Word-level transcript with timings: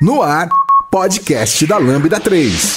No 0.00 0.22
ar, 0.22 0.48
podcast 0.90 1.66
da 1.66 1.76
Lambda 1.76 2.18
3. 2.18 2.74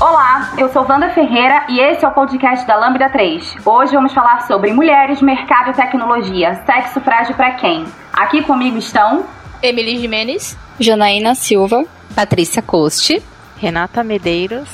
Olá, 0.00 0.54
eu 0.58 0.72
sou 0.72 0.84
Wanda 0.88 1.10
Ferreira 1.10 1.66
e 1.68 1.78
esse 1.78 2.04
é 2.04 2.08
o 2.08 2.10
podcast 2.10 2.66
da 2.66 2.74
Lambda 2.74 3.08
3. 3.08 3.54
Hoje 3.64 3.94
vamos 3.94 4.12
falar 4.12 4.44
sobre 4.48 4.72
mulheres, 4.72 5.22
mercado 5.22 5.70
e 5.70 5.74
tecnologia. 5.74 6.64
Sexo 6.66 7.00
frágil 7.02 7.36
para 7.36 7.52
quem? 7.52 7.86
Aqui 8.12 8.42
comigo 8.42 8.76
estão 8.76 9.24
Emily 9.62 10.00
Jimenez, 10.00 10.58
Janaína 10.80 11.36
Silva, 11.36 11.84
Patrícia 12.16 12.60
Coste, 12.60 13.22
Renata 13.56 14.02
Medeiros, 14.02 14.68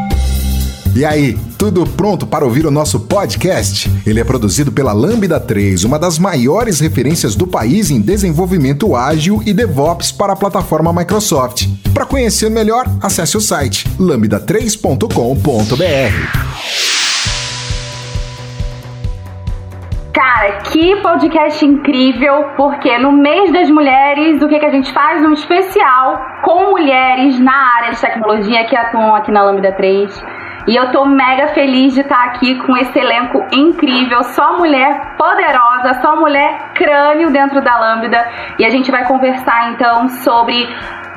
E 0.97 1.05
aí, 1.05 1.37
tudo 1.59 1.85
pronto 1.85 2.25
para 2.25 2.43
ouvir 2.43 2.65
o 2.65 2.71
nosso 2.71 3.01
podcast? 3.01 3.87
Ele 4.03 4.19
é 4.19 4.23
produzido 4.23 4.71
pela 4.71 4.93
Lambda 4.93 5.39
3, 5.39 5.83
uma 5.83 5.99
das 5.99 6.17
maiores 6.17 6.79
referências 6.79 7.35
do 7.35 7.45
país 7.45 7.91
em 7.91 8.01
desenvolvimento 8.01 8.95
ágil 8.95 9.43
e 9.45 9.53
DevOps 9.53 10.11
para 10.11 10.33
a 10.33 10.35
plataforma 10.35 10.91
Microsoft. 10.91 11.67
Para 11.93 12.03
conhecer 12.03 12.49
melhor, 12.49 12.87
acesse 12.99 13.37
o 13.37 13.39
site 13.39 13.87
lambda3.com.br. 13.99 15.05
Cara, 20.11 20.51
que 20.63 20.95
podcast 21.03 21.63
incrível, 21.63 22.43
porque 22.57 22.97
no 22.97 23.11
mês 23.11 23.53
das 23.53 23.69
mulheres, 23.69 24.41
o 24.41 24.47
que, 24.47 24.57
que 24.57 24.65
a 24.65 24.71
gente 24.71 24.91
faz? 24.91 25.21
Um 25.21 25.33
especial 25.33 26.19
com 26.43 26.71
mulheres 26.71 27.39
na 27.39 27.53
área 27.53 27.91
de 27.91 28.01
tecnologia 28.01 28.65
que 28.65 28.75
atuam 28.75 29.13
aqui 29.13 29.31
na 29.31 29.43
Lambda 29.43 29.71
3. 29.73 30.46
E 30.67 30.75
eu 30.75 30.91
tô 30.91 31.05
mega 31.05 31.47
feliz 31.49 31.93
de 31.93 32.01
estar 32.01 32.25
aqui 32.25 32.55
com 32.59 32.75
esse 32.75 32.99
elenco 32.99 33.45
incrível, 33.53 34.21
só 34.23 34.57
mulher 34.57 35.15
poderosa, 35.17 36.01
só 36.01 36.17
mulher 36.17 36.73
crânio 36.73 37.31
dentro 37.31 37.61
da 37.61 37.79
Lambda. 37.79 38.27
E 38.59 38.65
a 38.65 38.69
gente 38.69 38.91
vai 38.91 39.05
conversar 39.05 39.71
então 39.71 40.09
sobre 40.09 40.67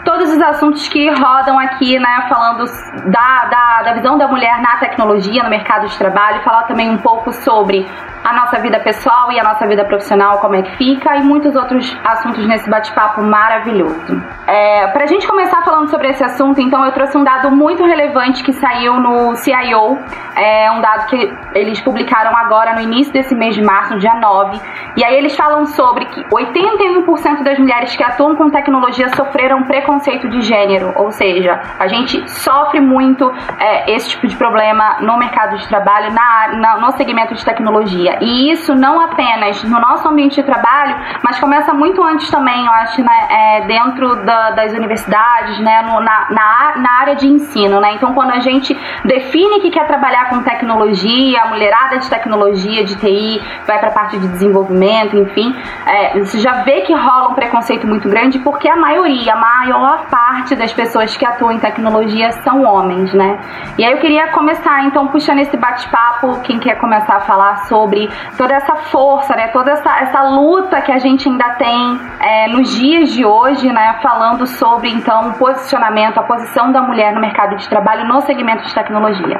todos 0.05 0.31
os 0.33 0.41
assuntos 0.41 0.89
que 0.89 1.09
rodam 1.11 1.59
aqui, 1.59 1.99
né, 1.99 2.27
falando 2.29 2.65
da, 3.11 3.45
da, 3.47 3.83
da 3.83 3.93
visão 3.95 4.17
da 4.17 4.29
mulher 4.29 4.61
na 4.61 4.77
tecnologia, 4.79 5.43
no 5.43 5.51
mercado 5.51 5.87
de 5.87 5.97
trabalho, 5.99 6.43
falar 6.43 6.65
também 6.65 6.91
um 6.91 6.99
pouco 6.99 7.33
sobre 7.33 7.87
a 8.23 8.35
nossa 8.35 8.59
vida 8.59 8.79
pessoal 8.81 9.33
e 9.33 9.41
a 9.41 9.43
nossa 9.43 9.67
vida 9.67 9.85
profissional, 9.85 10.39
como 10.39 10.55
é 10.55 10.63
que 10.63 10.77
fica, 10.77 11.17
e 11.17 11.23
muitos 11.23 11.57
outros 11.57 11.97
assuntos 12.05 12.47
nesse 12.47 12.69
bate-papo 12.69 13.23
maravilhoso. 13.23 14.23
É, 14.47 14.89
Para 14.89 15.05
a 15.05 15.07
gente 15.07 15.27
começar 15.27 15.63
falando 15.63 15.89
sobre 15.89 16.09
esse 16.09 16.23
assunto, 16.23 16.61
então 16.61 16.85
eu 16.85 16.93
trouxe 16.93 17.17
um 17.17 17.25
dado 17.25 17.51
muito 17.51 17.83
relevante 17.83 18.43
que 18.43 18.53
saiu 18.53 19.01
no 19.01 19.35
CIO, 19.37 19.99
é 20.37 20.71
um 20.71 20.81
dado 20.83 21.07
que 21.07 21.33
eles 21.55 21.81
publicaram 21.81 22.37
agora 22.37 22.75
no 22.75 22.81
início 22.81 23.13
desse 23.13 23.35
mês 23.35 23.55
de 23.55 23.63
março, 23.63 23.99
dia 23.99 24.15
9, 24.15 24.61
e 24.97 25.05
aí 25.05 25.17
eles 25.17 25.35
falam 25.35 25.65
sobre 25.65 26.05
que 26.05 26.23
81% 26.25 27.43
das 27.43 27.59
mulheres 27.59 27.97
que 27.97 28.03
atuam 28.03 28.37
com 28.37 28.51
tecnologia 28.51 29.09
sofreram 29.17 29.63
preconceito 29.65 29.90
de 29.99 30.43
gênero, 30.43 30.93
ou 30.97 31.11
seja, 31.11 31.61
a 31.79 31.87
gente 31.87 32.29
sofre 32.31 32.81
muito 32.81 33.33
é, 33.59 33.93
esse 33.93 34.11
tipo 34.11 34.27
de 34.27 34.37
problema 34.37 34.99
no 35.01 35.17
mercado 35.19 35.57
de 35.57 35.67
trabalho, 35.69 36.13
na, 36.13 36.49
na, 36.57 36.77
no 36.79 36.93
segmento 36.93 37.35
de 37.35 37.45
tecnologia. 37.45 38.19
E 38.21 38.51
isso 38.53 38.75
não 38.75 39.01
apenas 39.01 39.63
no 39.65 39.81
nosso 39.81 40.09
ambiente 40.09 40.37
de 40.37 40.43
trabalho, 40.43 40.97
mas 41.23 41.39
começa 41.39 41.73
muito 41.73 42.03
antes 42.03 42.31
também, 42.31 42.67
eu 42.67 42.73
acho, 42.73 43.03
né, 43.03 43.29
é, 43.31 43.61
dentro 43.67 44.25
da, 44.25 44.51
das 44.51 44.73
universidades, 44.73 45.59
né, 45.61 45.83
no, 45.83 46.01
na, 46.01 46.27
na, 46.31 46.73
na, 46.77 47.01
área 47.01 47.17
de 47.17 47.27
ensino. 47.27 47.81
Né? 47.81 47.95
Então, 47.95 48.13
quando 48.15 48.31
a 48.31 48.41
gente 48.41 48.77
define 49.05 49.61
que 49.61 49.71
quer 49.71 49.87
trabalhar 49.87 50.29
com 50.29 50.43
tecnologia, 50.43 51.43
a 51.43 51.49
mulherada 51.49 51.99
de 51.99 52.09
tecnologia, 52.09 52.85
de 52.85 52.97
TI, 52.97 53.43
vai 53.67 53.79
para 53.79 53.89
a 53.89 53.93
parte 53.93 54.19
de 54.19 54.29
desenvolvimento, 54.29 55.17
enfim, 55.17 55.55
é, 55.87 56.19
você 56.19 56.39
já 56.39 56.63
vê 56.63 56.83
que 56.83 56.95
rola 56.95 57.31
um 57.31 57.35
preconceito 57.35 57.87
muito 57.87 58.09
grande 58.09 58.39
porque 58.41 58.69
a 58.69 58.77
maioria, 58.77 59.33
a 59.33 59.37
maior 59.37 59.80
parte 60.11 60.57
das 60.57 60.73
pessoas 60.73 61.17
que 61.17 61.25
atuam 61.25 61.53
em 61.53 61.59
tecnologia 61.59 62.33
são 62.43 62.63
homens, 62.63 63.13
né? 63.13 63.39
E 63.79 63.85
aí 63.85 63.93
eu 63.93 63.99
queria 63.99 64.29
começar, 64.29 64.85
então, 64.85 65.09
puxando 65.09 65.41
esse 65.41 65.57
bate-papo, 65.57 66.41
quem 66.41 66.59
quer 66.59 66.79
começar 66.79 67.17
a 67.17 67.21
falar 67.21 67.67
sobre 67.67 67.91
sobre 67.91 68.09
toda 68.37 68.55
essa 68.55 68.77
força, 68.77 69.35
né, 69.35 69.49
toda 69.49 69.71
essa, 69.73 69.99
essa 70.01 70.23
luta 70.23 70.81
que 70.83 70.93
a 70.93 70.99
gente 70.99 71.29
ainda 71.29 71.55
tem 71.55 72.01
é, 72.21 72.49
nos 72.49 72.79
dias 72.79 73.13
de 73.13 73.25
hoje, 73.25 73.67
né, 73.73 73.99
falando 74.03 74.47
sobre 74.47 74.89
então 74.91 75.31
o 75.31 75.35
posicionamento, 75.35 76.19
a 76.19 76.23
posição 76.23 76.71
da 76.71 76.81
mulher 76.81 77.13
no 77.15 77.21
mercado 77.21 77.57
de 77.57 77.69
trabalho 77.69 78.07
no 78.07 78.21
segmento 78.23 78.65
de 78.65 78.75
tecnologia. 78.75 79.39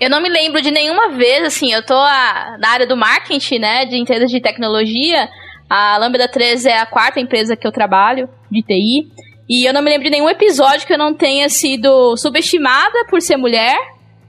Eu 0.00 0.10
não 0.10 0.20
me 0.20 0.28
lembro 0.28 0.60
de 0.60 0.70
nenhuma 0.70 1.10
vez, 1.10 1.44
assim, 1.44 1.72
eu 1.72 1.84
tô 1.84 1.94
a, 1.94 2.56
na 2.58 2.70
área 2.70 2.86
do 2.86 2.96
marketing, 2.96 3.58
né, 3.58 3.84
de 3.84 3.96
empresas 3.96 4.30
de 4.30 4.40
tecnologia. 4.40 5.28
A 5.70 5.96
Lambda 5.98 6.28
3 6.28 6.66
é 6.66 6.78
a 6.78 6.86
quarta 6.86 7.20
empresa 7.20 7.56
que 7.56 7.66
eu 7.66 7.72
trabalho, 7.72 8.28
de 8.50 8.62
TI. 8.62 9.08
E 9.48 9.66
eu 9.66 9.72
não 9.72 9.82
me 9.82 9.90
lembro 9.90 10.04
de 10.04 10.10
nenhum 10.10 10.28
episódio 10.28 10.86
que 10.86 10.92
eu 10.92 10.98
não 10.98 11.12
tenha 11.12 11.48
sido 11.48 12.16
subestimada 12.16 13.04
por 13.08 13.20
ser 13.20 13.36
mulher, 13.36 13.76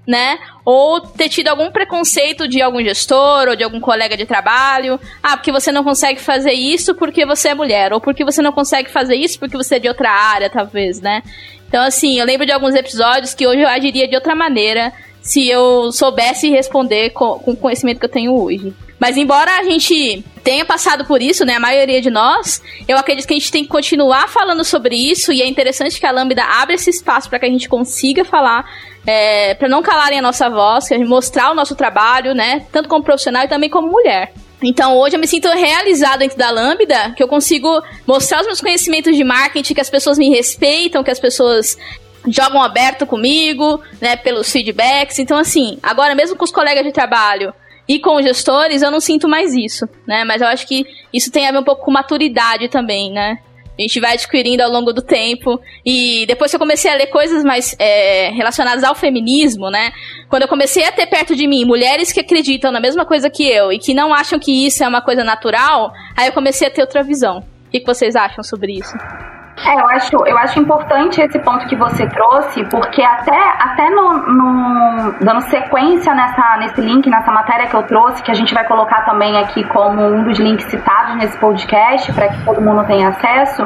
né? 0.07 0.38
Ou 0.66 1.00
ter 1.01 1.29
tido 1.29 1.47
algum 1.47 1.72
preconceito 1.72 2.47
de 2.47 2.62
algum 2.62 2.81
gestor 2.81 3.47
ou 3.50 3.56
de 3.56 3.63
algum 3.63 3.79
colega 3.79 4.18
de 4.18 4.25
trabalho. 4.25 5.00
Ah, 5.22 5.38
porque 5.38 5.51
você 5.51 5.72
não 5.72 5.84
consegue 5.84 6.19
fazer 6.19 6.53
isso 6.53 6.96
porque 6.96 7.25
você 7.25 7.50
é 7.50 7.53
mulher. 7.53 7.94
Ou 7.94 8.01
porque 8.01 8.25
você 8.25 8.41
não 8.41 8.51
consegue 8.51 8.90
fazer 8.90 9.16
isso 9.16 9.40
porque 9.40 9.57
você 9.57 9.75
é 9.75 9.79
de 9.79 9.88
outra 9.88 10.09
área, 10.09 10.50
talvez, 10.50 11.00
né? 11.00 11.24
Então, 11.68 11.81
assim, 11.81 12.19
eu 12.19 12.25
lembro 12.25 12.45
de 12.45 12.51
alguns 12.51 12.75
episódios 12.75 13.34
que 13.34 13.47
hoje 13.47 13.62
eu 13.62 13.68
agiria 13.68 14.07
de 14.07 14.16
outra 14.16 14.35
maneira 14.35 14.94
se 15.23 15.50
eu 15.50 15.91
soubesse 15.91 16.50
responder 16.51 17.11
com, 17.11 17.39
com 17.39 17.51
o 17.51 17.57
conhecimento 17.57 18.00
que 18.00 18.06
eu 18.06 18.09
tenho 18.09 18.35
hoje. 18.35 18.73
Mas 19.00 19.17
embora 19.17 19.57
a 19.57 19.63
gente 19.63 20.23
tenha 20.44 20.66
passado 20.66 21.06
por 21.06 21.22
isso, 21.22 21.45
né, 21.45 21.56
a 21.56 21.59
maioria 21.59 22.01
de 22.01 22.09
nós, 22.09 22.61
eu 22.88 22.97
acredito 22.97 23.28
que 23.28 23.33
a 23.33 23.38
gente 23.38 23.51
tem 23.51 23.63
que 23.63 23.69
continuar 23.69 24.28
falando 24.28 24.63
sobre 24.63 24.95
isso 24.95 25.31
e 25.31 25.41
é 25.41 25.47
interessante 25.47 26.00
que 26.00 26.06
a 26.06 26.12
Lambda 26.12 26.44
abra 26.44 26.75
esse 26.75 26.89
espaço 26.89 27.29
para 27.29 27.39
que 27.39 27.45
a 27.45 27.50
gente 27.50 27.67
consiga 27.67 28.23
falar 28.23 28.66
é, 29.06 29.56
para 29.56 29.67
não 29.67 29.81
calarem 29.81 30.19
a 30.19 30.22
nossa 30.22 30.50
voz, 30.50 30.89
mostrar 31.06 31.51
o 31.51 31.56
nosso 31.56 31.75
trabalho, 31.75 32.33
né? 32.33 32.66
Tanto 32.72 32.88
como 32.88 33.03
profissional 33.03 33.44
e 33.44 33.47
também 33.47 33.69
como 33.69 33.89
mulher. 33.89 34.33
Então 34.62 34.97
hoje 34.97 35.17
eu 35.17 35.19
me 35.19 35.28
sinto 35.28 35.50
realizada 35.50 36.19
dentro 36.19 36.38
da 36.38 36.50
Lambda, 36.50 37.12
que 37.12 37.22
eu 37.22 37.28
consigo 37.28 37.81
mostrar 38.07 38.39
os 38.39 38.45
meus 38.45 38.62
conhecimentos 38.62 39.16
de 39.16 39.23
marketing, 39.23 39.73
que 39.73 39.81
as 39.81 39.89
pessoas 39.89 40.17
me 40.17 40.29
respeitam, 40.29 41.03
que 41.03 41.12
as 41.12 41.19
pessoas 41.19 41.78
jogam 42.28 42.61
aberto 42.61 43.06
comigo, 43.06 43.81
né, 44.01 44.16
pelos 44.16 44.51
feedbacks. 44.51 45.19
Então 45.19 45.38
assim, 45.38 45.78
agora 45.81 46.16
mesmo 46.16 46.35
com 46.35 46.44
os 46.44 46.51
colegas 46.51 46.84
de 46.84 46.91
trabalho 46.91 47.53
e 47.88 48.00
com 48.00 48.16
os 48.16 48.23
gestores, 48.23 48.81
eu 48.81 48.91
não 48.91 49.00
sinto 49.00 49.28
mais 49.28 49.53
isso, 49.53 49.88
né? 50.07 50.23
Mas 50.23 50.41
eu 50.41 50.47
acho 50.47 50.66
que 50.66 50.85
isso 51.12 51.31
tem 51.31 51.47
a 51.47 51.51
ver 51.51 51.59
um 51.59 51.63
pouco 51.63 51.83
com 51.83 51.91
maturidade 51.91 52.69
também, 52.69 53.12
né? 53.12 53.39
A 53.78 53.81
gente 53.81 54.00
vai 54.00 54.13
adquirindo 54.13 54.62
ao 54.62 54.69
longo 54.69 54.94
do 54.94 55.01
tempo. 55.01 55.59
E 55.85 56.25
depois 56.28 56.51
que 56.51 56.56
eu 56.56 56.59
comecei 56.59 56.91
a 56.91 56.95
ler 56.95 57.07
coisas 57.07 57.44
mais 57.44 57.75
é, 57.79 58.29
relacionadas 58.29 58.83
ao 58.83 58.94
feminismo, 58.94 59.69
né? 59.69 59.91
Quando 60.29 60.44
eu 60.44 60.47
comecei 60.47 60.85
a 60.85 60.91
ter 60.91 61.07
perto 61.07 61.35
de 61.35 61.47
mim 61.47 61.66
mulheres 61.66 62.12
que 62.12 62.19
acreditam 62.19 62.72
na 62.72 62.79
mesma 62.79 63.06
coisa 63.06 63.29
que 63.29 63.44
eu 63.44 63.72
e 63.72 63.79
que 63.79 63.94
não 63.94 64.13
acham 64.13 64.39
que 64.39 64.66
isso 64.66 64.83
é 64.83 64.88
uma 64.88 65.01
coisa 65.01 65.23
natural, 65.23 65.91
aí 66.16 66.28
eu 66.28 66.33
comecei 66.33 66.67
a 66.67 66.72
ter 66.72 66.81
outra 66.81 67.03
visão. 67.03 67.39
O 67.39 67.72
que 67.72 67.83
vocês 67.83 68.16
acham 68.16 68.44
sobre 68.44 68.73
isso? 68.73 68.94
É, 69.65 69.79
eu 69.79 69.87
acho, 69.87 70.25
eu 70.25 70.37
acho 70.37 70.59
importante 70.59 71.21
esse 71.21 71.39
ponto 71.39 71.65
que 71.67 71.75
você 71.75 72.07
trouxe, 72.07 72.65
porque 72.65 73.01
até, 73.01 73.37
até 73.59 73.89
no, 73.91 74.13
no, 74.13 75.15
dando 75.21 75.41
sequência 75.41 76.13
nessa, 76.13 76.57
nesse 76.57 76.81
link, 76.81 77.07
nessa 77.09 77.31
matéria 77.31 77.67
que 77.67 77.75
eu 77.75 77.83
trouxe, 77.83 78.21
que 78.23 78.31
a 78.31 78.33
gente 78.33 78.53
vai 78.53 78.65
colocar 78.65 79.05
também 79.05 79.38
aqui 79.38 79.63
como 79.65 80.01
um 80.01 80.23
dos 80.23 80.39
links 80.39 80.65
citados 80.65 81.15
nesse 81.15 81.38
podcast, 81.38 82.11
para 82.13 82.29
que 82.29 82.44
todo 82.44 82.61
mundo 82.61 82.83
tenha 82.85 83.09
acesso, 83.09 83.63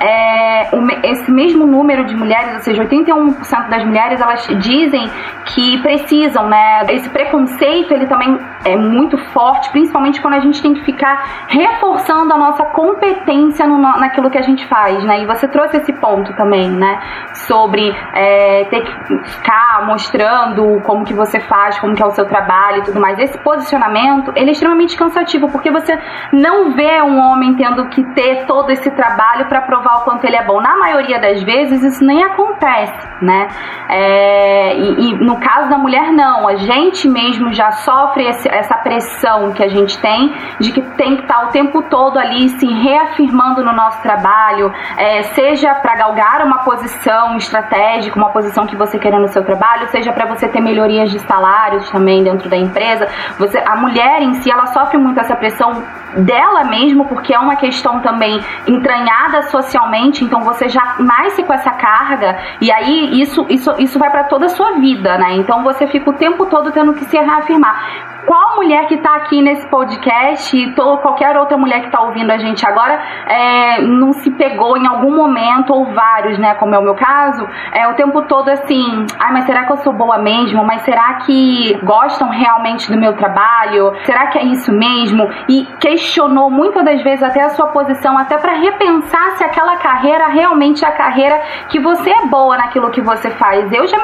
é, 0.00 0.68
esse 1.04 1.30
mesmo 1.30 1.66
número 1.66 2.04
de 2.04 2.16
mulheres, 2.16 2.54
ou 2.54 2.60
seja, 2.60 2.84
81% 2.84 3.68
das 3.68 3.84
mulheres, 3.84 4.20
elas 4.20 4.46
dizem 4.58 5.08
que 5.46 5.80
precisam, 5.82 6.48
né? 6.48 6.82
Esse 6.90 7.08
preconceito, 7.08 7.92
ele 7.94 8.06
também 8.06 8.38
é 8.64 8.76
muito 8.76 9.16
forte, 9.32 9.70
principalmente 9.70 10.20
quando 10.20 10.34
a 10.34 10.40
gente 10.40 10.60
tem 10.60 10.74
que 10.74 10.84
ficar 10.84 11.46
reforçando 11.48 12.32
a 12.32 12.36
nossa 12.36 12.64
competência 12.66 13.66
no, 13.66 13.78
naquilo 13.78 14.30
que 14.30 14.38
a 14.38 14.42
gente 14.42 14.66
faz, 14.66 15.02
né? 15.04 15.27
Você 15.28 15.46
trouxe 15.46 15.76
esse 15.76 15.92
ponto 15.92 16.32
também, 16.34 16.70
né? 16.70 17.00
Sobre 17.46 17.94
é, 18.14 18.64
ter 18.64 18.82
que 18.82 19.18
ficar 19.24 19.86
mostrando 19.86 20.80
como 20.84 21.04
que 21.04 21.14
você 21.14 21.38
faz, 21.40 21.78
como 21.78 21.94
que 21.94 22.02
é 22.02 22.06
o 22.06 22.10
seu 22.10 22.26
trabalho 22.26 22.78
e 22.78 22.84
tudo 22.84 23.00
mais. 23.00 23.18
Esse 23.18 23.38
posicionamento, 23.38 24.32
ele 24.34 24.50
é 24.50 24.52
extremamente 24.52 24.96
cansativo, 24.96 25.48
porque 25.50 25.70
você 25.70 25.98
não 26.32 26.72
vê 26.72 27.00
um 27.02 27.18
homem 27.18 27.54
tendo 27.54 27.88
que 27.90 28.02
ter 28.14 28.46
todo 28.46 28.70
esse 28.70 28.90
trabalho 28.90 29.46
para 29.46 29.60
provar 29.62 29.98
o 29.98 30.00
quanto 30.04 30.24
ele 30.24 30.36
é 30.36 30.44
bom. 30.44 30.60
Na 30.60 30.76
maioria 30.76 31.20
das 31.20 31.42
vezes, 31.42 31.82
isso 31.82 32.04
nem 32.04 32.24
acontece, 32.24 33.08
né? 33.22 33.48
É, 33.88 34.76
e, 34.76 35.10
e, 35.10 35.14
no 35.24 35.38
caso 35.38 35.68
da 35.68 35.78
mulher, 35.78 36.12
não. 36.12 36.48
A 36.48 36.56
gente 36.56 37.08
mesmo 37.08 37.52
já 37.52 37.70
sofre 37.70 38.26
esse, 38.26 38.48
essa 38.48 38.76
pressão 38.78 39.52
que 39.52 39.62
a 39.62 39.68
gente 39.68 39.98
tem 39.98 40.34
de 40.58 40.72
que 40.72 40.82
tem 40.96 41.16
que 41.16 41.22
estar 41.22 41.40
tá 41.40 41.46
o 41.46 41.48
tempo 41.48 41.82
todo 41.82 42.18
ali 42.18 42.48
se 42.50 42.66
reafirmando 42.66 43.62
no 43.64 43.72
nosso 43.72 44.00
trabalho, 44.02 44.72
é, 44.96 45.17
seja 45.22 45.74
para 45.74 45.96
galgar 45.96 46.44
uma 46.44 46.58
posição 46.64 47.36
estratégica, 47.36 48.18
uma 48.18 48.30
posição 48.30 48.66
que 48.66 48.76
você 48.76 48.98
quer 48.98 49.12
no 49.12 49.28
seu 49.28 49.44
trabalho, 49.44 49.88
seja 49.88 50.12
para 50.12 50.26
você 50.26 50.48
ter 50.48 50.60
melhorias 50.60 51.10
de 51.10 51.18
salários 51.20 51.88
também 51.90 52.22
dentro 52.22 52.48
da 52.48 52.56
empresa. 52.56 53.08
Você, 53.38 53.58
a 53.58 53.76
mulher 53.76 54.22
em 54.22 54.34
si, 54.34 54.50
ela 54.50 54.66
sofre 54.66 54.98
muito 54.98 55.20
essa 55.20 55.36
pressão 55.36 55.82
dela 56.16 56.64
mesmo, 56.64 57.06
porque 57.06 57.34
é 57.34 57.38
uma 57.38 57.56
questão 57.56 58.00
também 58.00 58.40
entranhada 58.66 59.42
socialmente, 59.42 60.24
então 60.24 60.40
você 60.40 60.68
já 60.68 60.96
nasce 60.98 61.42
com 61.42 61.52
essa 61.52 61.70
carga 61.70 62.38
e 62.60 62.72
aí 62.72 63.20
isso 63.20 63.46
isso 63.48 63.74
isso 63.78 63.98
vai 63.98 64.10
para 64.10 64.24
toda 64.24 64.46
a 64.46 64.48
sua 64.48 64.72
vida, 64.72 65.18
né? 65.18 65.36
Então 65.36 65.62
você 65.62 65.86
fica 65.86 66.10
o 66.10 66.14
tempo 66.14 66.46
todo 66.46 66.72
tendo 66.72 66.94
que 66.94 67.04
se 67.04 67.16
reafirmar 67.16 68.17
qual 68.28 68.56
mulher 68.56 68.86
que 68.86 68.96
está 68.96 69.16
aqui 69.16 69.40
nesse 69.40 69.66
podcast, 69.70 70.54
e 70.54 70.74
qualquer 70.74 71.34
outra 71.38 71.56
mulher 71.56 71.80
que 71.80 71.86
está 71.86 72.02
ouvindo 72.02 72.30
a 72.30 72.36
gente 72.36 72.66
agora, 72.66 73.00
é, 73.26 73.80
não 73.80 74.12
se 74.12 74.30
pegou 74.32 74.76
em 74.76 74.86
algum 74.86 75.16
momento, 75.16 75.72
ou 75.72 75.86
vários, 75.86 76.38
né, 76.38 76.54
como 76.56 76.74
é 76.74 76.78
o 76.78 76.82
meu 76.82 76.94
caso, 76.94 77.48
é 77.72 77.88
o 77.88 77.94
tempo 77.94 78.20
todo 78.22 78.50
assim, 78.50 79.06
ai, 79.18 79.32
mas 79.32 79.44
será 79.44 79.64
que 79.64 79.72
eu 79.72 79.78
sou 79.78 79.94
boa 79.94 80.18
mesmo? 80.18 80.62
Mas 80.62 80.82
será 80.82 81.14
que 81.24 81.80
gostam 81.82 82.28
realmente 82.28 82.92
do 82.92 82.98
meu 82.98 83.14
trabalho? 83.14 83.94
Será 84.04 84.26
que 84.26 84.38
é 84.38 84.44
isso 84.44 84.70
mesmo? 84.72 85.26
E 85.48 85.64
questionou 85.80 86.50
muitas 86.50 86.84
das 86.84 87.02
vezes 87.02 87.22
até 87.22 87.42
a 87.42 87.48
sua 87.50 87.68
posição, 87.68 88.18
até 88.18 88.36
para 88.36 88.52
repensar 88.52 89.38
se 89.38 89.44
aquela 89.44 89.78
carreira 89.78 90.26
realmente 90.26 90.84
é 90.84 90.88
a 90.88 90.92
carreira 90.92 91.40
que 91.70 91.80
você 91.80 92.10
é 92.10 92.26
boa 92.26 92.58
naquilo 92.58 92.90
que 92.90 93.00
você 93.00 93.30
faz. 93.30 93.72
Eu 93.72 93.86
já 93.86 93.96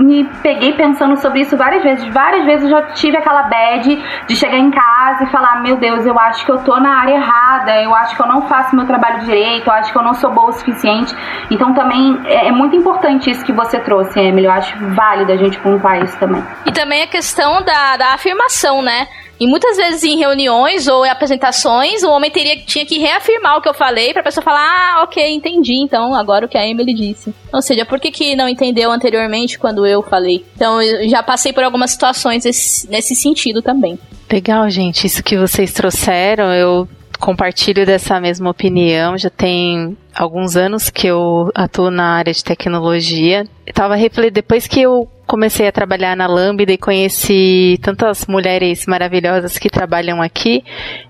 me 0.00 0.24
peguei 0.42 0.72
pensando 0.72 1.16
sobre 1.16 1.42
isso 1.42 1.56
várias 1.56 1.84
vezes, 1.84 2.12
várias 2.12 2.44
vezes 2.44 2.64
eu 2.64 2.70
já 2.70 2.82
tive 2.94 3.16
aquela 3.16 3.42
bad 3.42 3.67
de 3.76 4.36
chegar 4.36 4.58
em 4.58 4.70
casa 4.70 5.24
e 5.24 5.26
falar: 5.26 5.62
Meu 5.62 5.76
Deus, 5.76 6.06
eu 6.06 6.18
acho 6.18 6.44
que 6.44 6.50
eu 6.50 6.58
tô 6.64 6.78
na 6.80 7.00
área 7.00 7.14
errada, 7.14 7.82
eu 7.82 7.94
acho 7.94 8.16
que 8.16 8.22
eu 8.22 8.26
não 8.26 8.42
faço 8.48 8.74
meu 8.74 8.86
trabalho 8.86 9.20
direito, 9.24 9.66
eu 9.66 9.72
acho 9.72 9.92
que 9.92 9.98
eu 9.98 10.02
não 10.02 10.14
sou 10.14 10.30
boa 10.32 10.48
o 10.48 10.52
suficiente. 10.52 11.14
Então 11.50 11.74
também 11.74 12.20
é, 12.24 12.48
é 12.48 12.52
muito 12.52 12.74
importante 12.76 13.30
isso 13.30 13.44
que 13.44 13.52
você 13.52 13.78
trouxe, 13.80 14.18
Emily. 14.18 14.46
Eu 14.46 14.52
acho 14.52 14.76
válido 14.94 15.32
a 15.32 15.36
gente 15.36 15.58
pontuar 15.58 16.02
isso 16.02 16.18
também. 16.18 16.42
E 16.66 16.72
também 16.72 17.02
a 17.02 17.06
questão 17.06 17.62
da, 17.62 17.96
da 17.96 18.14
afirmação, 18.14 18.82
né? 18.82 19.06
E 19.40 19.46
muitas 19.46 19.76
vezes 19.76 20.02
em 20.02 20.18
reuniões 20.18 20.88
ou 20.88 21.06
em 21.06 21.10
apresentações, 21.10 22.02
o 22.02 22.10
homem 22.10 22.30
teria, 22.30 22.56
tinha 22.56 22.84
que 22.84 22.98
reafirmar 22.98 23.56
o 23.56 23.62
que 23.62 23.68
eu 23.68 23.74
falei 23.74 24.12
pra 24.12 24.22
pessoa 24.22 24.42
falar, 24.42 24.60
ah, 24.60 25.02
ok, 25.04 25.32
entendi, 25.32 25.74
então 25.74 26.14
agora 26.14 26.46
o 26.46 26.48
que 26.48 26.58
a 26.58 26.66
Emily 26.66 26.92
disse. 26.92 27.32
Ou 27.52 27.62
seja, 27.62 27.84
por 27.84 28.00
que, 28.00 28.10
que 28.10 28.34
não 28.34 28.48
entendeu 28.48 28.90
anteriormente 28.90 29.58
quando 29.58 29.86
eu 29.86 30.02
falei? 30.02 30.44
Então 30.56 30.82
eu 30.82 31.08
já 31.08 31.22
passei 31.22 31.52
por 31.52 31.62
algumas 31.62 31.92
situações 31.92 32.44
nesse, 32.44 32.90
nesse 32.90 33.14
sentido 33.14 33.62
também. 33.62 33.98
Legal, 34.30 34.68
gente. 34.68 35.06
Isso 35.06 35.22
que 35.22 35.38
vocês 35.38 35.72
trouxeram, 35.72 36.52
eu 36.52 36.88
compartilho 37.18 37.86
dessa 37.86 38.20
mesma 38.20 38.50
opinião. 38.50 39.16
Já 39.16 39.30
tem 39.30 39.96
alguns 40.14 40.56
anos 40.56 40.90
que 40.90 41.06
eu 41.06 41.50
atuo 41.54 41.90
na 41.90 42.16
área 42.16 42.32
de 42.32 42.44
tecnologia. 42.44 43.46
Eu 43.66 43.72
tava 43.72 43.96
depois 44.32 44.66
que 44.66 44.80
eu 44.80 45.08
comecei 45.28 45.68
a 45.68 45.72
trabalhar 45.72 46.16
na 46.16 46.26
Lambda 46.26 46.72
e 46.72 46.78
conheci 46.78 47.78
tantas 47.82 48.26
mulheres 48.26 48.86
maravilhosas 48.86 49.58
que 49.58 49.68
trabalham 49.68 50.22
aqui, 50.22 50.64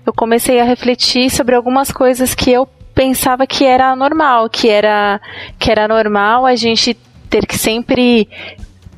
eu 0.05 0.13
comecei 0.13 0.59
a 0.59 0.65
refletir 0.65 1.31
sobre 1.31 1.55
algumas 1.55 1.91
coisas 1.91 2.35
que 2.35 2.51
eu 2.51 2.67
pensava 2.93 3.47
que 3.47 3.65
era 3.65 3.95
normal, 3.95 4.49
que 4.49 4.67
era 4.69 5.21
que 5.57 5.71
era 5.71 5.87
normal 5.87 6.45
a 6.45 6.55
gente 6.55 6.95
ter 7.29 7.45
que 7.45 7.57
sempre 7.57 8.27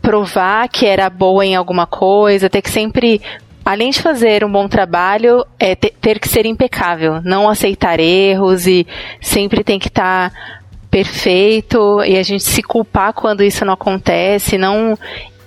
provar 0.02 0.68
que 0.68 0.88
era 0.88 1.08
boa 1.08 1.46
em 1.46 1.56
alguma 1.56 1.86
coisa, 1.86 2.50
ter 2.50 2.64
que 2.64 2.72
sempre 2.72 3.22
além 3.64 3.92
de 3.92 4.02
fazer 4.02 4.44
um 4.44 4.52
bom 4.52 4.68
trabalho, 4.68 5.46
é 5.60 5.76
ter, 5.76 6.20
que 6.20 6.28
ser 6.28 6.48
impecável, 6.48 7.22
não 7.24 7.48
aceitar 7.48 8.00
erros 8.00 8.66
e 8.66 8.88
sempre 9.22 9.64
tem 9.64 9.78
que 9.78 9.88
estar 9.88 10.32
tá 10.32 10.61
perfeito 10.92 12.04
e 12.04 12.18
a 12.18 12.24
gente 12.24 12.44
se 12.44 12.62
culpar 12.62 13.14
quando 13.14 13.42
isso 13.42 13.64
não 13.64 13.74
acontece, 13.74 14.58
não 14.58 14.98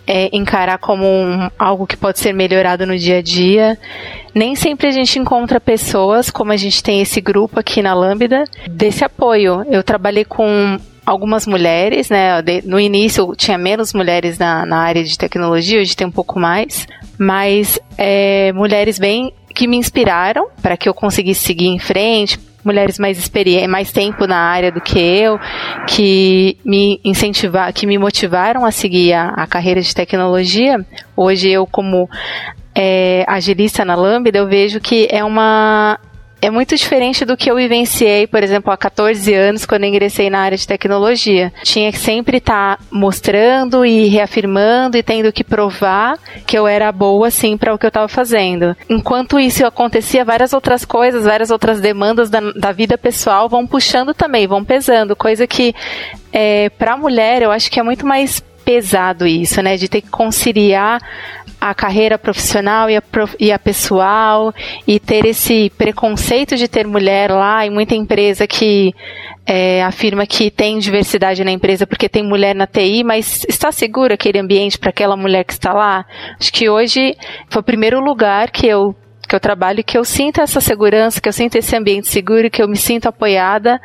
é, 0.06 0.28
encarar 0.32 0.78
como 0.78 1.04
um, 1.04 1.50
algo 1.58 1.86
que 1.86 1.96
pode 1.96 2.18
ser 2.18 2.32
melhorado 2.32 2.86
no 2.86 2.96
dia 2.96 3.18
a 3.18 3.22
dia. 3.22 3.78
Nem 4.34 4.56
sempre 4.56 4.88
a 4.88 4.90
gente 4.90 5.18
encontra 5.18 5.60
pessoas, 5.60 6.30
como 6.30 6.50
a 6.50 6.56
gente 6.56 6.82
tem 6.82 7.00
esse 7.00 7.20
grupo 7.20 7.60
aqui 7.60 7.82
na 7.82 7.94
Lambda, 7.94 8.44
desse 8.68 9.04
apoio. 9.04 9.64
Eu 9.70 9.82
trabalhei 9.82 10.24
com 10.24 10.78
algumas 11.04 11.46
mulheres, 11.46 12.08
né? 12.08 12.42
No 12.64 12.80
início 12.80 13.34
tinha 13.36 13.58
menos 13.58 13.92
mulheres 13.92 14.38
na, 14.38 14.64
na 14.64 14.78
área 14.78 15.04
de 15.04 15.18
tecnologia, 15.18 15.80
hoje 15.80 15.96
tem 15.96 16.06
um 16.06 16.12
pouco 16.12 16.40
mais, 16.40 16.86
mas 17.18 17.78
é, 17.98 18.52
mulheres 18.52 18.98
bem 18.98 19.32
que 19.54 19.68
me 19.68 19.76
inspiraram 19.76 20.48
para 20.60 20.76
que 20.76 20.88
eu 20.88 20.94
conseguisse 20.94 21.44
seguir 21.44 21.68
em 21.68 21.78
frente, 21.78 22.38
mulheres 22.64 22.98
mais 22.98 23.18
experientes, 23.18 23.68
mais 23.68 23.92
tempo 23.92 24.26
na 24.26 24.38
área 24.38 24.72
do 24.72 24.80
que 24.80 24.98
eu, 24.98 25.38
que 25.86 26.56
me 26.64 27.00
incentivar, 27.04 27.72
que 27.72 27.86
me 27.86 27.98
motivaram 27.98 28.64
a 28.64 28.70
seguir 28.70 29.12
a, 29.12 29.28
a 29.28 29.46
carreira 29.46 29.80
de 29.80 29.94
tecnologia. 29.94 30.84
Hoje 31.16 31.50
eu 31.50 31.66
como 31.66 32.08
é, 32.74 33.24
agilista 33.28 33.84
na 33.84 33.94
Lambda, 33.94 34.36
eu 34.36 34.48
vejo 34.48 34.80
que 34.80 35.06
é 35.10 35.22
uma 35.22 35.98
é 36.44 36.50
muito 36.50 36.76
diferente 36.76 37.24
do 37.24 37.36
que 37.36 37.50
eu 37.50 37.56
vivenciei, 37.56 38.26
por 38.26 38.42
exemplo, 38.42 38.70
há 38.70 38.76
14 38.76 39.32
anos, 39.32 39.64
quando 39.64 39.84
ingressei 39.84 40.28
na 40.28 40.40
área 40.40 40.58
de 40.58 40.66
tecnologia. 40.66 41.50
Tinha 41.62 41.90
que 41.90 41.98
sempre 41.98 42.36
estar 42.36 42.76
tá 42.76 42.84
mostrando 42.90 43.84
e 43.84 44.08
reafirmando 44.08 44.96
e 44.96 45.02
tendo 45.02 45.32
que 45.32 45.42
provar 45.42 46.18
que 46.46 46.58
eu 46.58 46.66
era 46.66 46.92
boa, 46.92 47.30
sim, 47.30 47.56
para 47.56 47.72
o 47.72 47.78
que 47.78 47.86
eu 47.86 47.88
estava 47.88 48.08
fazendo. 48.08 48.76
Enquanto 48.90 49.40
isso 49.40 49.64
acontecia, 49.64 50.24
várias 50.24 50.52
outras 50.52 50.84
coisas, 50.84 51.24
várias 51.24 51.50
outras 51.50 51.80
demandas 51.80 52.28
da, 52.28 52.40
da 52.40 52.72
vida 52.72 52.98
pessoal 52.98 53.48
vão 53.48 53.66
puxando 53.66 54.12
também, 54.12 54.46
vão 54.46 54.62
pesando, 54.62 55.16
coisa 55.16 55.46
que 55.46 55.74
é, 56.30 56.68
para 56.68 56.92
a 56.92 56.96
mulher 56.96 57.40
eu 57.42 57.50
acho 57.50 57.70
que 57.70 57.80
é 57.80 57.82
muito 57.82 58.04
mais 58.04 58.42
pesado 58.64 59.26
isso, 59.26 59.60
né? 59.62 59.76
De 59.76 59.88
ter 59.88 60.00
que 60.00 60.10
conciliar 60.10 61.00
a 61.60 61.74
carreira 61.74 62.18
profissional 62.18 62.90
e 62.90 62.96
a, 62.96 63.02
e 63.40 63.52
a 63.52 63.58
pessoal 63.58 64.52
e 64.86 65.00
ter 65.00 65.24
esse 65.24 65.70
preconceito 65.78 66.56
de 66.56 66.68
ter 66.68 66.86
mulher 66.86 67.30
lá 67.30 67.64
e 67.64 67.70
muita 67.70 67.94
empresa 67.94 68.46
que 68.46 68.94
é, 69.46 69.82
afirma 69.82 70.26
que 70.26 70.50
tem 70.50 70.78
diversidade 70.78 71.44
na 71.44 71.50
empresa 71.50 71.86
porque 71.86 72.08
tem 72.08 72.22
mulher 72.22 72.54
na 72.54 72.66
TI, 72.66 73.02
mas 73.02 73.44
está 73.48 73.72
seguro 73.72 74.12
aquele 74.12 74.38
ambiente 74.38 74.78
para 74.78 74.90
aquela 74.90 75.16
mulher 75.16 75.44
que 75.44 75.52
está 75.52 75.72
lá? 75.72 76.04
Acho 76.38 76.52
que 76.52 76.68
hoje 76.68 77.16
foi 77.48 77.60
o 77.60 77.64
primeiro 77.64 78.00
lugar 78.00 78.50
que 78.50 78.66
eu 78.66 78.94
que 79.26 79.34
eu 79.34 79.40
trabalho 79.40 79.82
que 79.82 79.96
eu 79.96 80.04
sinto 80.04 80.42
essa 80.42 80.60
segurança, 80.60 81.18
que 81.18 81.26
eu 81.26 81.32
sinto 81.32 81.56
esse 81.56 81.74
ambiente 81.74 82.08
seguro, 82.08 82.50
que 82.50 82.62
eu 82.62 82.68
me 82.68 82.76
sinto 82.76 83.06
apoiada 83.06 83.80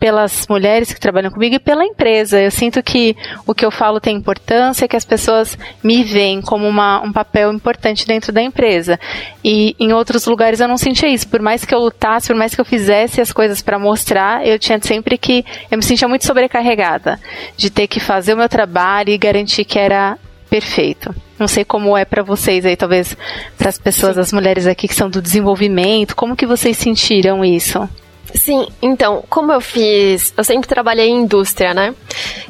pelas 0.00 0.46
mulheres 0.48 0.94
que 0.94 0.98
trabalham 0.98 1.30
comigo 1.30 1.56
e 1.56 1.58
pela 1.58 1.84
empresa. 1.84 2.40
Eu 2.40 2.50
sinto 2.50 2.82
que 2.82 3.14
o 3.46 3.54
que 3.54 3.64
eu 3.64 3.70
falo 3.70 4.00
tem 4.00 4.16
importância, 4.16 4.88
que 4.88 4.96
as 4.96 5.04
pessoas 5.04 5.58
me 5.84 6.02
veem 6.02 6.40
como 6.40 6.66
uma, 6.66 7.02
um 7.02 7.12
papel 7.12 7.52
importante 7.52 8.06
dentro 8.06 8.32
da 8.32 8.40
empresa. 8.40 8.98
E 9.44 9.76
em 9.78 9.92
outros 9.92 10.24
lugares 10.24 10.58
eu 10.58 10.66
não 10.66 10.78
sentia 10.78 11.10
isso. 11.10 11.28
Por 11.28 11.42
mais 11.42 11.66
que 11.66 11.74
eu 11.74 11.78
lutasse, 11.78 12.28
por 12.28 12.36
mais 12.36 12.54
que 12.54 12.60
eu 12.62 12.64
fizesse 12.64 13.20
as 13.20 13.30
coisas 13.30 13.60
para 13.60 13.78
mostrar, 13.78 14.44
eu 14.46 14.58
tinha 14.58 14.80
sempre 14.80 15.18
que. 15.18 15.44
Eu 15.70 15.76
me 15.76 15.84
sentia 15.84 16.08
muito 16.08 16.24
sobrecarregada 16.24 17.20
de 17.54 17.68
ter 17.68 17.86
que 17.86 18.00
fazer 18.00 18.32
o 18.32 18.38
meu 18.38 18.48
trabalho 18.48 19.10
e 19.10 19.18
garantir 19.18 19.66
que 19.66 19.78
era 19.78 20.16
perfeito. 20.48 21.14
Não 21.38 21.46
sei 21.46 21.62
como 21.62 21.96
é 21.96 22.06
para 22.06 22.22
vocês 22.22 22.64
aí, 22.64 22.74
talvez 22.74 23.16
para 23.58 23.68
as 23.68 23.78
pessoas, 23.78 24.14
Sim. 24.14 24.20
as 24.20 24.32
mulheres 24.32 24.66
aqui 24.66 24.88
que 24.88 24.94
são 24.94 25.10
do 25.10 25.20
desenvolvimento, 25.20 26.16
como 26.16 26.36
que 26.36 26.46
vocês 26.46 26.76
sentiram 26.78 27.44
isso? 27.44 27.88
Sim, 28.34 28.68
então, 28.80 29.24
como 29.28 29.52
eu 29.52 29.60
fiz, 29.60 30.32
eu 30.36 30.44
sempre 30.44 30.68
trabalhei 30.68 31.08
em 31.08 31.22
indústria, 31.22 31.74
né? 31.74 31.94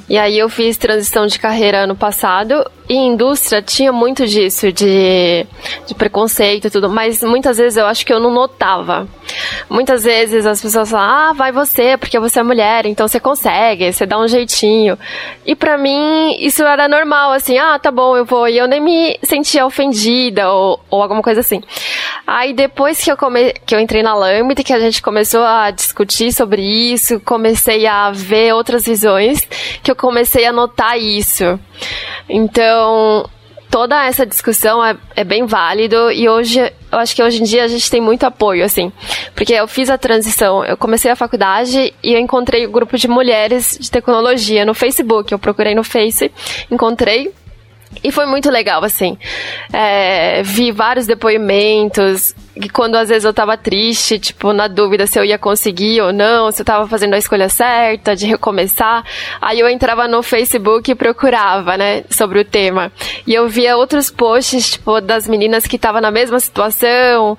E 0.09 0.19
aí 0.19 0.39
eu 0.39 0.49
fiz 0.49 0.77
transição 0.77 1.27
de 1.27 1.39
carreira 1.39 1.85
ano 1.85 1.95
passado 1.95 2.69
e 2.89 2.95
indústria 2.97 3.63
tinha 3.63 3.93
muito 3.93 4.27
disso 4.27 4.73
de, 4.73 5.47
de 5.87 5.95
preconceito 5.95 6.67
e 6.67 6.71
tudo, 6.71 6.91
mas 6.91 7.23
muitas 7.23 7.57
vezes 7.57 7.77
eu 7.77 7.87
acho 7.87 8.05
que 8.05 8.13
eu 8.13 8.19
não 8.19 8.33
notava. 8.33 9.07
Muitas 9.71 10.03
vezes 10.03 10.45
as 10.45 10.61
pessoas 10.61 10.91
falam, 10.91 11.09
ah, 11.09 11.33
vai 11.33 11.53
você, 11.53 11.97
porque 11.97 12.19
você 12.19 12.41
é 12.41 12.43
mulher, 12.43 12.87
então 12.87 13.07
você 13.07 13.21
consegue, 13.21 13.93
você 13.93 14.05
dá 14.05 14.19
um 14.19 14.27
jeitinho. 14.27 14.99
E 15.47 15.55
para 15.55 15.79
mim, 15.79 16.37
isso 16.41 16.65
era 16.65 16.89
normal, 16.89 17.31
assim, 17.31 17.57
ah, 17.59 17.79
tá 17.79 17.93
bom, 17.93 18.17
eu 18.17 18.25
vou. 18.25 18.49
E 18.49 18.59
eu 18.59 18.67
nem 18.67 18.81
me 18.81 19.17
sentia 19.23 19.65
ofendida 19.65 20.51
ou, 20.51 20.81
ou 20.91 21.01
alguma 21.01 21.23
coisa 21.23 21.43
assim. 21.43 21.63
Aí 22.27 22.53
depois 22.53 23.01
que 23.01 23.13
eu, 23.13 23.17
come... 23.17 23.53
que 23.65 23.73
eu 23.73 23.79
entrei 23.79 24.03
na 24.03 24.17
Lambda, 24.17 24.65
que 24.65 24.73
a 24.73 24.81
gente 24.81 25.01
começou 25.01 25.45
a 25.45 25.70
discutir 25.71 26.33
sobre 26.33 26.63
isso, 26.63 27.21
comecei 27.21 27.87
a 27.87 28.11
ver 28.11 28.55
outras 28.55 28.85
visões, 28.85 29.47
que 29.83 29.91
eu 29.91 29.97
comecei 29.97 30.47
a 30.47 30.53
notar 30.53 30.99
isso. 30.99 31.59
Então, 32.29 33.29
toda 33.71 34.05
essa 34.05 34.27
discussão 34.27 34.85
é, 34.85 34.97
é, 35.15 35.25
bem 35.25 35.47
válido 35.47 36.11
e 36.11 36.29
hoje 36.29 36.61
eu 36.61 36.99
acho 36.99 37.15
que 37.15 37.23
hoje 37.23 37.41
em 37.41 37.45
dia 37.45 37.65
a 37.65 37.69
gente 37.69 37.89
tem 37.89 38.01
muito 38.01 38.25
apoio 38.25 38.65
assim 38.65 38.93
porque 39.33 39.55
eu 39.55 39.69
fiz 39.69 39.89
a 39.89 39.97
transição 39.97 40.65
eu 40.65 40.77
comecei 40.77 41.09
a 41.09 41.15
faculdade 41.15 41.95
e 42.03 42.13
eu 42.13 42.19
encontrei 42.19 42.67
um 42.67 42.73
grupo 42.73 42.99
de 42.99 43.07
mulheres 43.07 43.79
de 43.81 43.89
tecnologia 43.89 44.65
no 44.65 44.75
Facebook 44.75 45.31
eu 45.31 45.39
procurei 45.39 45.73
no 45.73 45.85
Face 45.85 46.33
encontrei 46.69 47.33
e 48.05 48.13
foi 48.13 48.25
muito 48.25 48.49
legal, 48.51 48.85
assim. 48.85 49.19
É, 49.73 50.43
vi 50.45 50.71
vários 50.71 51.07
depoimentos, 51.07 52.35
quando 52.69 52.97
às 52.97 53.09
vezes 53.09 53.25
eu 53.25 53.33
tava 53.33 53.57
triste, 53.57 54.19
tipo, 54.19 54.53
na 54.53 54.69
dúvida 54.69 55.07
se 55.07 55.19
eu 55.19 55.25
ia 55.25 55.39
conseguir 55.39 56.01
ou 56.01 56.13
não, 56.13 56.51
se 56.51 56.63
eu 56.63 56.67
tava 56.67 56.87
fazendo 56.87 57.15
a 57.15 57.19
escolha 57.19 57.49
certa, 57.49 58.15
de 58.15 58.27
recomeçar. 58.27 59.05
Aí 59.41 59.61
eu 59.61 59.69
entrava 59.69 60.07
no 60.07 60.23
Facebook 60.23 60.91
e 60.91 60.95
procurava, 60.95 61.77
né, 61.77 62.05
sobre 62.11 62.41
o 62.41 62.45
tema. 62.45 62.93
E 63.27 63.35
eu 63.35 63.49
via 63.49 63.77
outros 63.77 64.11
posts, 64.11 64.73
tipo, 64.73 65.01
das 65.01 65.27
meninas 65.27 65.67
que 65.67 65.77
estavam 65.77 66.01
na 66.01 66.11
mesma 66.11 66.39
situação 66.41 67.39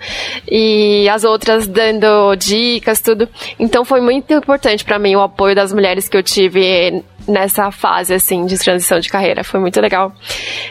e 0.50 1.08
as 1.10 1.24
outras 1.24 1.68
dando 1.68 2.36
dicas, 2.36 3.02
tudo. 3.02 3.28
Então 3.60 3.86
foi 3.86 4.02
muito 4.02 4.34
importante 4.34 4.84
para 4.84 4.98
mim 4.98 5.16
o 5.16 5.22
apoio 5.22 5.56
das 5.56 5.74
mulheres 5.74 6.08
que 6.08 6.18
eu 6.18 6.24
tive 6.24 7.04
nessa 7.28 7.72
fase, 7.72 8.14
assim, 8.14 8.46
de 8.46 8.58
transição 8.58 9.00
de 9.00 9.10
carreira. 9.10 9.44
Foi 9.44 9.60
muito 9.60 9.80
legal. 9.80 10.14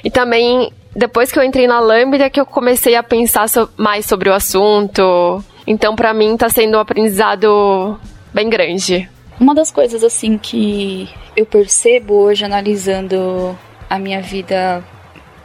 E 0.05 0.11
também, 0.11 0.71
depois 0.95 1.31
que 1.31 1.39
eu 1.39 1.43
entrei 1.43 1.67
na 1.67 1.81
Lambda, 1.81 2.31
que 2.31 2.41
eu 2.41 2.47
comecei 2.47 2.97
a 2.97 3.03
pensar 3.03 3.49
so 3.49 3.71
mais 3.77 4.07
sobre 4.07 4.29
o 4.29 4.35
assunto. 4.35 5.45
Então, 5.67 5.95
para 5.95 6.13
mim, 6.13 6.37
tá 6.37 6.49
sendo 6.49 6.77
um 6.77 6.81
aprendizado 6.81 7.99
bem 8.35 8.49
grande. 8.49 9.09
Uma 9.39 9.55
das 9.55 9.71
coisas, 9.71 10.03
assim, 10.03 10.37
que 10.37 11.09
eu 11.37 11.47
percebo 11.47 12.15
hoje, 12.15 12.45
analisando 12.45 13.57
a 13.89 13.99
minha 13.99 14.21
vida 14.21 14.85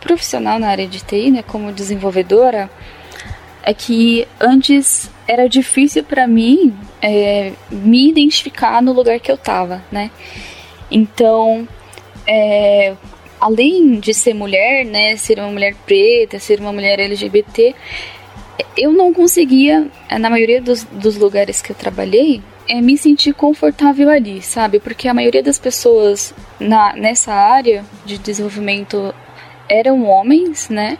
profissional 0.02 0.60
na 0.60 0.68
área 0.70 0.88
de 0.88 1.04
TI, 1.04 1.32
né, 1.32 1.44
como 1.44 1.72
desenvolvedora, 1.72 2.70
é 3.64 3.74
que 3.74 4.28
antes 4.40 5.10
era 5.28 5.50
difícil 5.50 6.04
para 6.04 6.28
mim 6.28 6.75
é, 7.02 7.54
me 7.72 8.10
identificar 8.10 8.82
no 8.82 8.94
lugar 8.94 9.20
que 9.20 9.32
eu 9.32 9.38
tava, 9.38 9.82
né? 9.92 10.12
Então, 10.92 11.68
é, 12.28 12.94
além 13.46 14.00
de 14.00 14.12
ser 14.12 14.34
mulher, 14.34 14.84
né, 14.84 15.16
ser 15.18 15.38
uma 15.38 15.52
mulher 15.52 15.75
preta, 15.86 16.40
ser 16.40 16.60
uma 16.60 16.74
mulher 16.74 17.00
LGBT, 17.00 17.75
eu 18.75 18.92
não 18.92 19.14
conseguia, 19.14 19.88
na 20.20 20.32
maioria 20.32 20.60
dos, 20.60 20.84
dos 20.86 21.16
lugares 21.16 21.62
que 21.62 21.72
eu 21.72 21.75
trabalhei, 21.75 22.42
é, 22.68 22.82
me 22.82 22.98
sentir 22.98 23.36
confortável 23.36 24.10
ali, 24.10 24.42
sabe? 24.42 24.80
Porque 24.80 25.08
a 25.08 25.14
maioria 25.14 25.44
das 25.44 25.60
pessoas 25.60 26.34
na, 26.60 26.96
nessa 26.96 27.32
área 27.34 27.86
de 28.04 28.18
desenvolvimento 28.18 29.14
eram 29.70 30.04
homens, 30.06 30.68
né? 30.68 30.98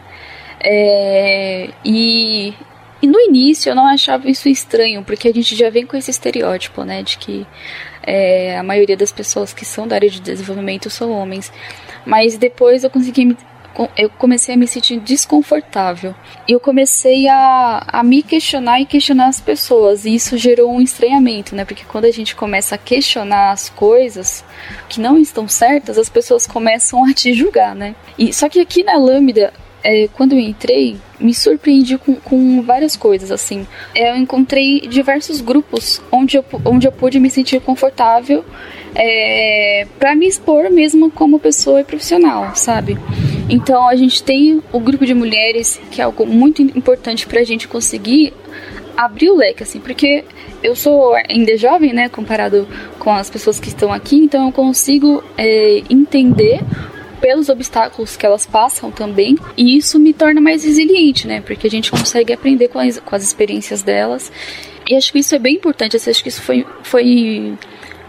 É, 0.64 1.70
e, 1.84 2.54
e 3.02 3.08
no 3.08 3.20
início 3.20 3.72
eu 3.72 3.75
não 3.75 3.88
achava 3.88 4.30
isso 4.30 4.48
estranho, 4.48 5.04
porque 5.04 5.30
a 5.30 5.34
gente 5.34 5.56
já 5.56 5.72
vem 5.72 5.86
com 5.88 5.98
esse 5.98 6.12
estereótipo, 6.12 6.84
né? 6.84 7.02
De 7.02 7.18
que 7.18 7.48
é, 8.04 8.56
a 8.56 8.62
maioria 8.62 8.96
das 8.96 9.12
pessoas 9.12 9.52
que 9.52 9.66
são 9.66 9.88
da 9.88 9.96
área 9.96 10.10
de 10.10 10.22
desenvolvimento 10.22 10.92
são 10.92 11.10
homens. 11.12 11.52
Mas 12.05 12.38
depois 12.38 12.83
eu 12.83 12.89
consegui 12.89 13.25
me, 13.25 13.38
eu 13.97 14.09
comecei 14.09 14.55
a 14.55 14.57
me 14.57 14.67
sentir 14.67 15.00
desconfortável. 15.00 16.15
E 16.47 16.53
eu 16.53 16.59
comecei 16.59 17.27
a, 17.27 17.83
a 17.88 18.03
me 18.03 18.24
questionar 18.24 18.79
e 18.79 18.85
questionar 18.85 19.27
as 19.27 19.41
pessoas. 19.41 20.05
E 20.05 20.15
isso 20.15 20.38
gerou 20.38 20.71
um 20.71 20.81
estranhamento, 20.81 21.55
né? 21.55 21.65
Porque 21.65 21.83
quando 21.83 22.05
a 22.05 22.12
gente 22.12 22.35
começa 22.35 22.75
a 22.75 22.77
questionar 22.77 23.51
as 23.51 23.69
coisas 23.69 24.45
que 24.88 25.01
não 25.01 25.17
estão 25.17 25.47
certas, 25.47 25.97
as 25.97 26.09
pessoas 26.09 26.47
começam 26.47 27.03
a 27.03 27.13
te 27.13 27.33
julgar, 27.33 27.75
né? 27.75 27.95
E, 28.17 28.31
só 28.33 28.47
que 28.47 28.59
aqui 28.59 28.83
na 28.83 28.97
Lambda, 28.97 29.51
é, 29.83 30.07
quando 30.07 30.33
eu 30.33 30.39
entrei, 30.39 30.97
me 31.19 31.33
surpreendi 31.33 31.97
com, 31.97 32.15
com 32.15 32.62
várias 32.62 32.95
coisas, 32.95 33.31
assim. 33.31 33.67
É, 33.93 34.12
eu 34.12 34.15
encontrei 34.15 34.81
diversos 34.81 35.41
grupos 35.41 36.01
onde 36.12 36.38
eu, 36.38 36.45
onde 36.63 36.88
eu 36.88 36.91
pude 36.91 37.19
me 37.19 37.29
sentir 37.29 37.59
confortável 37.62 38.45
é, 38.96 39.86
para 40.00 40.16
me 40.16 40.28
expor 40.28 40.72
mesmo 40.72 41.12
como 41.12 41.40
pessoa 41.40 41.82
e 41.82 41.84
profissional, 41.84 42.56
sabe? 42.56 42.98
Então 43.50 43.88
a 43.88 43.96
gente 43.96 44.24
tem 44.24 44.62
o 44.72 44.80
grupo 44.80 45.06
de 45.06 45.14
mulheres, 45.14 45.80
que 45.92 46.02
é 46.02 46.06
algo 46.06 46.25
muito 46.25 46.62
importante 46.62 47.28
para 47.28 47.42
a 47.42 47.44
gente 47.44 47.68
conseguir 47.68 48.34
abrir 48.98 49.30
o 49.30 49.36
leque, 49.36 49.62
assim, 49.62 49.80
porque 49.80 50.24
eu 50.64 50.75
sou 50.75 51.14
ainda 51.30 51.58
jovem, 51.58 51.94
né, 51.94 52.08
comparado 52.08 52.68
com 52.98 53.12
as 53.12 53.30
pessoas 53.30 53.60
que 53.60 53.68
estão 53.68 53.92
aqui, 53.92 54.16
então 54.16 54.48
eu 54.48 54.52
consigo 54.54 55.22
é, 55.38 55.84
entender 55.90 56.62
pelos 57.20 57.50
obstáculos 57.50 58.16
que 58.16 58.25
elas 58.25 58.46
passam 58.46 58.92
também, 58.92 59.38
e 59.58 59.75
isso 59.75 60.00
me 60.00 60.14
torna 60.14 60.40
mais 60.40 60.64
resiliente, 60.64 61.28
né? 61.28 61.42
Porque 61.42 61.68
a 61.68 61.70
gente 61.70 61.90
consegue 61.92 62.32
aprender 62.32 62.68
com 62.68 62.80
as, 62.80 63.00
com 63.00 63.16
as 63.16 63.24
experiências 63.24 63.82
delas. 63.82 64.32
E 64.88 64.96
acho 64.96 65.12
que 65.12 65.20
isso 65.20 65.34
é 65.34 65.40
bem 65.40 65.56
importante. 65.56 65.98
acho 65.98 66.22
que 66.22 66.30
isso 66.30 66.42
foi, 66.42 66.66
foi, 66.84 67.58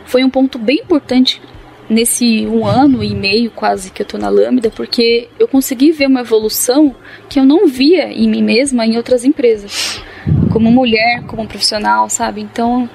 foi 0.06 0.24
um 0.24 0.30
ponto 0.30 0.58
bem 0.58 0.78
importante 0.78 1.40
nesse 1.88 2.46
um 2.46 2.66
ano 2.66 3.02
e 3.02 3.14
meio 3.14 3.50
quase 3.50 3.90
que 3.90 4.02
eu 4.02 4.06
tô 4.06 4.18
na 4.18 4.28
Lambda, 4.28 4.70
porque 4.70 5.28
eu 5.38 5.46
consegui 5.46 5.92
ver 5.92 6.06
uma 6.06 6.20
evolução 6.20 6.94
que 7.28 7.38
eu 7.38 7.44
não 7.44 7.66
via 7.66 8.12
em 8.12 8.28
mim 8.28 8.42
mesma 8.42 8.86
em 8.86 8.96
outras 8.96 9.24
empresas. 9.24 10.02
Como 10.52 10.70
mulher, 10.70 11.22
como 11.26 11.46
profissional, 11.46 12.08
sabe? 12.08 12.40
Então, 12.40 12.88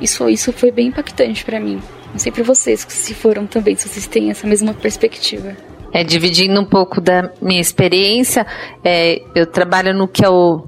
isso, 0.00 0.28
isso 0.28 0.52
foi 0.52 0.70
bem 0.70 0.88
impactante 0.88 1.44
para 1.44 1.60
mim. 1.60 1.80
Não 2.10 2.18
sei 2.18 2.32
para 2.32 2.42
vocês 2.42 2.84
se 2.88 3.14
foram 3.14 3.46
também, 3.46 3.76
se 3.76 3.88
vocês 3.88 4.06
têm 4.06 4.30
essa 4.30 4.46
mesma 4.46 4.72
perspectiva. 4.72 5.56
É, 5.92 6.02
dividindo 6.02 6.60
um 6.60 6.64
pouco 6.64 7.00
da 7.00 7.30
minha 7.40 7.60
experiência, 7.60 8.44
é, 8.82 9.22
eu 9.32 9.46
trabalho 9.46 9.94
no 9.94 10.08
que 10.08 10.24
é 10.24 10.28
o 10.28 10.64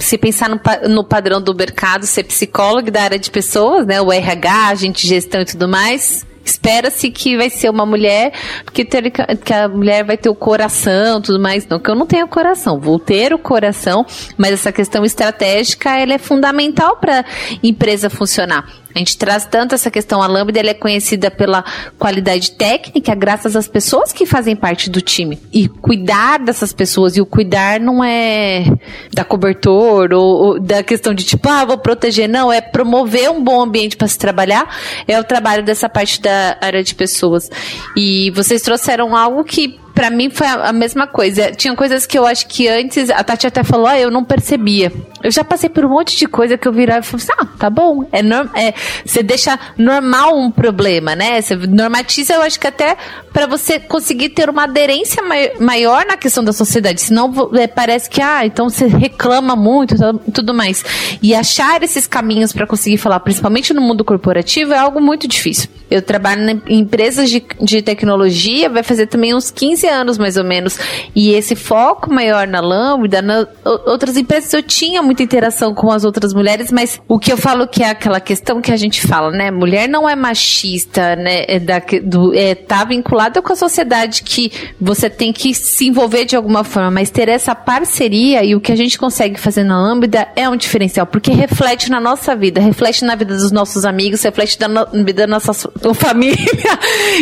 se 0.00 0.18
pensar 0.18 0.48
no, 0.48 0.60
no, 0.88 1.04
padrão 1.04 1.40
do 1.40 1.54
mercado, 1.54 2.06
ser 2.06 2.24
psicólogo 2.24 2.90
da 2.90 3.02
área 3.02 3.18
de 3.18 3.30
pessoas, 3.30 3.86
né, 3.86 4.00
o 4.00 4.12
RH, 4.12 4.68
agente 4.68 5.02
de 5.02 5.08
gestão 5.08 5.42
e 5.42 5.44
tudo 5.44 5.68
mais, 5.68 6.26
espera-se 6.44 7.10
que 7.10 7.36
vai 7.36 7.50
ser 7.50 7.70
uma 7.70 7.86
mulher, 7.86 8.32
porque 8.64 8.84
ter, 8.84 9.10
que 9.10 9.52
a 9.52 9.68
mulher 9.68 10.04
vai 10.04 10.16
ter 10.16 10.28
o 10.28 10.34
coração, 10.34 11.20
tudo 11.20 11.38
mais. 11.38 11.66
Não, 11.66 11.78
que 11.78 11.90
eu 11.90 11.94
não 11.94 12.06
tenho 12.06 12.26
coração, 12.26 12.80
vou 12.80 12.98
ter 12.98 13.32
o 13.32 13.38
coração, 13.38 14.04
mas 14.36 14.52
essa 14.52 14.72
questão 14.72 15.04
estratégica 15.04 15.96
ela 15.96 16.14
é 16.14 16.18
fundamental 16.18 16.96
para 16.96 17.24
empresa 17.62 18.10
funcionar. 18.10 18.66
A 18.94 18.98
gente 18.98 19.16
traz 19.16 19.46
tanto 19.46 19.74
essa 19.74 19.90
questão, 19.90 20.20
a 20.20 20.26
Lambda 20.26 20.58
ela 20.58 20.70
é 20.70 20.74
conhecida 20.74 21.30
pela 21.30 21.64
qualidade 21.98 22.52
técnica, 22.52 23.14
graças 23.14 23.54
às 23.54 23.68
pessoas 23.68 24.12
que 24.12 24.26
fazem 24.26 24.56
parte 24.56 24.90
do 24.90 25.00
time. 25.00 25.38
E 25.52 25.68
cuidar 25.68 26.38
dessas 26.38 26.72
pessoas, 26.72 27.16
e 27.16 27.20
o 27.20 27.26
cuidar 27.26 27.78
não 27.78 28.02
é 28.02 28.64
da 29.12 29.24
cobertor 29.24 30.12
ou, 30.12 30.44
ou 30.44 30.60
da 30.60 30.82
questão 30.82 31.14
de 31.14 31.24
tipo, 31.24 31.48
ah, 31.48 31.64
vou 31.64 31.78
proteger, 31.78 32.28
não, 32.28 32.52
é 32.52 32.60
promover 32.60 33.30
um 33.30 33.42
bom 33.42 33.62
ambiente 33.62 33.96
para 33.96 34.08
se 34.08 34.18
trabalhar, 34.18 34.68
é 35.06 35.18
o 35.18 35.24
trabalho 35.24 35.64
dessa 35.64 35.88
parte 35.88 36.20
da 36.20 36.58
área 36.60 36.82
de 36.82 36.94
pessoas. 36.94 37.48
E 37.96 38.30
vocês 38.32 38.62
trouxeram 38.62 39.16
algo 39.16 39.44
que 39.44 39.78
para 40.00 40.08
mim 40.08 40.30
foi 40.30 40.46
a, 40.46 40.72
mesma 40.72 41.06
coisa. 41.06 41.52
Tinha 41.52 41.76
coisas 41.76 42.06
que 42.06 42.18
eu 42.18 42.24
acho 42.24 42.46
que 42.46 42.66
antes, 42.66 43.10
a 43.10 43.22
Tati 43.22 43.46
até 43.46 43.62
falou, 43.62 43.86
ah, 43.86 44.00
eu 44.00 44.10
não 44.10 44.24
percebia. 44.24 44.90
Eu 45.22 45.30
já 45.30 45.44
passei 45.44 45.68
por 45.68 45.84
um 45.84 45.90
monte 45.90 46.16
de 46.16 46.26
coisa 46.26 46.56
que 46.56 46.66
eu 46.66 46.72
virava 46.72 47.00
e 47.00 47.02
falei 47.02 47.22
assim, 47.22 47.34
ah, 47.38 47.46
tá 47.58 47.68
bom. 47.68 48.08
É, 48.10 48.20
é 48.58 48.74
Você 49.04 49.22
deixa 49.22 49.60
normal 49.76 50.38
um 50.38 50.50
problema, 50.50 51.14
né? 51.14 51.42
Você 51.42 51.54
normatiza, 51.54 52.32
eu 52.32 52.40
acho 52.40 52.58
que 52.58 52.66
até 52.66 52.96
para 53.30 53.46
você 53.46 53.78
conseguir 53.78 54.30
ter 54.30 54.48
uma 54.48 54.64
aderência 54.64 55.22
mai 55.22 55.52
maior 55.60 56.06
na 56.06 56.16
questão 56.16 56.42
da 56.42 56.54
sociedade. 56.54 57.02
Senão 57.02 57.30
é, 57.52 57.66
parece 57.66 58.08
que, 58.08 58.22
ah, 58.22 58.46
então 58.46 58.70
você 58.70 58.86
reclama 58.86 59.54
muito 59.54 59.96
tudo 60.32 60.54
mais. 60.54 60.82
E 61.20 61.34
achar 61.34 61.82
esses 61.82 62.06
caminhos 62.06 62.54
para 62.54 62.66
conseguir 62.66 62.96
falar, 62.96 63.20
principalmente 63.20 63.74
no 63.74 63.82
mundo 63.82 64.02
corporativo, 64.02 64.72
é 64.72 64.78
algo 64.78 64.98
muito 64.98 65.28
difícil. 65.28 65.68
Eu 65.90 66.00
trabalho 66.00 66.62
em 66.66 66.78
empresas 66.78 67.28
de, 67.28 67.44
de 67.60 67.82
tecnologia, 67.82 68.70
vai 68.70 68.82
fazer 68.82 69.08
também 69.08 69.34
uns 69.34 69.50
15 69.50 69.89
anos 69.90 70.18
mais 70.18 70.36
ou 70.36 70.44
menos. 70.44 70.78
E 71.14 71.32
esse 71.32 71.54
foco 71.54 72.12
maior 72.12 72.46
na 72.46 72.60
Lambda, 72.60 73.20
na, 73.20 73.46
outras 73.64 74.16
empresas 74.16 74.52
eu 74.52 74.62
tinha 74.62 75.02
muita 75.02 75.22
interação 75.22 75.74
com 75.74 75.90
as 75.90 76.04
outras 76.04 76.32
mulheres, 76.32 76.70
mas 76.70 77.00
o 77.08 77.18
que 77.18 77.32
eu 77.32 77.36
falo 77.36 77.66
que 77.66 77.82
é 77.82 77.90
aquela 77.90 78.20
questão 78.20 78.60
que 78.60 78.72
a 78.72 78.76
gente 78.76 79.06
fala, 79.06 79.30
né? 79.30 79.50
Mulher 79.50 79.88
não 79.88 80.08
é 80.08 80.14
machista, 80.14 81.16
né? 81.16 81.44
É, 81.48 81.58
da, 81.58 81.80
do, 82.02 82.34
é 82.34 82.54
tá 82.54 82.84
vinculada 82.84 83.42
com 83.42 83.52
a 83.52 83.56
sociedade 83.56 84.22
que 84.22 84.52
você 84.80 85.10
tem 85.10 85.32
que 85.32 85.54
se 85.54 85.86
envolver 85.86 86.24
de 86.24 86.36
alguma 86.36 86.64
forma, 86.64 86.90
mas 86.90 87.10
ter 87.10 87.28
essa 87.28 87.54
parceria 87.54 88.44
e 88.44 88.54
o 88.54 88.60
que 88.60 88.72
a 88.72 88.76
gente 88.76 88.98
consegue 88.98 89.38
fazer 89.38 89.64
na 89.64 89.80
Lambda 89.80 90.28
é 90.36 90.48
um 90.48 90.56
diferencial, 90.56 91.06
porque 91.06 91.30
reflete 91.32 91.90
na 91.90 92.00
nossa 92.00 92.36
vida, 92.36 92.60
reflete 92.60 93.04
na 93.04 93.14
vida 93.14 93.34
dos 93.34 93.50
nossos 93.50 93.84
amigos, 93.84 94.22
reflete 94.22 94.58
na 94.60 94.84
vida 94.84 95.22
da 95.22 95.26
nossa 95.26 95.52
família 95.94 96.38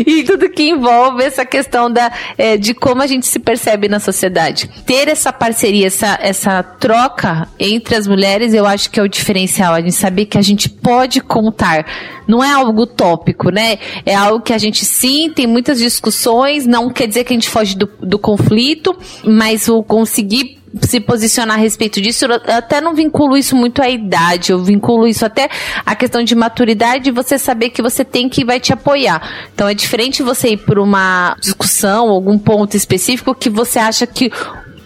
e 0.06 0.22
tudo 0.24 0.50
que 0.50 0.68
envolve 0.68 1.22
essa 1.22 1.44
questão 1.44 1.90
da, 1.90 2.12
é, 2.36 2.56
de 2.58 2.74
como 2.74 3.02
a 3.02 3.06
gente 3.06 3.26
se 3.26 3.38
percebe 3.38 3.88
na 3.88 4.00
sociedade. 4.00 4.68
Ter 4.84 5.08
essa 5.08 5.32
parceria, 5.32 5.86
essa, 5.86 6.18
essa 6.20 6.62
troca 6.62 7.48
entre 7.58 7.94
as 7.94 8.06
mulheres, 8.06 8.52
eu 8.52 8.66
acho 8.66 8.90
que 8.90 8.98
é 8.98 9.02
o 9.02 9.08
diferencial. 9.08 9.74
A 9.74 9.80
gente 9.80 9.92
saber 9.92 10.26
que 10.26 10.38
a 10.38 10.42
gente 10.42 10.68
pode 10.68 11.20
contar. 11.20 11.86
Não 12.26 12.44
é 12.44 12.52
algo 12.52 12.86
tópico, 12.86 13.50
né? 13.50 13.78
É 14.04 14.14
algo 14.14 14.42
que 14.42 14.52
a 14.52 14.58
gente 14.58 14.84
sim 14.84 15.30
tem 15.30 15.46
muitas 15.46 15.78
discussões, 15.78 16.66
não 16.66 16.90
quer 16.90 17.06
dizer 17.06 17.24
que 17.24 17.32
a 17.32 17.36
gente 17.36 17.48
foge 17.48 17.76
do, 17.76 17.88
do 18.00 18.18
conflito, 18.18 18.96
mas 19.24 19.68
o 19.68 19.82
conseguir 19.82 20.57
se 20.82 21.00
posicionar 21.00 21.56
a 21.56 21.60
respeito 21.60 22.00
disso, 22.00 22.26
eu 22.26 22.34
até 22.54 22.80
não 22.80 22.94
vinculo 22.94 23.36
isso 23.36 23.56
muito 23.56 23.82
à 23.82 23.88
idade, 23.88 24.52
eu 24.52 24.62
vinculo 24.62 25.06
isso 25.06 25.24
até 25.24 25.48
à 25.84 25.94
questão 25.94 26.22
de 26.22 26.34
maturidade 26.34 27.08
e 27.08 27.12
você 27.12 27.38
saber 27.38 27.70
que 27.70 27.82
você 27.82 28.04
tem 28.04 28.28
que 28.28 28.44
vai 28.44 28.60
te 28.60 28.72
apoiar. 28.72 29.48
Então 29.54 29.68
é 29.68 29.74
diferente 29.74 30.22
você 30.22 30.50
ir 30.50 30.58
por 30.58 30.78
uma 30.78 31.36
discussão, 31.40 32.08
algum 32.08 32.38
ponto 32.38 32.76
específico 32.76 33.34
que 33.34 33.48
você 33.48 33.78
acha 33.78 34.06
que 34.06 34.30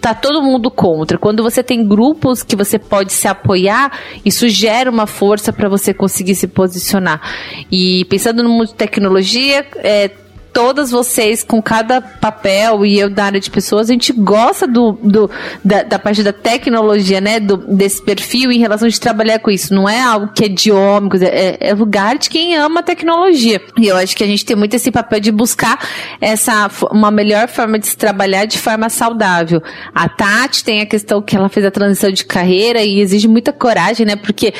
tá 0.03 0.13
todo 0.13 0.41
mundo 0.41 0.69
contra. 0.69 1.17
Quando 1.17 1.41
você 1.41 1.63
tem 1.63 1.87
grupos 1.87 2.43
que 2.43 2.57
você 2.57 2.77
pode 2.77 3.13
se 3.13 3.25
apoiar, 3.25 3.89
isso 4.25 4.49
gera 4.49 4.91
uma 4.91 5.07
força 5.07 5.53
para 5.53 5.69
você 5.69 5.93
conseguir 5.93 6.35
se 6.35 6.45
posicionar. 6.45 7.21
E 7.71 8.03
pensando 8.09 8.43
no 8.43 8.49
mundo 8.49 8.67
de 8.67 8.73
tecnologia, 8.73 9.65
é, 9.77 10.11
todas 10.53 10.91
vocês 10.91 11.43
com 11.43 11.61
cada 11.61 11.99
papel 11.99 12.85
e 12.85 12.99
eu 12.99 13.09
da 13.09 13.25
área 13.25 13.39
de 13.39 13.49
pessoas, 13.49 13.89
a 13.89 13.93
gente 13.93 14.13
gosta 14.13 14.67
do, 14.67 14.93
do 15.01 15.29
da, 15.65 15.81
da, 15.83 15.99
parte 15.99 16.21
da 16.21 16.31
tecnologia, 16.31 17.19
né? 17.19 17.39
Do, 17.39 17.57
desse 17.57 18.01
perfil 18.01 18.51
em 18.51 18.59
relação 18.59 18.87
de 18.87 18.99
trabalhar 18.99 19.39
com 19.39 19.49
isso. 19.49 19.73
Não 19.73 19.89
é 19.89 19.99
algo 19.99 20.31
que 20.31 20.45
é 20.45 20.47
de 20.47 20.71
homem, 20.71 21.09
é, 21.23 21.57
é 21.59 21.73
lugar 21.73 22.17
de 22.17 22.29
quem 22.29 22.55
ama 22.55 22.81
a 22.81 22.83
tecnologia. 22.83 23.59
E 23.77 23.87
eu 23.87 23.97
acho 23.97 24.15
que 24.15 24.23
a 24.23 24.27
gente 24.27 24.45
tem 24.45 24.55
muito 24.55 24.75
esse 24.75 24.91
papel 24.91 25.19
de 25.19 25.31
buscar 25.31 25.79
essa 26.21 26.69
uma 26.91 27.09
melhor 27.09 27.47
forma 27.47 27.79
de 27.79 27.87
se 27.87 27.97
trabalhar 27.97 28.45
de 28.45 28.59
forma 28.59 28.89
saudável. 28.89 29.61
A 29.93 30.07
Tati 30.07 30.63
tem 30.63 30.81
a 30.81 30.85
questão 30.85 31.21
que 31.21 31.35
ela 31.35 31.49
fez 31.49 31.65
a 31.65 31.71
transição 31.71 32.11
de 32.11 32.23
carreira 32.23 32.83
e 32.83 32.99
exige 32.99 33.27
muita 33.27 33.51
coragem, 33.51 34.05
né? 34.05 34.15
Porque 34.15 34.53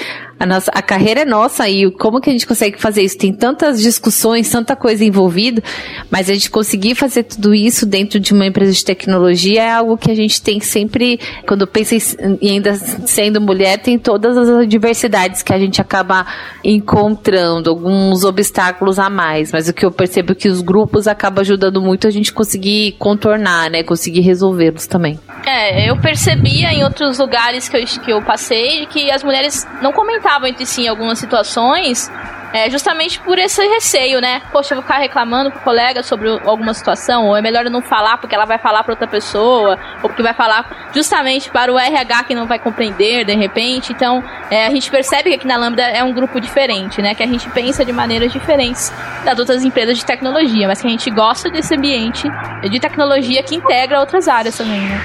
a, 0.43 0.45
nossa, 0.45 0.71
a 0.71 0.81
carreira 0.81 1.21
é 1.21 1.25
nossa 1.25 1.69
e 1.69 1.89
como 1.89 2.19
que 2.19 2.29
a 2.29 2.33
gente 2.33 2.45
consegue 2.45 2.79
fazer 2.79 3.01
isso? 3.01 3.17
Tem 3.17 3.33
tantas 3.33 3.81
discussões, 3.81 4.49
tanta 4.49 4.75
coisa 4.75 5.03
envolvida, 5.03 5.63
mas 6.11 6.29
a 6.29 6.33
gente 6.33 6.51
conseguir 6.51 6.95
fazer 6.95 7.23
tudo 7.23 7.55
isso 7.55 7.85
dentro 7.85 8.19
de 8.19 8.33
uma 8.33 8.45
empresa 8.45 8.73
de 8.73 8.83
tecnologia 8.83 9.63
é 9.63 9.71
algo 9.71 9.97
que 9.97 10.11
a 10.11 10.15
gente 10.15 10.41
tem 10.41 10.59
sempre, 10.59 11.17
quando 11.47 11.65
pensa 11.65 11.95
em 12.41 12.51
ainda 12.51 12.75
sendo 12.75 13.39
mulher, 13.39 13.77
tem 13.77 13.97
todas 13.97 14.37
as 14.37 14.49
adversidades 14.49 15.41
que 15.41 15.53
a 15.53 15.57
gente 15.57 15.79
acaba 15.79 16.25
encontrando, 16.61 17.69
alguns 17.69 18.25
obstáculos 18.25 18.99
a 18.99 19.09
mais, 19.09 19.51
mas 19.51 19.69
o 19.69 19.73
que 19.73 19.85
eu 19.85 19.91
percebo 19.91 20.33
é 20.33 20.35
que 20.35 20.49
os 20.49 20.61
grupos 20.61 21.07
acabam 21.07 21.41
ajudando 21.41 21.81
muito 21.81 22.05
a 22.05 22.11
gente 22.11 22.33
conseguir 22.33 22.95
contornar, 22.99 23.69
né, 23.69 23.81
conseguir 23.81 24.21
resolvê-los 24.21 24.87
também. 24.87 25.17
É, 25.45 25.89
eu 25.89 25.97
percebia 25.99 26.73
em 26.73 26.83
outros 26.83 27.17
lugares 27.17 27.69
que 27.69 27.77
eu, 27.77 27.85
que 27.85 28.11
eu 28.11 28.21
passei 28.21 28.85
que 28.87 29.09
as 29.09 29.23
mulheres 29.23 29.65
não 29.81 29.91
comentavam 29.91 30.32
entre 30.47 30.65
si 30.65 30.83
em 30.83 30.87
algumas 30.87 31.19
situações 31.19 32.09
é, 32.53 32.69
justamente 32.69 33.19
por 33.19 33.37
esse 33.39 33.67
receio, 33.67 34.21
né? 34.21 34.43
Poxa, 34.51 34.75
eu 34.75 34.77
vou 34.77 34.83
ficar 34.83 34.99
reclamando 34.99 35.49
pro 35.49 35.59
colega 35.61 36.03
sobre 36.03 36.29
alguma 36.29 36.75
situação, 36.75 37.25
ou 37.25 37.35
é 37.35 37.41
melhor 37.41 37.65
eu 37.65 37.71
não 37.71 37.81
falar 37.81 38.17
porque 38.17 38.35
ela 38.35 38.45
vai 38.45 38.59
falar 38.59 38.83
para 38.83 38.93
outra 38.93 39.07
pessoa, 39.07 39.79
ou 40.03 40.09
porque 40.09 40.21
vai 40.21 40.35
falar 40.35 40.91
justamente 40.93 41.49
para 41.49 41.73
o 41.73 41.79
RH 41.79 42.25
que 42.25 42.35
não 42.35 42.45
vai 42.45 42.59
compreender 42.59 43.25
de 43.25 43.35
repente. 43.35 43.91
Então, 43.91 44.23
é, 44.51 44.67
a 44.67 44.69
gente 44.69 44.91
percebe 44.91 45.31
que 45.31 45.35
aqui 45.35 45.47
na 45.47 45.57
Lambda 45.57 45.81
é 45.81 46.03
um 46.03 46.13
grupo 46.13 46.39
diferente, 46.39 47.01
né? 47.01 47.15
Que 47.15 47.23
a 47.23 47.27
gente 47.27 47.49
pensa 47.49 47.83
de 47.83 47.91
maneiras 47.91 48.31
diferentes 48.31 48.93
das 49.25 49.39
outras 49.39 49.65
empresas 49.65 49.97
de 49.97 50.05
tecnologia, 50.05 50.67
mas 50.67 50.79
que 50.79 50.85
a 50.85 50.91
gente 50.91 51.09
gosta 51.09 51.49
desse 51.49 51.75
ambiente 51.75 52.27
de 52.69 52.79
tecnologia 52.79 53.41
que 53.41 53.55
integra 53.55 53.99
outras 53.99 54.27
áreas 54.27 54.55
também, 54.55 54.79
né? 54.79 55.01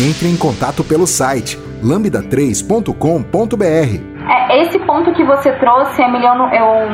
Entre 0.00 0.26
em 0.26 0.36
contato 0.36 0.82
pelo 0.82 1.06
site 1.06 1.56
lambda3.com.br 1.82 4.19
é, 4.28 4.62
esse 4.62 4.78
ponto 4.80 5.12
que 5.12 5.24
você 5.24 5.52
trouxe, 5.52 6.02
Emiliano, 6.02 6.48
eu 6.52 6.90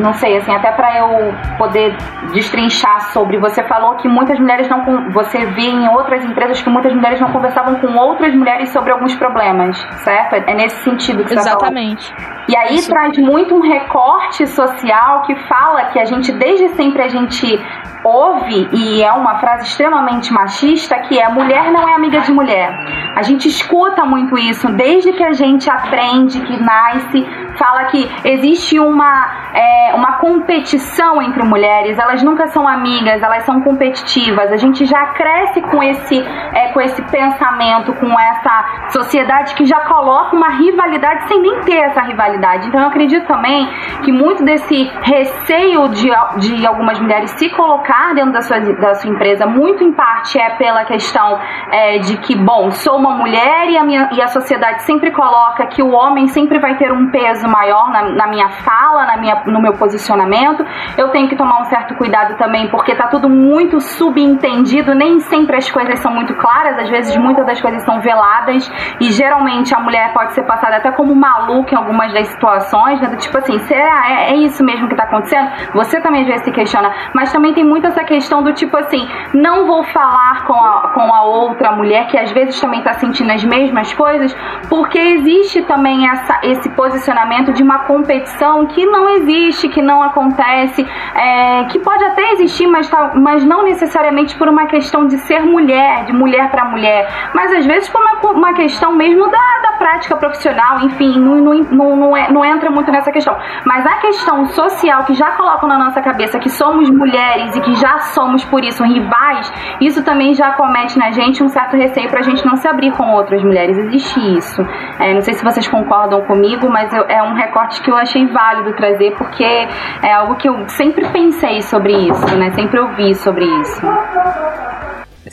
não 0.00 0.12
sei, 0.14 0.36
assim, 0.38 0.54
até 0.54 0.72
para 0.72 0.98
eu 0.98 1.34
poder 1.58 1.96
destrinchar 2.32 3.12
sobre, 3.12 3.38
você 3.38 3.62
falou 3.64 3.96
que 3.96 4.08
muitas 4.08 4.38
mulheres 4.38 4.68
não, 4.68 5.10
você 5.10 5.44
vê 5.46 5.62
em 5.62 5.88
outras 5.88 6.24
empresas 6.24 6.62
que 6.62 6.70
muitas 6.70 6.94
mulheres 6.94 7.20
não 7.20 7.30
conversavam 7.32 7.76
com 7.76 7.94
outras 7.96 8.34
mulheres 8.34 8.70
sobre 8.70 8.92
alguns 8.92 9.14
problemas, 9.14 9.78
certo? 10.04 10.34
É 10.34 10.54
nesse 10.54 10.82
sentido 10.82 11.22
que 11.24 11.30
você 11.30 11.48
Exatamente. 11.48 12.14
Tá 12.14 12.34
e 12.48 12.56
aí 12.56 12.74
Isso. 12.74 12.90
traz 12.90 13.16
muito 13.18 13.54
um 13.54 13.60
recorte 13.60 14.46
social 14.46 15.22
que 15.22 15.34
fala 15.46 15.86
que 15.86 15.98
a 15.98 16.04
gente, 16.04 16.32
desde 16.32 16.68
sempre 16.70 17.02
a 17.02 17.08
gente 17.08 17.58
ouve, 18.04 18.68
e 18.70 19.02
é 19.02 19.10
uma 19.12 19.38
frase 19.38 19.68
extremamente 19.68 20.30
machista, 20.32 20.98
que 20.98 21.18
é 21.18 21.28
mulher 21.28 21.72
não 21.72 21.88
é 21.88 21.94
amiga 21.94 22.20
de 22.20 22.30
mulher. 22.32 22.70
A 23.16 23.22
gente 23.22 23.48
escuta 23.48 24.04
muito 24.04 24.36
isso 24.36 24.68
desde 24.72 25.12
que 25.12 25.24
a 25.24 25.32
gente 25.32 25.70
aprende, 25.70 26.40
que 26.40 26.53
nasce, 26.60 27.43
fala 27.58 27.84
que 27.84 28.10
existe 28.24 28.78
uma, 28.78 29.50
é, 29.54 29.94
uma 29.94 30.18
competição 30.18 31.22
entre 31.22 31.42
mulheres, 31.42 31.98
elas 31.98 32.22
nunca 32.22 32.46
são 32.48 32.66
amigas, 32.66 33.22
elas 33.22 33.44
são 33.44 33.60
competitivas. 33.62 34.52
A 34.52 34.56
gente 34.56 34.84
já 34.84 35.06
cresce 35.06 35.60
com 35.62 35.82
esse, 35.82 36.20
é, 36.20 36.72
com 36.72 36.80
esse 36.80 37.02
pensamento, 37.02 37.92
com 37.94 38.18
essa 38.18 38.88
sociedade 38.90 39.54
que 39.54 39.64
já 39.64 39.80
coloca 39.80 40.36
uma 40.36 40.50
rivalidade 40.50 41.28
sem 41.28 41.40
nem 41.40 41.60
ter 41.60 41.78
essa 41.78 42.00
rivalidade. 42.02 42.68
Então 42.68 42.80
eu 42.80 42.88
acredito 42.88 43.26
também 43.26 43.68
que 44.04 44.12
muito 44.12 44.44
desse 44.44 44.90
receio 45.02 45.88
de, 45.88 46.10
de 46.38 46.66
algumas 46.66 46.98
mulheres 46.98 47.30
se 47.32 47.50
colocar 47.50 48.14
dentro 48.14 48.32
da 48.32 48.40
sua, 48.40 48.60
da 48.60 48.94
sua 48.94 49.10
empresa, 49.10 49.46
muito 49.46 49.82
em 49.82 49.92
parte 49.92 50.38
é 50.38 50.50
pela 50.56 50.84
questão 50.84 51.38
é, 51.70 51.98
de 51.98 52.16
que, 52.18 52.36
bom, 52.36 52.70
sou 52.70 52.96
uma 52.98 53.16
mulher 53.16 53.68
e 53.68 53.76
a, 53.76 53.84
minha, 53.84 54.08
e 54.12 54.22
a 54.22 54.28
sociedade 54.28 54.82
sempre 54.82 55.10
coloca 55.10 55.66
que 55.66 55.82
o 55.82 55.90
homem 55.90 56.26
sempre 56.28 56.58
vai 56.58 56.76
ter 56.76 56.92
um 56.92 57.10
peso 57.10 57.43
maior 57.48 57.90
na, 57.90 58.02
na 58.02 58.26
minha 58.26 58.48
fala, 58.48 59.06
na 59.06 59.16
minha, 59.16 59.42
no 59.46 59.60
meu 59.60 59.74
posicionamento. 59.74 60.64
Eu 60.96 61.08
tenho 61.08 61.28
que 61.28 61.36
tomar 61.36 61.60
um 61.60 61.64
certo 61.64 61.94
cuidado 61.94 62.36
também, 62.36 62.68
porque 62.68 62.94
tá 62.94 63.08
tudo 63.08 63.28
muito 63.28 63.80
subentendido, 63.80 64.94
nem 64.94 65.20
sempre 65.20 65.56
as 65.56 65.70
coisas 65.70 65.98
são 66.00 66.12
muito 66.12 66.34
claras, 66.34 66.78
às 66.78 66.88
vezes 66.88 67.16
muitas 67.16 67.46
das 67.46 67.60
coisas 67.60 67.82
são 67.82 68.00
veladas, 68.00 68.70
e 69.00 69.10
geralmente 69.10 69.74
a 69.74 69.80
mulher 69.80 70.12
pode 70.12 70.32
ser 70.32 70.42
passada 70.42 70.76
até 70.76 70.90
como 70.92 71.14
maluca 71.14 71.74
em 71.74 71.78
algumas 71.78 72.12
das 72.12 72.28
situações, 72.28 73.00
né? 73.00 73.16
tipo 73.16 73.36
assim, 73.38 73.58
será? 73.60 74.10
É, 74.10 74.32
é 74.32 74.36
isso 74.36 74.64
mesmo 74.64 74.88
que 74.88 74.96
tá 74.96 75.04
acontecendo? 75.04 75.50
Você 75.74 76.00
também 76.00 76.22
às 76.22 76.26
vezes 76.26 76.44
se 76.44 76.52
questiona, 76.52 76.92
mas 77.14 77.32
também 77.32 77.52
tem 77.54 77.64
muito 77.64 77.86
essa 77.86 78.04
questão 78.04 78.42
do 78.42 78.52
tipo 78.52 78.76
assim, 78.76 79.08
não 79.32 79.66
vou 79.66 79.84
falar 79.84 80.44
com 80.46 80.54
a, 80.54 80.92
com 80.94 81.14
a 81.14 81.22
outra 81.22 81.72
mulher 81.72 82.06
que 82.06 82.18
às 82.18 82.30
vezes 82.32 82.60
também 82.60 82.82
tá 82.82 82.94
sentindo 82.94 83.30
as 83.32 83.44
mesmas 83.44 83.92
coisas, 83.92 84.34
porque 84.68 84.98
existe 84.98 85.62
também 85.62 86.08
essa, 86.08 86.40
esse 86.42 86.68
posicionamento 86.70 87.33
de 87.42 87.62
uma 87.62 87.80
competição 87.80 88.66
que 88.66 88.84
não 88.86 89.08
existe, 89.08 89.68
que 89.68 89.82
não 89.82 90.02
acontece, 90.02 90.86
é, 91.14 91.64
que 91.64 91.78
pode 91.78 92.04
até 92.04 92.32
existir, 92.32 92.66
mas, 92.66 92.88
tá, 92.88 93.12
mas 93.14 93.44
não 93.44 93.62
necessariamente 93.64 94.36
por 94.36 94.48
uma 94.48 94.66
questão 94.66 95.06
de 95.06 95.18
ser 95.18 95.40
mulher, 95.40 96.04
de 96.04 96.12
mulher 96.12 96.50
para 96.50 96.64
mulher, 96.64 97.30
mas 97.34 97.52
às 97.52 97.66
vezes 97.66 97.88
por 97.88 98.00
uma, 98.00 98.32
uma 98.32 98.54
questão 98.54 98.94
mesmo 98.94 99.24
da, 99.30 99.60
da 99.62 99.72
prática 99.78 100.16
profissional, 100.16 100.80
enfim, 100.80 101.18
não, 101.18 101.36
não, 101.36 101.96
não, 101.96 102.16
é, 102.16 102.30
não 102.30 102.44
entra 102.44 102.70
muito 102.70 102.90
nessa 102.90 103.10
questão. 103.10 103.36
Mas 103.64 103.86
a 103.86 103.94
questão 103.96 104.46
social 104.46 105.04
que 105.04 105.14
já 105.14 105.32
colocam 105.32 105.68
na 105.68 105.78
nossa 105.78 106.00
cabeça 106.00 106.38
que 106.38 106.48
somos 106.48 106.90
mulheres 106.90 107.56
e 107.56 107.60
que 107.60 107.74
já 107.74 107.98
somos 107.98 108.44
por 108.44 108.64
isso 108.64 108.84
rivais, 108.84 109.52
isso 109.80 110.04
também 110.04 110.34
já 110.34 110.52
comete 110.52 110.98
na 110.98 111.10
gente 111.10 111.42
um 111.42 111.48
certo 111.48 111.76
receio 111.76 112.08
para 112.08 112.20
a 112.20 112.22
gente 112.22 112.44
não 112.44 112.56
se 112.56 112.66
abrir 112.68 112.92
com 112.92 113.12
outras 113.12 113.42
mulheres. 113.42 113.76
Existe 113.78 114.36
isso. 114.36 114.62
É, 114.98 115.14
não 115.14 115.20
sei 115.20 115.34
se 115.34 115.44
vocês 115.44 115.66
concordam 115.68 116.22
comigo, 116.22 116.68
mas 116.70 116.92
eu, 116.92 117.04
é 117.08 117.22
um 117.24 117.34
recorte 117.34 117.80
que 117.82 117.90
eu 117.90 117.96
achei 117.96 118.26
válido 118.26 118.74
trazer 118.76 119.14
porque 119.16 119.44
é 119.44 120.12
algo 120.12 120.36
que 120.36 120.48
eu 120.48 120.68
sempre 120.68 121.08
pensei 121.08 121.62
sobre 121.62 121.92
isso, 121.92 122.36
né? 122.36 122.52
Sempre 122.52 122.80
ouvi 122.80 123.14
sobre 123.14 123.44
isso. 123.44 123.80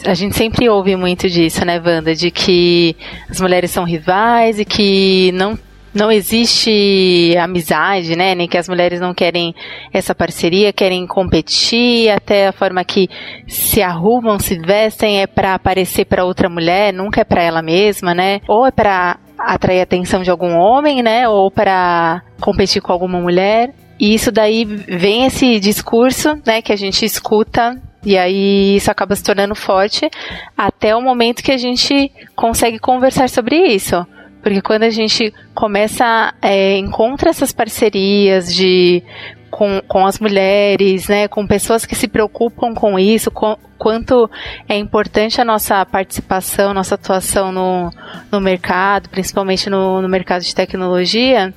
A 0.06 0.14
gente 0.14 0.36
sempre 0.36 0.70
ouve 0.70 0.96
muito 0.96 1.30
disso, 1.30 1.64
né, 1.66 1.82
Wanda? 1.84 2.16
De 2.16 2.32
que 2.32 2.96
as 3.30 3.40
mulheres 3.42 3.72
são 3.72 3.84
rivais 3.84 4.60
e 4.60 4.66
que 4.66 5.32
não 5.34 5.58
não 5.94 6.10
existe 6.10 7.36
amizade, 7.38 8.16
né? 8.16 8.34
Nem 8.34 8.48
que 8.48 8.58
as 8.58 8.70
mulheres 8.70 9.00
não 9.00 9.14
querem 9.14 9.54
essa 9.92 10.16
parceria, 10.16 10.72
querem 10.72 11.06
competir, 11.06 12.10
até 12.10 12.48
a 12.48 12.54
forma 12.54 12.84
que 12.84 13.10
se 13.48 13.82
arrumam, 13.82 14.40
se 14.40 14.58
vestem 14.58 15.22
é 15.22 15.28
para 15.28 15.54
aparecer 15.54 16.06
para 16.06 16.24
outra 16.24 16.50
mulher, 16.50 16.94
nunca 16.94 17.22
é 17.22 17.26
para 17.26 17.44
ela 17.44 17.62
mesma, 17.62 18.14
né? 18.14 18.40
Ou 18.48 18.66
é 18.66 18.72
para 18.72 19.18
atrair 19.46 19.80
a 19.80 19.84
atenção 19.84 20.22
de 20.22 20.30
algum 20.30 20.56
homem, 20.58 21.02
né? 21.02 21.28
Ou 21.28 21.50
para 21.52 22.22
competir 22.40 22.82
com 22.82 22.92
alguma 22.92 23.20
mulher. 23.20 23.74
E 24.00 24.14
isso 24.14 24.32
daí 24.32 24.66
vem 24.66 25.26
esse 25.26 25.60
discurso, 25.60 26.40
né, 26.46 26.60
que 26.60 26.74
a 26.74 26.76
gente 26.76 27.06
escuta 27.06 27.80
e 28.04 28.18
aí 28.18 28.76
isso 28.76 28.90
acaba 28.90 29.16
se 29.16 29.24
tornando 29.24 29.54
forte 29.54 30.10
até 30.58 30.96
o 30.96 31.02
momento 31.02 31.44
que 31.44 31.52
a 31.52 31.58
gente 31.58 32.12
consegue 32.36 32.80
conversar 32.80 33.30
sobre 33.30 33.56
isso. 33.56 34.06
Porque 34.42 34.60
quando 34.60 34.84
a 34.84 34.90
gente 34.90 35.32
começa, 35.54 36.34
é, 36.42 36.78
encontra 36.78 37.30
essas 37.30 37.52
parcerias 37.52 38.54
de 38.54 39.04
com, 39.52 39.82
com 39.88 40.08
as 40.08 40.18
mulheres, 40.20 41.08
né, 41.08 41.28
com 41.28 41.46
pessoas 41.46 41.86
que 41.86 41.94
se 41.94 42.08
preocupam 42.08 42.74
com 42.74 42.98
isso, 42.98 43.30
com, 43.30 43.58
quanto 43.78 44.30
é 44.68 44.78
importante 44.78 45.42
a 45.42 45.46
nossa 45.46 45.86
participação, 45.86 46.74
nossa 46.74 46.96
atuação 46.96 47.52
no, 47.52 47.92
no 48.32 48.40
mercado, 48.40 49.10
principalmente 49.10 49.70
no, 49.70 50.02
no 50.02 50.10
mercado 50.10 50.42
de 50.42 50.56
tecnologia, 50.56 51.54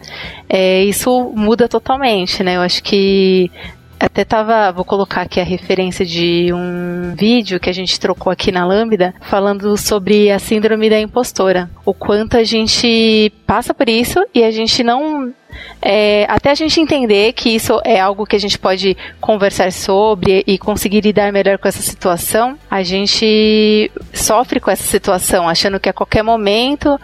é, 0.48 0.82
isso 0.82 1.32
muda 1.34 1.68
totalmente, 1.68 2.42
né? 2.42 2.56
Eu 2.56 2.60
acho 2.60 2.82
que 2.82 3.50
até 3.98 4.24
tava, 4.24 4.72
vou 4.72 4.84
colocar 4.84 5.22
aqui 5.22 5.40
a 5.40 5.44
referência 5.44 6.04
de 6.04 6.52
um 6.52 7.14
vídeo 7.16 7.60
que 7.60 7.70
a 7.70 7.72
gente 7.72 7.98
trocou 7.98 8.30
aqui 8.30 8.50
na 8.52 8.66
Lambda, 8.66 9.14
falando 9.22 9.76
sobre 9.76 10.30
a 10.30 10.38
síndrome 10.38 10.90
da 10.90 11.00
impostora. 11.00 11.70
O 11.84 11.94
quanto 11.94 12.36
a 12.36 12.44
gente 12.44 13.32
passa 13.46 13.72
por 13.72 13.88
isso 13.88 14.18
e 14.34 14.42
a 14.42 14.50
gente 14.50 14.82
não 14.82 15.32
é, 15.80 16.26
até 16.28 16.50
a 16.50 16.54
gente 16.54 16.80
entender 16.80 17.32
que 17.32 17.50
isso 17.50 17.80
é 17.84 18.00
algo 18.00 18.26
que 18.26 18.36
a 18.36 18.40
gente 18.40 18.58
pode 18.58 18.96
conversar 19.20 19.72
sobre 19.72 20.42
e 20.46 20.58
conseguir 20.58 21.00
lidar 21.00 21.32
melhor 21.32 21.58
com 21.58 21.68
essa 21.68 21.82
situação, 21.82 22.58
a 22.70 22.82
gente 22.82 23.90
sofre 24.12 24.60
com 24.60 24.70
essa 24.70 24.84
situação, 24.84 25.48
achando 25.48 25.78
que 25.78 25.88
a 25.88 25.92
qualquer 25.92 26.22
momento 26.22 26.98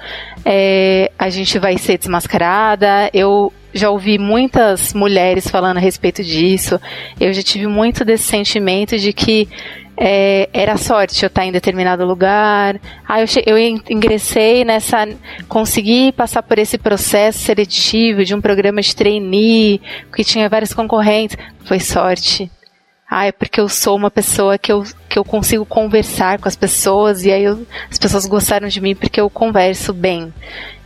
é, 0.44 1.10
a 1.18 1.28
gente 1.28 1.58
vai 1.58 1.76
ser 1.78 1.98
desmascarada. 1.98 3.10
Eu 3.12 3.52
já 3.72 3.90
ouvi 3.90 4.18
muitas 4.18 4.92
mulheres 4.92 5.48
falando 5.48 5.76
a 5.76 5.80
respeito 5.80 6.22
disso. 6.22 6.80
Eu 7.20 7.32
já 7.32 7.42
tive 7.42 7.66
muito 7.66 8.04
desse 8.04 8.24
sentimento 8.24 8.98
de 8.98 9.12
que 9.12 9.48
é, 10.02 10.48
era 10.54 10.78
sorte 10.78 11.22
eu 11.22 11.26
estar 11.26 11.44
em 11.44 11.52
determinado 11.52 12.06
lugar. 12.06 12.80
Ah, 13.06 13.20
eu, 13.20 13.26
eu 13.44 13.58
ingressei 13.58 14.64
nessa. 14.64 15.06
Consegui 15.46 16.10
passar 16.10 16.42
por 16.42 16.58
esse 16.58 16.78
processo 16.78 17.40
seletivo 17.40 18.24
de 18.24 18.34
um 18.34 18.40
programa 18.40 18.80
de 18.80 18.96
trainee, 18.96 19.78
que 20.16 20.24
tinha 20.24 20.48
vários 20.48 20.72
concorrentes. 20.72 21.36
Foi 21.66 21.78
sorte. 21.78 22.50
Ah, 23.10 23.26
é 23.26 23.32
porque 23.32 23.60
eu 23.60 23.68
sou 23.68 23.94
uma 23.94 24.10
pessoa 24.10 24.56
que 24.56 24.72
eu, 24.72 24.84
que 25.10 25.18
eu 25.18 25.24
consigo 25.24 25.66
conversar 25.66 26.38
com 26.38 26.46
as 26.46 26.54
pessoas 26.54 27.24
e 27.24 27.32
aí 27.32 27.42
eu, 27.42 27.66
as 27.90 27.98
pessoas 27.98 28.26
gostaram 28.26 28.68
de 28.68 28.80
mim 28.80 28.94
porque 28.94 29.20
eu 29.20 29.28
converso 29.28 29.92
bem, 29.92 30.32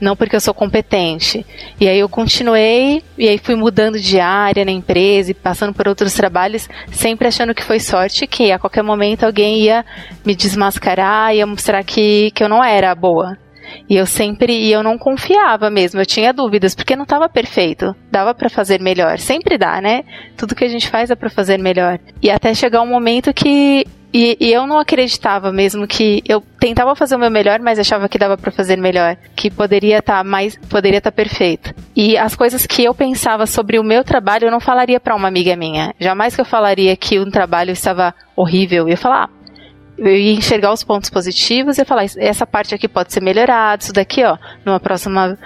não 0.01 0.17
porque 0.17 0.35
eu 0.35 0.41
sou 0.41 0.55
competente. 0.55 1.45
E 1.79 1.87
aí 1.87 1.99
eu 1.99 2.09
continuei 2.09 3.05
e 3.19 3.29
aí 3.29 3.37
fui 3.37 3.55
mudando 3.55 4.01
de 4.01 4.19
área 4.19 4.65
na 4.65 4.73
empresa 4.73 5.31
e 5.31 5.35
passando 5.35 5.75
por 5.75 5.87
outros 5.87 6.15
trabalhos, 6.15 6.71
sempre 6.91 7.29
achando 7.29 7.55
que 7.55 7.63
foi 7.63 7.79
sorte, 7.79 8.27
que 8.27 8.51
a 8.51 8.59
qualquer 8.59 8.83
momento 8.83 9.25
alguém 9.25 9.61
ia 9.61 9.85
me 10.25 10.35
desmascarar, 10.35 11.35
ia 11.35 11.47
mostrar 11.47 11.85
que, 11.85 12.31
que 12.31 12.43
eu 12.43 12.49
não 12.49 12.65
era 12.65 12.95
boa. 12.95 13.37
E 13.89 13.97
eu 13.97 14.07
sempre, 14.07 14.53
e 14.53 14.73
eu 14.73 14.83
não 14.83 14.97
confiava 14.97 15.69
mesmo, 15.69 16.01
eu 16.01 16.07
tinha 16.07 16.33
dúvidas, 16.33 16.75
porque 16.75 16.97
não 16.97 17.03
estava 17.03 17.29
perfeito. 17.29 17.95
Dava 18.11 18.35
para 18.35 18.49
fazer 18.49 18.81
melhor, 18.81 19.19
sempre 19.19 19.59
dá, 19.59 19.81
né? 19.81 20.05
Tudo 20.37 20.55
que 20.55 20.65
a 20.65 20.69
gente 20.69 20.89
faz 20.89 21.11
é 21.11 21.15
para 21.15 21.29
fazer 21.29 21.59
melhor. 21.59 21.99
E 22.23 22.31
até 22.31 22.55
chegar 22.55 22.81
um 22.81 22.87
momento 22.87 23.35
que 23.35 23.87
e, 24.17 24.37
e, 24.41 24.53
eu 24.53 24.65
não 24.65 24.79
acreditava 24.79 25.51
mesmo 25.51 25.89
que 25.89 26.23
eu 26.29 26.41
tentava 26.61 26.95
fazer 26.95 27.17
o 27.17 27.19
meu 27.19 27.33
melhor, 27.33 27.59
mas 27.59 27.81
achava 27.81 28.09
que 28.09 28.17
dava 28.17 28.39
para 28.39 28.53
fazer 28.53 28.77
melhor, 28.77 29.17
que 29.35 29.51
poderia 29.51 29.99
estar 29.99 30.19
tá 30.19 30.25
mais, 30.25 30.57
poderia 30.71 30.99
estar 30.99 31.11
tá 31.11 31.17
perfeito. 31.17 31.75
E 31.97 32.17
as 32.17 32.37
coisas 32.37 32.65
que 32.65 32.85
eu 32.85 32.95
pensava 32.95 33.45
sobre 33.45 33.77
o 33.77 33.83
meu 33.83 34.05
trabalho, 34.05 34.47
eu 34.47 34.53
não 34.53 34.61
falaria 34.61 35.01
para 35.01 35.17
uma 35.17 35.27
amiga 35.27 35.57
minha. 35.57 35.93
Jamais 35.99 36.37
que 36.37 36.41
eu 36.41 36.45
falaria 36.45 36.97
que 36.97 37.19
um 37.19 37.29
trabalho 37.29 37.73
estava 37.73 38.15
horrível. 38.37 38.85
Eu 38.85 38.91
ia 38.91 38.97
falar, 38.97 39.25
ah, 39.25 39.31
eu 39.99 40.17
ia 40.17 40.33
enxergar 40.33 40.73
os 40.73 40.85
pontos 40.85 41.11
positivos 41.11 41.77
e 41.79 41.85
falar, 41.85 42.05
essa 42.17 42.47
parte 42.47 42.73
aqui 42.73 42.87
pode 42.87 43.13
ser 43.13 43.21
melhorada, 43.21 43.83
isso 43.83 43.93
daqui, 43.93 44.23
ó, 44.23 44.39
numa 44.65 44.79
próxima 44.79 45.37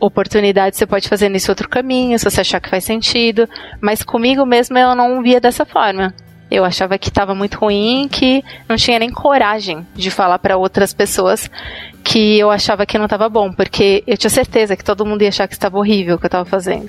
oportunidade 0.00 0.76
você 0.76 0.84
pode 0.84 1.08
fazer 1.08 1.28
nesse 1.28 1.48
outro 1.48 1.68
caminho, 1.68 2.18
se 2.18 2.24
você 2.24 2.40
achar 2.40 2.60
que 2.60 2.68
faz 2.68 2.82
sentido. 2.82 3.48
Mas 3.80 4.02
comigo 4.02 4.44
mesmo 4.44 4.76
eu 4.76 4.96
não 4.96 5.22
via 5.22 5.40
dessa 5.40 5.64
forma. 5.64 6.12
Eu 6.50 6.64
achava 6.64 6.96
que 6.96 7.08
estava 7.08 7.34
muito 7.34 7.58
ruim, 7.58 8.08
que 8.10 8.44
não 8.68 8.76
tinha 8.76 8.98
nem 8.98 9.10
coragem 9.10 9.86
de 9.94 10.10
falar 10.10 10.38
para 10.38 10.56
outras 10.56 10.94
pessoas 10.94 11.50
que 12.04 12.38
eu 12.38 12.50
achava 12.50 12.86
que 12.86 12.98
não 12.98 13.06
estava 13.06 13.28
bom, 13.28 13.52
porque 13.52 14.04
eu 14.06 14.16
tinha 14.16 14.30
certeza 14.30 14.76
que 14.76 14.84
todo 14.84 15.04
mundo 15.04 15.22
ia 15.22 15.28
achar 15.28 15.48
que 15.48 15.54
estava 15.54 15.76
horrível 15.76 16.14
o 16.14 16.18
que 16.18 16.26
eu 16.26 16.28
estava 16.28 16.44
fazendo. 16.44 16.88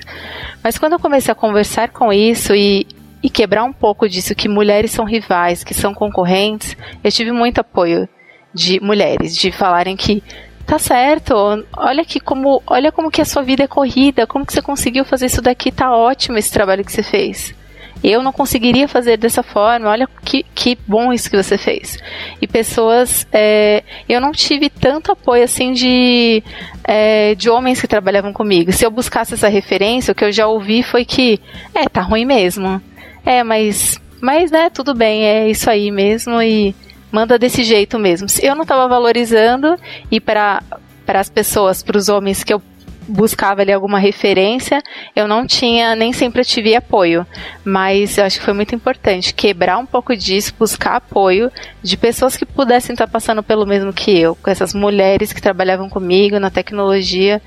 Mas 0.63 0.77
quando 0.77 0.93
eu 0.93 0.99
comecei 0.99 1.31
a 1.31 1.35
conversar 1.35 1.89
com 1.89 2.13
isso 2.13 2.53
e 2.53 2.85
e 3.21 3.29
quebrar 3.29 3.63
um 3.63 3.73
pouco 3.73 4.07
disso 4.07 4.35
que 4.35 4.47
mulheres 4.47 4.91
são 4.91 5.05
rivais, 5.05 5.63
que 5.63 5.73
são 5.73 5.93
concorrentes, 5.93 6.77
eu 7.03 7.11
tive 7.11 7.31
muito 7.31 7.59
apoio 7.59 8.07
de 8.53 8.79
mulheres, 8.79 9.35
de 9.35 9.51
falarem 9.51 9.95
que 9.95 10.23
tá 10.65 10.77
certo, 10.77 11.33
olha 11.75 12.03
que 12.03 12.19
como, 12.19 12.61
olha 12.67 12.91
como 12.91 13.09
que 13.09 13.21
a 13.21 13.25
sua 13.25 13.41
vida 13.41 13.63
é 13.63 13.67
corrida, 13.67 14.27
como 14.27 14.45
que 14.45 14.53
você 14.53 14.61
conseguiu 14.61 15.05
fazer 15.05 15.27
isso 15.27 15.41
daqui, 15.41 15.71
tá 15.71 15.95
ótimo 15.95 16.37
esse 16.37 16.51
trabalho 16.51 16.83
que 16.83 16.91
você 16.91 17.03
fez. 17.03 17.55
Eu 18.03 18.21
não 18.21 18.31
conseguiria 18.31 18.87
fazer 18.87 19.17
dessa 19.17 19.41
forma, 19.41 19.89
olha 19.89 20.07
que, 20.23 20.45
que 20.53 20.77
bom 20.87 21.11
isso 21.11 21.29
que 21.29 21.41
você 21.41 21.57
fez. 21.57 21.97
E 22.41 22.47
pessoas, 22.47 23.27
é, 23.31 23.83
eu 24.07 24.21
não 24.21 24.31
tive 24.31 24.69
tanto 24.69 25.11
apoio 25.11 25.43
assim 25.43 25.73
de, 25.73 26.43
é, 26.83 27.35
de 27.35 27.49
homens 27.49 27.81
que 27.81 27.87
trabalhavam 27.87 28.31
comigo. 28.31 28.71
Se 28.71 28.85
eu 28.85 28.91
buscasse 28.91 29.33
essa 29.33 29.47
referência, 29.47 30.11
o 30.11 30.15
que 30.15 30.23
eu 30.23 30.31
já 30.31 30.47
ouvi 30.47 30.83
foi 30.83 31.05
que, 31.05 31.39
é, 31.73 31.87
tá 31.89 32.01
ruim 32.01 32.25
mesmo 32.25 32.81
é, 33.27 33.43
mas. 33.43 33.99
Mas, 34.19 34.49
né, 34.49 34.69
tudo 34.71 34.95
bem, 34.95 35.25
é 35.25 35.47
isso 35.47 35.69
aí 35.69 35.91
mesmo 35.91 36.41
e 36.41 36.73
manda 37.11 37.37
desse 37.37 37.63
jeito 37.63 37.99
mesmo. 37.99 38.27
Eu 38.41 38.55
não 38.55 38.63
estava 38.63 38.87
valorizando 38.87 39.75
e 40.09 40.19
para 40.19 40.63
as 41.07 41.29
pessoas, 41.29 41.83
para 41.83 41.97
os 41.97 42.09
homens 42.09 42.43
que 42.43 42.51
eu 42.51 42.59
buscava 43.07 43.61
ali 43.61 43.71
alguma 43.71 43.99
referência, 43.99 44.81
eu 45.15 45.27
não 45.27 45.45
tinha, 45.45 45.95
nem 45.95 46.11
sempre 46.11 46.41
eu 46.41 46.45
tive 46.45 46.75
apoio. 46.75 47.25
Mas 47.63 48.17
eu 48.17 48.25
acho 48.25 48.39
que 48.39 48.45
foi 48.45 48.53
muito 48.53 48.75
importante 48.75 49.33
quebrar 49.33 49.77
um 49.77 49.85
pouco 49.85 50.15
disso, 50.15 50.53
buscar 50.57 50.95
apoio 50.95 51.51
de 51.81 51.95
pessoas 51.97 52.35
que 52.35 52.45
pudessem 52.45 52.93
estar 52.93 53.07
passando 53.07 53.41
pelo 53.41 53.65
mesmo 53.65 53.93
que 53.93 54.17
eu, 54.17 54.35
com 54.35 54.49
essas 54.49 54.73
mulheres 54.73 55.31
que 55.31 55.41
trabalhavam 55.41 55.89
comigo 55.89 56.39
na 56.39 56.49
tecnologia. 56.49 57.41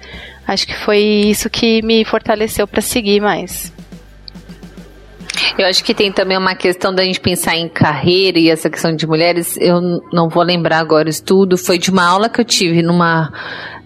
Acho 0.46 0.66
que 0.66 0.74
foi 0.74 0.98
isso 0.98 1.48
que 1.50 1.82
me 1.82 2.04
fortaleceu 2.04 2.66
para 2.66 2.80
seguir 2.80 3.20
mais. 3.20 3.72
Eu 5.56 5.66
acho 5.66 5.84
que 5.84 5.94
tem 5.94 6.10
também 6.10 6.36
uma 6.36 6.54
questão 6.54 6.94
da 6.94 7.04
gente 7.04 7.20
pensar 7.20 7.56
em 7.56 7.68
carreira 7.68 8.38
e 8.38 8.50
essa 8.50 8.68
questão 8.68 8.94
de 8.94 9.06
mulheres. 9.06 9.56
Eu 9.58 9.80
não 10.12 10.28
vou 10.28 10.42
lembrar 10.42 10.78
agora 10.78 11.06
o 11.06 11.10
estudo. 11.10 11.56
Foi 11.56 11.78
de 11.78 11.90
uma 11.90 12.04
aula 12.04 12.28
que 12.28 12.40
eu 12.40 12.44
tive 12.44 12.82
numa 12.82 13.32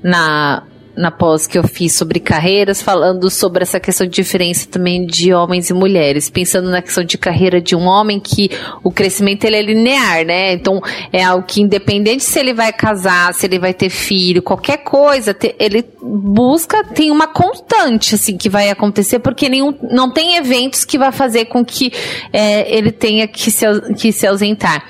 na 0.03 0.63
na 0.96 1.11
pós 1.11 1.46
que 1.46 1.59
eu 1.59 1.64
fiz 1.64 1.94
sobre 1.94 2.20
carreiras, 2.20 2.80
falando 2.80 3.28
sobre 3.30 3.62
essa 3.62 3.80
questão 3.80 4.07
de 4.07 4.12
diferença 4.12 4.68
também 4.68 5.07
de 5.07 5.33
homens 5.33 5.70
e 5.70 5.74
mulheres, 5.74 6.30
pensando 6.30 6.70
na 6.70 6.80
questão 6.80 7.04
de 7.04 7.18
carreira 7.18 7.61
de 7.61 7.74
um 7.74 7.87
homem 7.87 8.20
que 8.20 8.50
o 8.83 8.90
crescimento 8.90 9.44
ele 9.44 9.57
é 9.57 9.62
linear, 9.62 10.24
né? 10.24 10.52
Então 10.52 10.80
é 11.12 11.22
algo 11.22 11.44
que 11.46 11.61
independente 11.61 12.22
se 12.22 12.38
ele 12.38 12.54
vai 12.54 12.72
casar, 12.72 13.35
se 13.35 13.46
ele 13.46 13.59
vai 13.59 13.74
ter 13.74 13.90
filho, 13.90 14.42
qualquer 14.42 14.78
coisa, 14.78 15.37
ele 15.59 15.85
busca 16.02 16.85
tem 16.85 17.11
uma 17.11 17.26
constante 17.26 18.14
assim 18.14 18.37
que 18.37 18.48
vai 18.48 18.70
acontecer 18.70 19.18
porque 19.18 19.48
nenhum 19.48 19.74
não 19.90 20.11
tem 20.11 20.37
eventos 20.37 20.85
que 20.85 20.98
vai 20.98 21.12
fazer 21.12 21.46
com 21.46 21.64
que 21.64 21.92
é, 22.33 22.72
ele 22.74 22.92
tenha 22.92 23.26
que 23.26 23.50
se, 23.50 23.64
que 23.96 24.12
se 24.12 24.26
ausentar. 24.26 24.85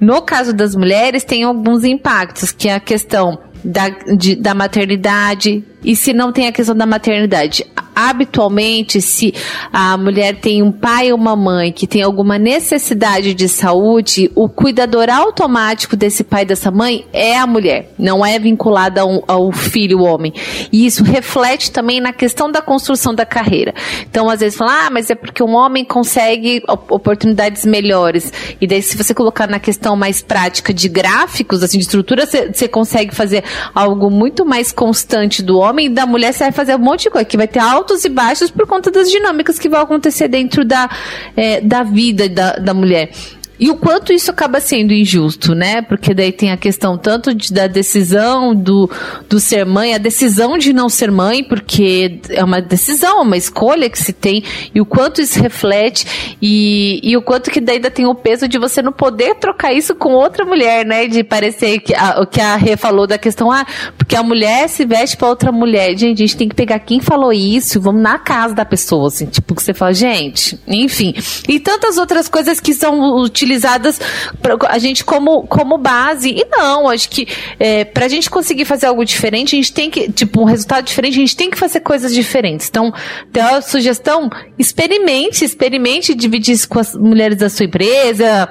No 0.00 0.20
caso 0.20 0.52
das 0.52 0.74
mulheres, 0.74 1.24
tem 1.24 1.42
alguns 1.42 1.82
impactos, 1.82 2.52
que 2.52 2.68
é 2.68 2.74
a 2.74 2.80
questão 2.80 3.38
da, 3.64 3.88
de, 3.88 4.34
da 4.34 4.54
maternidade. 4.54 5.64
E 5.84 5.94
se 5.94 6.12
não 6.12 6.32
tem 6.32 6.46
a 6.46 6.52
questão 6.52 6.74
da 6.74 6.86
maternidade, 6.86 7.64
habitualmente, 7.96 9.00
se 9.00 9.32
a 9.72 9.96
mulher 9.96 10.36
tem 10.36 10.62
um 10.62 10.70
pai 10.70 11.10
ou 11.10 11.18
uma 11.18 11.34
mãe 11.34 11.72
que 11.72 11.86
tem 11.86 12.02
alguma 12.02 12.38
necessidade 12.38 13.32
de 13.32 13.48
saúde, 13.48 14.30
o 14.34 14.50
cuidador 14.50 15.08
automático 15.08 15.96
desse 15.96 16.22
pai 16.22 16.42
e 16.42 16.46
dessa 16.46 16.70
mãe 16.70 17.06
é 17.10 17.38
a 17.38 17.46
mulher, 17.46 17.94
não 17.98 18.24
é 18.24 18.38
vinculada 18.38 19.00
ao, 19.00 19.24
ao 19.26 19.50
filho, 19.50 20.02
homem. 20.02 20.34
E 20.70 20.84
isso 20.84 21.02
reflete 21.02 21.70
também 21.70 22.00
na 22.00 22.12
questão 22.12 22.52
da 22.52 22.60
construção 22.60 23.14
da 23.14 23.24
carreira. 23.24 23.74
Então, 24.02 24.28
às 24.28 24.40
vezes, 24.40 24.58
falam, 24.58 24.74
ah, 24.74 24.90
mas 24.90 25.08
é 25.08 25.14
porque 25.14 25.42
um 25.42 25.54
homem 25.54 25.82
consegue 25.82 26.62
oportunidades 26.68 27.64
melhores. 27.64 28.30
E 28.60 28.66
daí, 28.66 28.82
se 28.82 28.96
você 28.96 29.14
colocar 29.14 29.48
na 29.48 29.58
questão 29.58 29.96
mais 29.96 30.22
prática 30.22 30.74
de 30.74 30.88
gráficos, 30.88 31.62
assim, 31.62 31.78
de 31.78 31.84
estrutura, 31.84 32.26
você 32.26 32.68
consegue 32.68 33.14
fazer 33.14 33.42
algo 33.74 34.10
muito 34.10 34.44
mais 34.44 34.70
constante 34.70 35.42
do 35.42 35.58
homem 35.58 35.86
e 35.86 35.88
da 35.88 36.04
mulher 36.04 36.32
você 36.32 36.44
vai 36.44 36.52
fazer 36.52 36.74
um 36.74 36.78
monte 36.78 37.04
de 37.04 37.10
coisa, 37.10 37.24
que 37.24 37.36
vai 37.36 37.48
ter 37.48 37.60
altos 37.86 38.04
e 38.04 38.08
baixos 38.08 38.50
por 38.50 38.66
conta 38.66 38.90
das 38.90 39.08
dinâmicas 39.08 39.58
que 39.58 39.68
vão 39.68 39.80
acontecer 39.80 40.26
dentro 40.26 40.64
da, 40.64 40.90
é, 41.36 41.60
da 41.60 41.84
vida 41.84 42.28
da, 42.28 42.56
da 42.56 42.74
mulher. 42.74 43.10
E 43.58 43.70
o 43.70 43.76
quanto 43.76 44.12
isso 44.12 44.30
acaba 44.30 44.60
sendo 44.60 44.92
injusto, 44.92 45.54
né? 45.54 45.80
Porque 45.80 46.12
daí 46.12 46.30
tem 46.30 46.50
a 46.50 46.56
questão 46.56 46.98
tanto 46.98 47.34
de, 47.34 47.52
da 47.52 47.66
decisão 47.66 48.54
do, 48.54 48.90
do 49.28 49.40
ser 49.40 49.64
mãe, 49.64 49.94
a 49.94 49.98
decisão 49.98 50.58
de 50.58 50.72
não 50.72 50.88
ser 50.88 51.10
mãe, 51.10 51.42
porque 51.42 52.20
é 52.28 52.44
uma 52.44 52.60
decisão, 52.60 53.22
uma 53.22 53.36
escolha 53.36 53.88
que 53.88 53.98
se 53.98 54.12
tem, 54.12 54.44
e 54.74 54.80
o 54.80 54.84
quanto 54.84 55.22
isso 55.22 55.40
reflete, 55.40 56.36
e, 56.40 57.00
e 57.02 57.16
o 57.16 57.22
quanto 57.22 57.50
que 57.50 57.60
daí 57.60 57.76
ainda 57.76 57.90
tem 57.90 58.06
o 58.06 58.14
peso 58.14 58.46
de 58.46 58.58
você 58.58 58.82
não 58.82 58.92
poder 58.92 59.36
trocar 59.36 59.72
isso 59.72 59.94
com 59.94 60.12
outra 60.12 60.44
mulher, 60.44 60.84
né? 60.84 61.06
De 61.06 61.24
parecer 61.24 61.80
que 61.80 61.94
o 62.20 62.26
que 62.26 62.40
a 62.40 62.56
Rê 62.56 62.76
falou 62.76 63.06
da 63.06 63.16
questão, 63.16 63.50
ah, 63.50 63.66
porque 63.96 64.16
a 64.16 64.22
mulher 64.22 64.68
se 64.68 64.84
veste 64.84 65.16
para 65.16 65.28
outra 65.28 65.50
mulher. 65.50 65.96
Gente, 65.96 66.22
a 66.22 66.26
gente 66.26 66.36
tem 66.36 66.48
que 66.48 66.54
pegar 66.54 66.78
quem 66.80 67.00
falou 67.00 67.32
isso, 67.32 67.80
vamos 67.80 68.02
na 68.02 68.18
casa 68.18 68.54
da 68.54 68.64
pessoa, 68.64 69.08
assim, 69.08 69.26
tipo, 69.26 69.54
que 69.54 69.62
você 69.62 69.72
fala, 69.72 69.94
gente, 69.94 70.58
enfim. 70.66 71.14
E 71.48 71.58
tantas 71.58 71.96
outras 71.96 72.28
coisas 72.28 72.60
que 72.60 72.74
são 72.74 73.16
utilizadas 73.16 73.45
utilizadas 73.46 74.00
pra, 74.42 74.56
a 74.68 74.78
gente 74.78 75.04
como, 75.04 75.46
como 75.46 75.78
base. 75.78 76.30
E 76.30 76.44
não, 76.50 76.88
acho 76.88 77.08
que 77.08 77.28
é, 77.58 77.84
pra 77.84 78.08
gente 78.08 78.28
conseguir 78.28 78.64
fazer 78.64 78.86
algo 78.86 79.04
diferente, 79.04 79.54
a 79.54 79.58
gente 79.58 79.72
tem 79.72 79.90
que, 79.90 80.10
tipo, 80.10 80.42
um 80.42 80.44
resultado 80.44 80.84
diferente, 80.84 81.14
a 81.14 81.20
gente 81.20 81.36
tem 81.36 81.50
que 81.50 81.56
fazer 81.56 81.80
coisas 81.80 82.12
diferentes. 82.12 82.68
Então, 82.68 82.92
tem 83.32 83.42
a 83.42 83.62
sugestão, 83.62 84.28
experimente, 84.58 85.44
experimente 85.44 86.14
dividir 86.14 86.54
isso 86.54 86.68
com 86.68 86.80
as 86.80 86.94
mulheres 86.94 87.38
da 87.38 87.48
sua 87.48 87.66
empresa, 87.66 88.48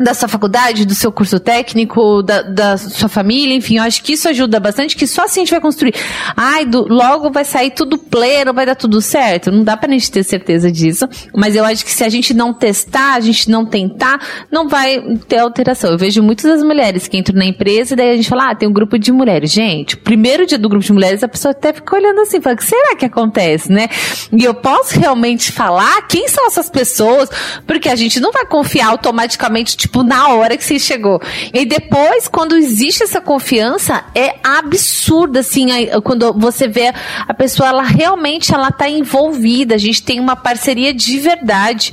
da 0.00 0.14
sua 0.14 0.28
faculdade, 0.28 0.86
do 0.86 0.94
seu 0.94 1.12
curso 1.12 1.38
técnico, 1.38 2.22
da, 2.22 2.40
da 2.40 2.76
sua 2.78 3.08
família, 3.08 3.54
enfim, 3.54 3.76
eu 3.76 3.82
acho 3.82 4.02
que 4.02 4.14
isso 4.14 4.26
ajuda 4.28 4.58
bastante, 4.58 4.96
que 4.96 5.06
só 5.06 5.24
assim 5.24 5.40
a 5.40 5.44
gente 5.44 5.50
vai 5.50 5.60
construir. 5.60 5.94
Ai, 6.34 6.64
do, 6.64 6.88
logo 6.88 7.30
vai 7.30 7.44
sair 7.44 7.70
tudo 7.70 7.98
pleno, 7.98 8.54
vai 8.54 8.64
dar 8.64 8.74
tudo 8.74 9.00
certo. 9.02 9.50
Não 9.52 9.62
dá 9.62 9.76
pra 9.76 9.90
gente 9.90 10.10
ter 10.10 10.22
certeza 10.22 10.72
disso, 10.72 11.06
mas 11.36 11.54
eu 11.54 11.64
acho 11.64 11.84
que 11.84 11.90
se 11.90 12.02
a 12.02 12.08
gente 12.08 12.32
não 12.32 12.54
testar, 12.54 13.14
a 13.14 13.20
gente 13.20 13.50
não 13.50 13.66
tentar, 13.66 14.18
não 14.50 14.68
vai 14.68 15.02
ter 15.28 15.38
alteração. 15.38 15.90
Eu 15.90 15.98
vejo 15.98 16.22
muitas 16.22 16.46
das 16.50 16.62
mulheres 16.62 17.06
que 17.06 17.18
entram 17.18 17.36
na 17.36 17.44
empresa 17.44 17.92
e 17.92 17.96
daí 17.96 18.10
a 18.10 18.16
gente 18.16 18.28
fala, 18.28 18.50
ah, 18.50 18.54
tem 18.54 18.68
um 18.68 18.72
grupo 18.72 18.98
de 18.98 19.12
mulheres. 19.12 19.50
Gente, 19.50 19.98
primeiro 19.98 20.46
dia 20.46 20.58
do 20.58 20.68
grupo 20.68 20.84
de 20.84 20.92
mulheres, 20.94 21.22
a 21.22 21.28
pessoa 21.28 21.52
até 21.52 21.74
fica 21.74 21.94
olhando 21.94 22.20
assim, 22.22 22.40
fala, 22.40 22.54
o 22.54 22.58
que 22.58 22.64
será 22.64 22.96
que 22.96 23.04
acontece, 23.04 23.70
né? 23.70 23.88
E 24.32 24.44
eu 24.44 24.54
posso 24.54 24.98
realmente 24.98 25.52
falar 25.52 26.06
quem 26.08 26.26
são 26.26 26.46
essas 26.46 26.70
pessoas, 26.70 27.28
porque 27.66 27.88
a 27.88 27.96
gente 27.96 28.18
não 28.18 28.32
vai 28.32 28.46
confiar 28.46 28.88
automaticamente, 28.88 29.76
tipo, 29.76 29.89
tipo, 29.90 30.04
na 30.04 30.28
hora 30.28 30.56
que 30.56 30.64
você 30.64 30.78
chegou. 30.78 31.20
E 31.52 31.66
depois, 31.66 32.28
quando 32.28 32.56
existe 32.56 33.02
essa 33.02 33.20
confiança, 33.20 34.04
é 34.14 34.36
absurda, 34.42 35.40
assim, 35.40 35.66
quando 36.04 36.32
você 36.32 36.68
vê 36.68 36.92
a 37.26 37.34
pessoa, 37.34 37.68
ela 37.68 37.82
realmente, 37.82 38.54
ela 38.54 38.70
tá 38.70 38.88
envolvida, 38.88 39.74
a 39.74 39.78
gente 39.78 40.02
tem 40.02 40.20
uma 40.20 40.36
parceria 40.36 40.94
de 40.94 41.18
verdade. 41.18 41.92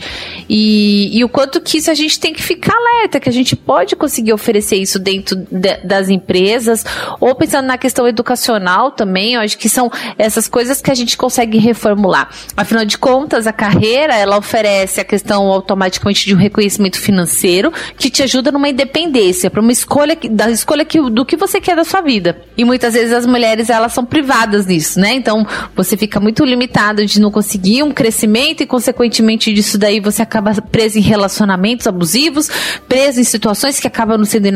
E, 0.49 1.17
e 1.17 1.23
o 1.23 1.29
quanto 1.29 1.59
que 1.59 1.77
isso 1.77 1.91
a 1.91 1.93
gente 1.93 2.19
tem 2.19 2.33
que 2.33 2.41
ficar 2.41 2.75
alerta, 2.75 3.19
que 3.19 3.29
a 3.29 3.33
gente 3.33 3.55
pode 3.55 3.95
conseguir 3.95 4.33
oferecer 4.33 4.77
isso 4.77 4.99
dentro 4.99 5.35
de, 5.35 5.77
das 5.83 6.09
empresas, 6.09 6.85
ou 7.19 7.35
pensando 7.35 7.65
na 7.65 7.77
questão 7.77 8.07
educacional 8.07 8.91
também, 8.91 9.33
eu 9.33 9.41
acho 9.41 9.57
que 9.57 9.69
são 9.69 9.91
essas 10.17 10.47
coisas 10.47 10.81
que 10.81 10.91
a 10.91 10.95
gente 10.95 11.17
consegue 11.17 11.57
reformular. 11.57 12.29
Afinal 12.55 12.85
de 12.85 12.97
contas, 12.97 13.47
a 13.47 13.53
carreira, 13.53 14.15
ela 14.15 14.37
oferece 14.37 15.01
a 15.01 15.05
questão 15.05 15.47
automaticamente 15.47 16.25
de 16.25 16.33
um 16.33 16.37
reconhecimento 16.37 16.99
financeiro, 16.99 17.71
que 17.97 18.09
te 18.09 18.23
ajuda 18.23 18.51
numa 18.51 18.69
independência, 18.69 19.49
para 19.49 19.61
uma 19.61 19.71
escolha 19.71 20.17
da 20.31 20.49
escolha 20.49 20.85
que, 20.85 20.99
do 21.09 21.25
que 21.25 21.35
você 21.35 21.59
quer 21.59 21.75
da 21.75 21.83
sua 21.83 22.01
vida. 22.01 22.41
E 22.57 22.63
muitas 22.63 22.93
vezes 22.93 23.13
as 23.13 23.25
mulheres 23.25 23.69
elas 23.69 23.93
são 23.93 24.05
privadas 24.05 24.65
disso, 24.65 24.99
né? 24.99 25.13
Então 25.13 25.45
você 25.75 25.97
fica 25.97 26.19
muito 26.19 26.43
limitado 26.45 27.05
de 27.05 27.19
não 27.19 27.31
conseguir 27.31 27.83
um 27.83 27.91
crescimento 27.91 28.61
e 28.61 28.65
consequentemente 28.65 29.53
disso 29.53 29.77
daí 29.77 29.99
você 29.99 30.21
acaba 30.21 30.36
preso 30.69 30.97
em 30.97 31.01
relacionamentos 31.01 31.87
abusivos, 31.87 32.49
preso 32.87 33.19
em 33.19 33.23
situações 33.23 33.79
que 33.79 33.87
acabam 33.87 34.23
sendo, 34.25 34.47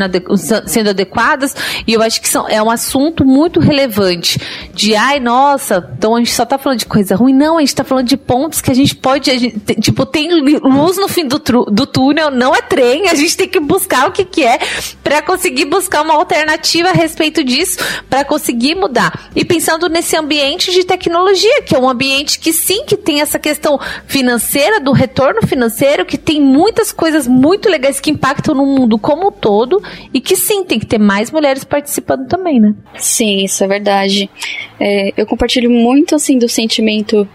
sendo 0.66 0.90
adequadas. 0.90 1.54
E 1.86 1.92
eu 1.92 2.02
acho 2.02 2.20
que 2.20 2.28
são, 2.28 2.48
é 2.48 2.62
um 2.62 2.70
assunto 2.70 3.24
muito 3.24 3.60
relevante 3.60 4.40
de 4.74 4.94
ai 4.94 5.20
nossa, 5.20 5.90
então 5.96 6.16
a 6.16 6.18
gente 6.18 6.32
só 6.32 6.44
tá 6.44 6.58
falando 6.58 6.78
de 6.78 6.86
coisa 6.86 7.14
ruim, 7.14 7.34
não, 7.34 7.58
a 7.58 7.60
gente 7.60 7.74
tá 7.74 7.84
falando 7.84 8.06
de 8.06 8.16
pontos 8.16 8.60
que 8.60 8.70
a 8.70 8.74
gente 8.74 8.94
pode, 8.94 9.30
a 9.30 9.38
gente, 9.38 9.58
tipo 9.80 10.06
tem 10.06 10.30
luz 10.60 10.96
no 10.96 11.08
fim 11.08 11.26
do, 11.26 11.38
do 11.38 11.86
túnel, 11.86 12.30
não 12.30 12.54
é 12.54 12.62
trem, 12.62 13.08
a 13.08 13.14
gente 13.14 13.36
tem 13.36 13.48
que 13.48 13.60
buscar 13.60 14.08
o 14.08 14.12
que, 14.12 14.24
que 14.24 14.44
é 14.44 14.58
para 15.02 15.22
conseguir 15.22 15.66
buscar 15.66 16.02
uma 16.02 16.14
alternativa 16.14 16.90
a 16.90 16.92
respeito 16.92 17.44
disso, 17.44 17.78
para 18.08 18.24
conseguir 18.24 18.74
mudar. 18.74 19.30
E 19.34 19.44
pensando 19.44 19.88
nesse 19.88 20.16
ambiente 20.16 20.70
de 20.70 20.84
tecnologia, 20.84 21.62
que 21.62 21.74
é 21.74 21.78
um 21.78 21.88
ambiente 21.88 22.38
que 22.38 22.52
sim, 22.52 22.84
que 22.84 22.96
tem 22.96 23.20
essa 23.20 23.38
questão 23.38 23.78
financeira, 24.06 24.80
do 24.80 24.92
retorno 24.92 25.46
financeiro, 25.46 25.71
que 26.06 26.18
tem 26.18 26.40
muitas 26.40 26.92
coisas 26.92 27.26
muito 27.26 27.68
legais 27.68 28.00
que 28.00 28.10
impactam 28.10 28.54
no 28.54 28.66
mundo 28.66 28.98
como 28.98 29.28
um 29.28 29.32
todo, 29.32 29.82
e 30.12 30.20
que 30.20 30.36
sim, 30.36 30.64
tem 30.64 30.78
que 30.78 30.86
ter 30.86 30.98
mais 30.98 31.30
mulheres 31.30 31.64
participando 31.64 32.26
também, 32.26 32.60
né? 32.60 32.74
Sim, 32.96 33.44
isso 33.44 33.62
é 33.64 33.68
verdade. 33.68 34.30
É, 34.78 35.12
eu 35.16 35.26
compartilho 35.26 35.70
muito, 35.70 36.14
assim, 36.14 36.38
do 36.38 36.48
sentimento 36.48 37.28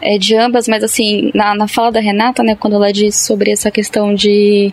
é, 0.00 0.18
de 0.18 0.36
ambas, 0.36 0.68
mas 0.68 0.84
assim, 0.84 1.30
na, 1.34 1.54
na 1.54 1.66
fala 1.66 1.90
da 1.90 2.00
Renata, 2.00 2.42
né, 2.42 2.54
quando 2.54 2.74
ela 2.74 2.92
disse 2.92 3.26
sobre 3.26 3.50
essa 3.50 3.70
questão 3.70 4.14
de 4.14 4.72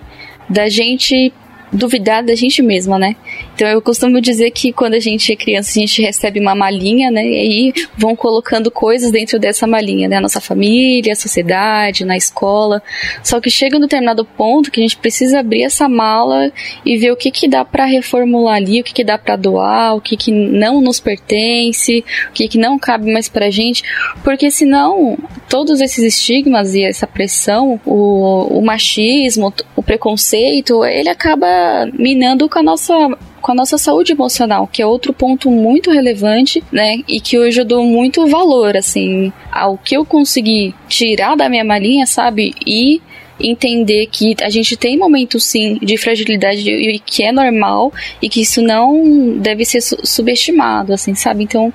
da 0.49 0.67
gente 0.67 1.31
duvidar 1.71 2.23
da 2.23 2.36
gente 2.36 2.62
mesma, 2.62 2.99
né? 2.99 3.15
Então 3.55 3.67
eu 3.67 3.81
costumo 3.81 4.19
dizer 4.19 4.51
que 4.51 4.73
quando 4.73 4.95
a 4.95 4.99
gente 4.99 5.31
é 5.31 5.36
criança, 5.36 5.71
a 5.71 5.81
gente 5.81 6.01
recebe 6.01 6.39
uma 6.39 6.53
malinha, 6.53 7.10
né? 7.10 7.25
E 7.25 7.36
aí 7.36 7.73
vão 7.97 8.15
colocando 8.15 8.69
coisas 8.69 9.12
dentro 9.12 9.39
dessa 9.39 9.65
malinha, 9.65 10.07
né? 10.07 10.17
A 10.17 10.21
nossa 10.21 10.41
família, 10.41 11.13
a 11.13 11.15
sociedade, 11.15 12.05
na 12.05 12.17
escola. 12.17 12.81
Só 13.23 13.39
que 13.39 13.49
chega 13.49 13.77
um 13.77 13.81
determinado 13.81 14.25
ponto 14.25 14.71
que 14.71 14.79
a 14.79 14.84
gente 14.84 14.97
precisa 14.97 15.39
abrir 15.39 15.63
essa 15.63 15.88
mala 15.88 16.51
e 16.86 16.97
ver 16.97 17.12
o 17.12 17.15
que 17.15 17.31
que 17.31 17.47
dá 17.47 17.63
para 17.63 17.86
reformular 17.86 18.55
ali, 18.55 18.81
o 18.81 18.84
que 18.84 18.93
que 18.93 19.03
dá 19.03 19.17
para 19.17 19.36
doar, 19.36 19.95
o 19.95 20.01
que 20.01 20.17
que 20.17 20.31
não 20.31 20.81
nos 20.81 20.99
pertence, 20.99 22.03
o 22.29 22.34
que 22.34 22.47
que 22.47 22.57
não 22.57 22.77
cabe 22.77 23.12
mais 23.12 23.29
pra 23.29 23.49
gente, 23.49 23.84
porque 24.23 24.51
senão 24.51 25.17
todos 25.49 25.81
esses 25.81 26.03
estigmas 26.03 26.75
e 26.75 26.84
essa 26.84 27.07
pressão, 27.07 27.79
o, 27.86 28.57
o 28.57 28.62
machismo, 28.62 29.53
preconceito, 29.91 30.86
ele 30.86 31.10
acaba 31.10 31.47
minando 31.93 32.47
com 32.47 32.60
a 32.60 32.63
nossa 32.63 32.93
com 33.41 33.51
a 33.51 33.56
nossa 33.56 33.75
saúde 33.75 34.12
emocional, 34.12 34.67
que 34.67 34.84
é 34.84 34.86
outro 34.86 35.12
ponto 35.12 35.49
muito 35.49 35.89
relevante, 35.89 36.63
né? 36.71 36.99
E 37.08 37.19
que 37.19 37.39
hoje 37.39 37.60
eu 37.60 37.65
dou 37.65 37.84
muito 37.84 38.27
valor, 38.27 38.77
assim, 38.77 39.34
ao 39.51 39.80
que 39.80 39.97
eu 39.97 40.06
consegui 40.06 40.75
tirar 40.88 41.36
da 41.36 41.49
minha 41.49 41.63
malinha, 41.63 42.06
sabe? 42.06 42.54
E 42.65 43.01
entender 43.43 44.08
que 44.08 44.36
a 44.41 44.49
gente 44.49 44.77
tem 44.77 44.97
momentos 44.97 45.43
sim 45.43 45.77
de 45.82 45.97
fragilidade 45.97 46.69
e 46.69 46.99
que 46.99 47.23
é 47.23 47.32
normal 47.32 47.91
e 48.21 48.30
que 48.30 48.41
isso 48.41 48.62
não 48.62 49.38
deve 49.38 49.65
ser 49.65 49.82
subestimado, 49.82 50.93
assim, 50.93 51.15
sabe? 51.15 51.43
Então, 51.43 51.73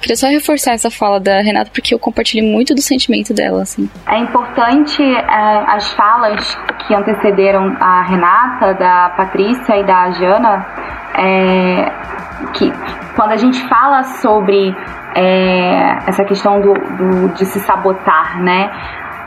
queria 0.00 0.16
só 0.16 0.28
reforçar 0.28 0.72
essa 0.72 0.90
fala 0.90 1.20
da 1.20 1.40
Renata 1.40 1.70
porque 1.72 1.94
eu 1.94 1.98
compartilhei 1.98 2.48
muito 2.48 2.74
do 2.74 2.80
sentimento 2.80 3.34
dela, 3.34 3.62
assim. 3.62 3.88
É 4.06 4.18
importante 4.18 5.02
é, 5.02 5.64
as 5.68 5.88
falas 5.92 6.56
que 6.86 6.94
antecederam 6.94 7.76
a 7.80 8.02
Renata, 8.02 8.74
da 8.74 9.10
Patrícia 9.16 9.76
e 9.76 9.84
da 9.84 10.10
Jana, 10.12 10.66
é, 11.14 11.92
que 12.54 12.72
quando 13.14 13.32
a 13.32 13.36
gente 13.36 13.60
fala 13.68 14.02
sobre 14.04 14.74
é, 15.14 15.98
essa 16.06 16.24
questão 16.24 16.60
do, 16.60 16.72
do, 16.74 17.28
de 17.34 17.44
se 17.44 17.60
sabotar, 17.60 18.40
né? 18.42 18.70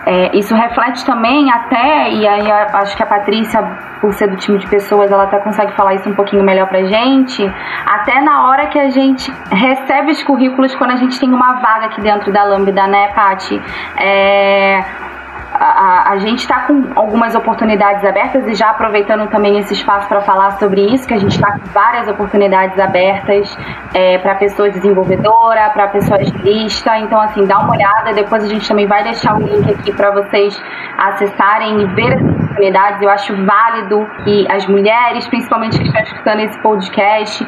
É, 0.05 0.35
isso 0.37 0.53
reflete 0.53 1.05
também 1.05 1.49
até, 1.51 2.11
e 2.11 2.27
aí 2.27 2.51
acho 2.51 2.95
que 2.95 3.03
a 3.03 3.05
Patrícia, 3.05 3.61
por 4.01 4.13
ser 4.13 4.27
do 4.27 4.35
time 4.35 4.57
de 4.57 4.67
pessoas, 4.67 5.11
ela 5.11 5.23
até 5.23 5.39
consegue 5.39 5.71
falar 5.73 5.93
isso 5.93 6.09
um 6.09 6.13
pouquinho 6.13 6.43
melhor 6.43 6.67
pra 6.67 6.83
gente, 6.83 7.49
até 7.85 8.19
na 8.21 8.47
hora 8.47 8.67
que 8.67 8.77
a 8.77 8.89
gente 8.89 9.31
recebe 9.49 10.11
os 10.11 10.21
currículos 10.23 10.75
quando 10.75 10.91
a 10.91 10.97
gente 10.97 11.17
tem 11.19 11.29
uma 11.31 11.53
vaga 11.53 11.85
aqui 11.85 12.01
dentro 12.01 12.31
da 12.33 12.43
Lambda, 12.43 12.85
né, 12.85 13.09
Paty? 13.09 13.61
É, 13.97 14.83
a, 15.53 16.11
a 16.11 16.17
gente 16.17 16.39
está 16.39 16.61
com 16.61 16.91
algumas 16.95 17.35
oportunidades 17.35 18.03
abertas 18.03 18.47
e 18.47 18.55
já 18.55 18.71
aproveitando 18.71 19.29
também 19.29 19.59
esse 19.59 19.73
espaço 19.73 20.07
para 20.07 20.21
falar 20.21 20.51
sobre 20.53 20.81
isso, 20.93 21.07
que 21.07 21.13
a 21.13 21.17
gente 21.17 21.33
está 21.33 21.51
com 21.51 21.65
várias 21.73 22.07
oportunidades 22.07 22.77
abertas 22.79 23.57
é, 23.93 24.17
para 24.17 24.35
pessoas 24.35 24.73
desenvolvedora, 24.73 25.69
para 25.69 25.87
pessoas 25.89 26.31
de 26.31 26.37
lista. 26.39 26.97
Então, 26.99 27.19
assim, 27.21 27.45
dá 27.45 27.59
uma 27.59 27.71
olhada. 27.71 28.13
Depois 28.13 28.43
a 28.43 28.47
gente 28.47 28.67
também 28.67 28.87
vai 28.87 29.03
deixar 29.03 29.35
um 29.35 29.45
link 29.45 29.71
aqui 29.71 29.91
para 29.93 30.11
vocês 30.11 30.59
acessarem 30.97 31.81
e 31.81 31.85
ver 31.87 32.13
as 32.13 32.21
oportunidades. 32.21 33.01
Eu 33.01 33.09
acho 33.09 33.45
válido 33.45 34.07
que 34.23 34.51
as 34.51 34.65
mulheres, 34.67 35.27
principalmente 35.27 35.77
que 35.77 35.85
estão 35.85 36.01
escutando 36.01 36.39
esse 36.39 36.59
podcast, 36.61 37.47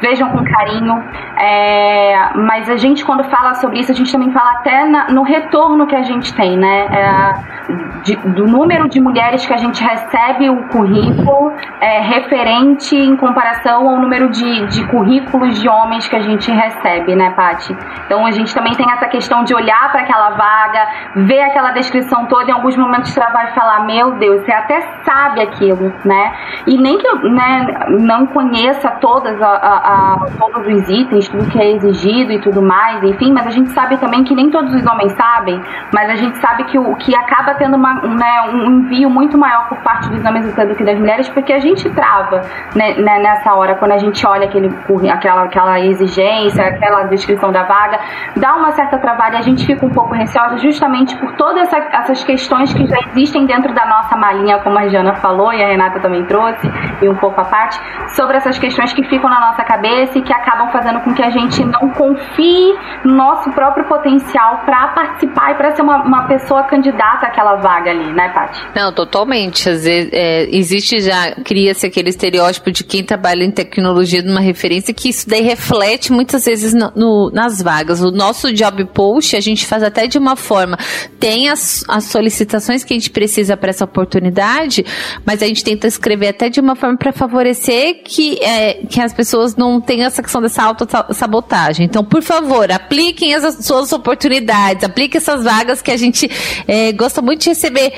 vejam 0.00 0.30
com 0.30 0.44
carinho. 0.44 1.02
É, 1.38 2.30
mas 2.34 2.68
a 2.70 2.76
gente, 2.76 3.04
quando 3.04 3.24
fala 3.24 3.54
sobre 3.54 3.80
isso, 3.80 3.92
a 3.92 3.94
gente 3.94 4.10
também 4.10 4.30
fala 4.32 4.52
até 4.52 4.84
na, 4.86 5.08
no 5.08 5.22
retorno 5.22 5.86
que 5.86 5.96
a 5.96 6.02
gente 6.02 6.34
tem, 6.34 6.56
né? 6.56 6.86
É, 6.86 7.56
de, 8.02 8.16
do 8.16 8.46
número 8.46 8.88
de 8.88 9.00
mulheres 9.00 9.44
que 9.44 9.52
a 9.52 9.56
gente 9.56 9.82
recebe 9.82 10.48
o 10.48 10.68
currículo 10.68 11.52
é, 11.80 12.00
referente 12.00 12.96
em 12.96 13.16
comparação 13.16 13.88
ao 13.88 13.98
número 13.98 14.30
de, 14.30 14.66
de 14.66 14.86
currículos 14.86 15.60
de 15.60 15.68
homens 15.68 16.06
que 16.06 16.14
a 16.14 16.20
gente 16.20 16.50
recebe, 16.50 17.16
né, 17.16 17.30
Paty? 17.30 17.76
Então 18.06 18.24
a 18.24 18.30
gente 18.30 18.54
também 18.54 18.74
tem 18.74 18.86
essa 18.92 19.06
questão 19.06 19.42
de 19.44 19.54
olhar 19.54 19.90
para 19.90 20.02
aquela 20.02 20.30
vaga, 20.30 20.88
ver 21.16 21.42
aquela 21.42 21.72
descrição 21.72 22.26
toda, 22.26 22.50
em 22.50 22.54
alguns 22.54 22.76
momentos 22.76 23.10
você 23.10 23.20
vai 23.20 23.52
falar, 23.52 23.80
meu 23.80 24.12
Deus, 24.12 24.42
você 24.42 24.52
até 24.52 24.80
sabe 25.04 25.42
aquilo, 25.42 25.92
né? 26.04 26.32
E 26.66 26.78
nem 26.78 26.98
que 26.98 27.06
eu 27.06 27.30
né, 27.30 27.66
não 27.88 28.26
conheça 28.26 28.90
todas 29.00 29.40
a, 29.86 30.26
todos 30.36 30.66
os 30.66 30.88
itens, 30.90 31.28
tudo 31.28 31.48
que 31.48 31.58
é 31.60 31.76
exigido 31.76 32.32
e 32.32 32.40
tudo 32.40 32.60
mais, 32.60 33.02
enfim, 33.04 33.32
mas 33.32 33.46
a 33.46 33.50
gente 33.50 33.70
sabe 33.70 33.96
também 33.98 34.24
que 34.24 34.34
nem 34.34 34.50
todos 34.50 34.74
os 34.74 34.84
homens 34.84 35.12
sabem, 35.12 35.62
mas 35.94 36.10
a 36.10 36.16
gente 36.16 36.36
sabe 36.38 36.64
que 36.64 36.76
o 36.76 36.96
que 36.96 37.14
acaba 37.14 37.54
tendo 37.54 37.76
uma, 37.76 37.94
né, 37.94 38.50
um 38.52 38.80
envio 38.80 39.08
muito 39.08 39.38
maior 39.38 39.68
por 39.68 39.78
parte 39.78 40.08
dos 40.08 40.24
homens 40.24 40.52
do 40.52 40.74
que 40.74 40.82
das 40.82 40.98
mulheres, 40.98 41.28
porque 41.28 41.52
a 41.52 41.60
gente 41.60 41.88
trava 41.90 42.40
né, 42.74 42.94
né, 42.94 43.20
nessa 43.20 43.54
hora, 43.54 43.76
quando 43.76 43.92
a 43.92 43.98
gente 43.98 44.26
olha 44.26 44.46
aquele, 44.46 44.74
aquela, 45.08 45.44
aquela 45.44 45.78
exigência, 45.78 46.66
aquela 46.66 47.04
descrição 47.04 47.52
da 47.52 47.62
vaga, 47.62 48.00
dá 48.36 48.56
uma 48.56 48.72
certa 48.72 48.98
travada 48.98 49.36
e 49.36 49.38
a 49.38 49.42
gente 49.42 49.64
fica 49.64 49.86
um 49.86 49.90
pouco 49.90 50.14
receosa 50.14 50.56
justamente 50.58 51.16
por 51.16 51.32
todas 51.36 51.62
essa, 51.62 51.76
essas 51.92 52.24
questões 52.24 52.74
que 52.74 52.86
já 52.86 52.98
existem 53.06 53.46
dentro 53.46 53.72
da 53.72 53.86
nossa 53.86 54.16
malinha, 54.16 54.58
como 54.58 54.76
a 54.78 54.88
Jana 54.88 55.14
falou 55.14 55.52
e 55.52 55.62
a 55.62 55.68
Renata 55.68 56.00
também 56.00 56.24
trouxe, 56.24 56.68
e 57.00 57.08
um 57.08 57.14
pouco 57.14 57.40
a 57.40 57.44
parte, 57.44 57.80
sobre 58.08 58.36
essas 58.36 58.58
questões 58.58 58.92
que 58.92 59.04
ficam 59.04 59.30
na 59.30 59.40
nossa 59.40 59.62
cabeça 59.62 59.75
cabeça 59.76 60.18
e 60.18 60.22
que 60.22 60.32
acabam 60.32 60.72
fazendo 60.72 61.00
com 61.00 61.14
que 61.14 61.22
a 61.22 61.30
gente 61.30 61.62
não 61.64 61.90
confie 61.90 62.74
no 63.04 63.14
nosso 63.14 63.50
próprio 63.52 63.86
potencial 63.86 64.62
para 64.64 64.88
participar 64.88 65.52
e 65.52 65.54
para 65.54 65.76
ser 65.76 65.82
uma, 65.82 66.02
uma, 66.02 66.26
pessoa 66.26 66.64
candidata 66.64 67.26
àquela 67.26 67.56
vaga 67.56 67.90
ali, 67.90 68.12
né, 68.12 68.30
Paty? 68.30 68.60
Não, 68.74 68.92
totalmente. 68.92 69.68
Às 69.68 69.84
vezes, 69.84 70.10
é, 70.12 70.48
existe 70.50 71.00
já, 71.00 71.32
cria-se 71.44 71.86
aquele 71.86 72.08
estereótipo 72.08 72.72
de 72.72 72.82
quem 72.82 73.04
trabalha 73.04 73.44
em 73.44 73.50
tecnologia 73.50 74.22
de 74.22 74.30
uma 74.30 74.40
referência 74.40 74.94
que 74.94 75.10
isso 75.10 75.28
daí 75.28 75.42
reflete 75.42 76.12
muitas 76.12 76.44
vezes 76.44 76.72
no, 76.72 76.90
no, 76.96 77.30
nas 77.30 77.62
vagas. 77.62 78.00
O 78.00 78.10
nosso 78.10 78.52
job 78.52 78.84
post 78.86 79.36
a 79.36 79.40
gente 79.40 79.66
faz 79.66 79.82
até 79.82 80.06
de 80.06 80.18
uma 80.18 80.36
forma, 80.36 80.76
tem 81.20 81.48
as, 81.48 81.84
as 81.88 82.04
solicitações 82.04 82.82
que 82.82 82.94
a 82.94 82.96
gente 82.96 83.10
precisa 83.10 83.56
para 83.56 83.70
essa 83.70 83.84
oportunidade, 83.84 84.84
mas 85.24 85.42
a 85.42 85.46
gente 85.46 85.62
tenta 85.62 85.86
escrever 85.86 86.28
até 86.28 86.48
de 86.48 86.60
uma 86.60 86.74
forma 86.74 86.96
para 86.96 87.12
favorecer 87.12 88.02
que, 88.04 88.42
é, 88.42 88.74
que 88.88 89.00
as 89.00 89.12
pessoas 89.12 89.54
não 89.54 89.65
não 89.72 89.80
tem 89.80 90.04
essa 90.04 90.22
questão 90.22 90.40
dessa 90.40 90.62
auto-sabotagem. 90.62 91.86
Então, 91.86 92.04
por 92.04 92.22
favor, 92.22 92.70
apliquem 92.70 93.34
as 93.34 93.64
suas 93.64 93.92
oportunidades, 93.92 94.84
apliquem 94.84 95.18
essas 95.18 95.44
vagas 95.44 95.82
que 95.82 95.90
a 95.90 95.96
gente 95.96 96.30
é, 96.66 96.92
gosta 96.92 97.20
muito 97.22 97.42
de 97.42 97.50
receber 97.50 97.92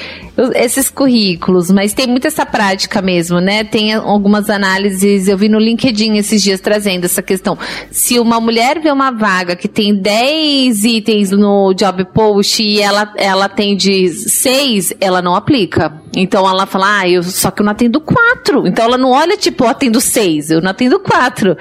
esses 0.55 0.89
currículos, 0.89 1.71
mas 1.71 1.93
tem 1.93 2.07
muita 2.07 2.29
essa 2.29 2.47
prática 2.47 3.03
mesmo, 3.03 3.41
né? 3.41 3.65
Tem 3.65 3.95
algumas 3.95 4.49
análises, 4.49 5.27
eu 5.27 5.37
vi 5.37 5.49
no 5.49 5.59
LinkedIn 5.59 6.17
esses 6.17 6.43
dias 6.43 6.61
trazendo 6.61 7.05
essa 7.05 7.23
questão. 7.23 7.59
Se 7.91 8.19
uma 8.19 8.41
mulher 8.41 8.81
vê 8.81 8.91
uma 8.91 9.11
vaga 9.11 9.57
que 9.57 9.67
tem 9.67 9.95
10 9.95 10.85
itens 10.85 11.31
no 11.33 11.75
job 11.75 12.05
post 12.07 12.63
e 12.63 12.81
ela, 12.81 13.13
ela 13.17 13.49
tem 13.49 13.77
de 13.77 14.09
6, 14.09 14.95
ela 15.01 15.21
não 15.21 15.35
aplica. 15.35 15.93
Então 16.17 16.49
ela 16.49 16.67
fala, 16.67 17.01
ah, 17.01 17.09
eu, 17.09 17.23
só 17.23 17.51
que 17.51 17.61
eu 17.61 17.65
não 17.65 17.73
atendo 17.73 18.01
4. 18.01 18.67
Então 18.67 18.85
ela 18.85 18.99
não 18.99 19.11
olha 19.11 19.37
tipo, 19.37 19.65
eu 19.65 19.69
atendo 19.69 20.01
6, 20.01 20.51
eu 20.51 20.61
não 20.61 20.71
atendo 20.71 20.99
4. 21.01 21.57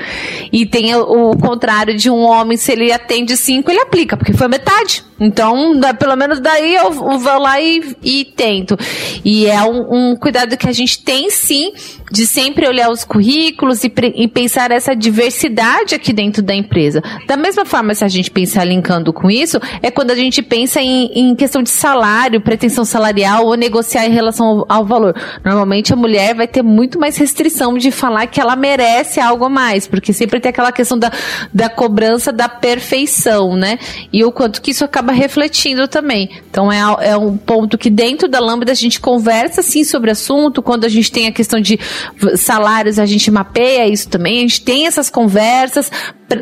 E 0.51 0.65
tem 0.65 0.95
o, 0.95 1.36
contrário 1.38 1.95
de 1.95 2.10
um 2.10 2.19
homem, 2.19 2.57
se 2.57 2.71
ele 2.71 2.91
atende 2.91 3.36
5, 3.36 3.69
ele 3.69 3.79
aplica, 3.79 4.17
porque 4.17 4.33
foi 4.33 4.47
metade. 4.47 5.03
Então, 5.19 5.80
pelo 5.97 6.15
menos 6.15 6.39
daí 6.39 6.75
eu, 6.75 6.86
eu 6.86 7.19
vou 7.19 7.39
lá 7.39 7.60
e, 7.60 7.95
e 8.03 8.25
tento. 8.25 8.77
E 9.25 9.47
é 9.47 9.63
um, 9.63 10.12
um, 10.12 10.15
cuidado 10.15 10.56
que 10.56 10.67
a 10.67 10.71
gente 10.71 11.03
tem 11.03 11.30
sim, 11.30 11.73
de 12.12 12.25
sempre 12.25 12.67
olhar 12.67 12.89
os 12.89 13.03
currículos 13.03 13.84
e, 13.84 13.91
e, 14.15 14.27
pensar 14.27 14.71
essa 14.71 14.95
diversidade 14.95 15.95
aqui 15.95 16.13
dentro 16.13 16.41
da 16.41 16.53
empresa. 16.53 17.01
Da 17.27 17.36
mesma 17.36 17.65
forma, 17.65 17.93
se 17.95 18.03
a 18.03 18.08
gente 18.08 18.30
pensar 18.30 18.63
linkando 18.63 19.12
com 19.12 19.30
isso, 19.30 19.60
é 19.82 19.89
quando 19.89 20.12
a 20.12 20.15
gente 20.15 20.41
pensa 20.41 20.80
em, 20.82 21.12
em 21.13 21.36
questão 21.36 21.63
de 21.63 21.69
salário, 21.69 22.39
pretensão 22.39 22.86
salarial 22.86 23.45
ou 23.45 23.56
negociar 23.56 24.06
em 24.06 24.12
relação 24.12 24.45
ao, 24.45 24.65
ao 24.69 24.86
valor. 24.86 25.15
Normalmente 25.43 25.91
a 25.91 25.95
mulher 25.95 26.36
vai 26.36 26.47
ter 26.47 26.62
muito 26.62 26.99
mais 26.99 27.17
restrição 27.17 27.77
de 27.77 27.91
falar 27.91 28.27
que 28.27 28.39
ela 28.39 28.56
merece 28.56 29.19
algo 29.19 29.49
mais, 29.49 29.88
porque 29.88 30.13
sempre 30.13 30.39
tem 30.39 30.49
aquela 30.49 30.71
questão 30.71 30.97
da, 30.97 31.12
da 31.53 31.69
cobrança 31.69 32.32
da 32.32 32.47
perfeição, 32.47 33.56
né? 33.56 33.80
E 34.13 34.23
o 34.23 34.32
quanto 34.32 34.62
que 34.62 34.71
isso 34.71 34.86
acaba 34.86 35.06
refletindo 35.13 35.87
também. 35.87 36.29
Então 36.49 36.71
é, 36.71 37.09
é 37.09 37.17
um 37.17 37.37
ponto 37.37 37.77
que 37.77 37.89
dentro 37.89 38.27
da 38.27 38.39
Lambda 38.39 38.71
a 38.71 38.75
gente 38.75 38.99
conversa 38.99 39.61
sim 39.61 39.83
sobre 39.83 40.11
assunto, 40.11 40.61
quando 40.61 40.85
a 40.85 40.89
gente 40.89 41.11
tem 41.11 41.27
a 41.27 41.31
questão 41.31 41.59
de 41.59 41.79
salários, 42.35 42.99
a 42.99 43.05
gente 43.05 43.29
mapeia 43.31 43.87
isso 43.87 44.09
também, 44.09 44.39
a 44.39 44.41
gente 44.41 44.61
tem 44.61 44.87
essas 44.87 45.09
conversas. 45.09 45.91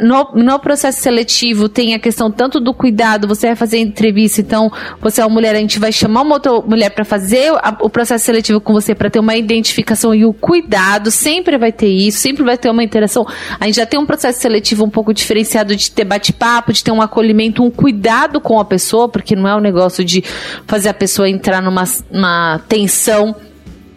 No, 0.01 0.32
no 0.34 0.60
processo 0.60 0.99
seletivo 0.99 1.69
tem 1.69 1.93
a 1.93 1.99
questão 1.99 2.32
tanto 2.32 2.60
do 2.60 2.73
cuidado, 2.73 3.28
você 3.28 3.47
vai 3.47 3.56
fazer 3.56 3.78
entrevista, 3.78 4.41
então 4.41 4.71
você 4.99 5.21
é 5.21 5.25
uma 5.25 5.34
mulher, 5.34 5.56
a 5.56 5.60
gente 5.60 5.78
vai 5.78 5.91
chamar 5.91 6.21
uma 6.23 6.36
outra 6.36 6.60
mulher 6.62 6.89
para 6.89 7.06
fazer 7.06 7.51
a, 7.58 7.78
o 7.82 7.89
processo 7.89 8.25
seletivo 8.25 8.60
com 8.60 8.73
você 8.73 8.95
para 8.95 9.12
ter 9.12 9.19
uma 9.19 9.36
identificação 9.36 10.15
e 10.15 10.25
o 10.25 10.34
cuidado, 10.34 11.12
sempre 11.12 11.58
vai 11.58 11.71
ter 11.71 11.88
isso, 11.88 12.17
sempre 12.17 12.43
vai 12.43 12.58
ter 12.58 12.69
uma 12.69 12.84
interação. 12.84 13.28
A 13.60 13.65
gente 13.65 13.75
já 13.75 13.86
tem 13.86 13.99
um 13.99 14.08
processo 14.08 14.39
seletivo 14.39 14.84
um 14.84 14.89
pouco 14.89 15.13
diferenciado 15.13 15.75
de 15.75 15.91
ter 15.91 16.04
bate-papo, 16.04 16.73
de 16.73 16.84
ter 16.84 16.91
um 16.91 17.01
acolhimento, 17.01 17.63
um 17.63 17.69
cuidado 17.69 18.41
com 18.41 18.55
a 18.60 18.65
pessoa, 18.65 19.08
porque 19.10 19.36
não 19.36 19.48
é 19.48 19.56
um 19.56 19.60
negócio 19.60 20.04
de 20.04 20.24
fazer 20.65 20.89
a 20.89 20.94
pessoa 20.94 21.30
entrar 21.30 21.62
numa, 21.62 21.84
numa 22.12 22.60
tensão 22.68 23.36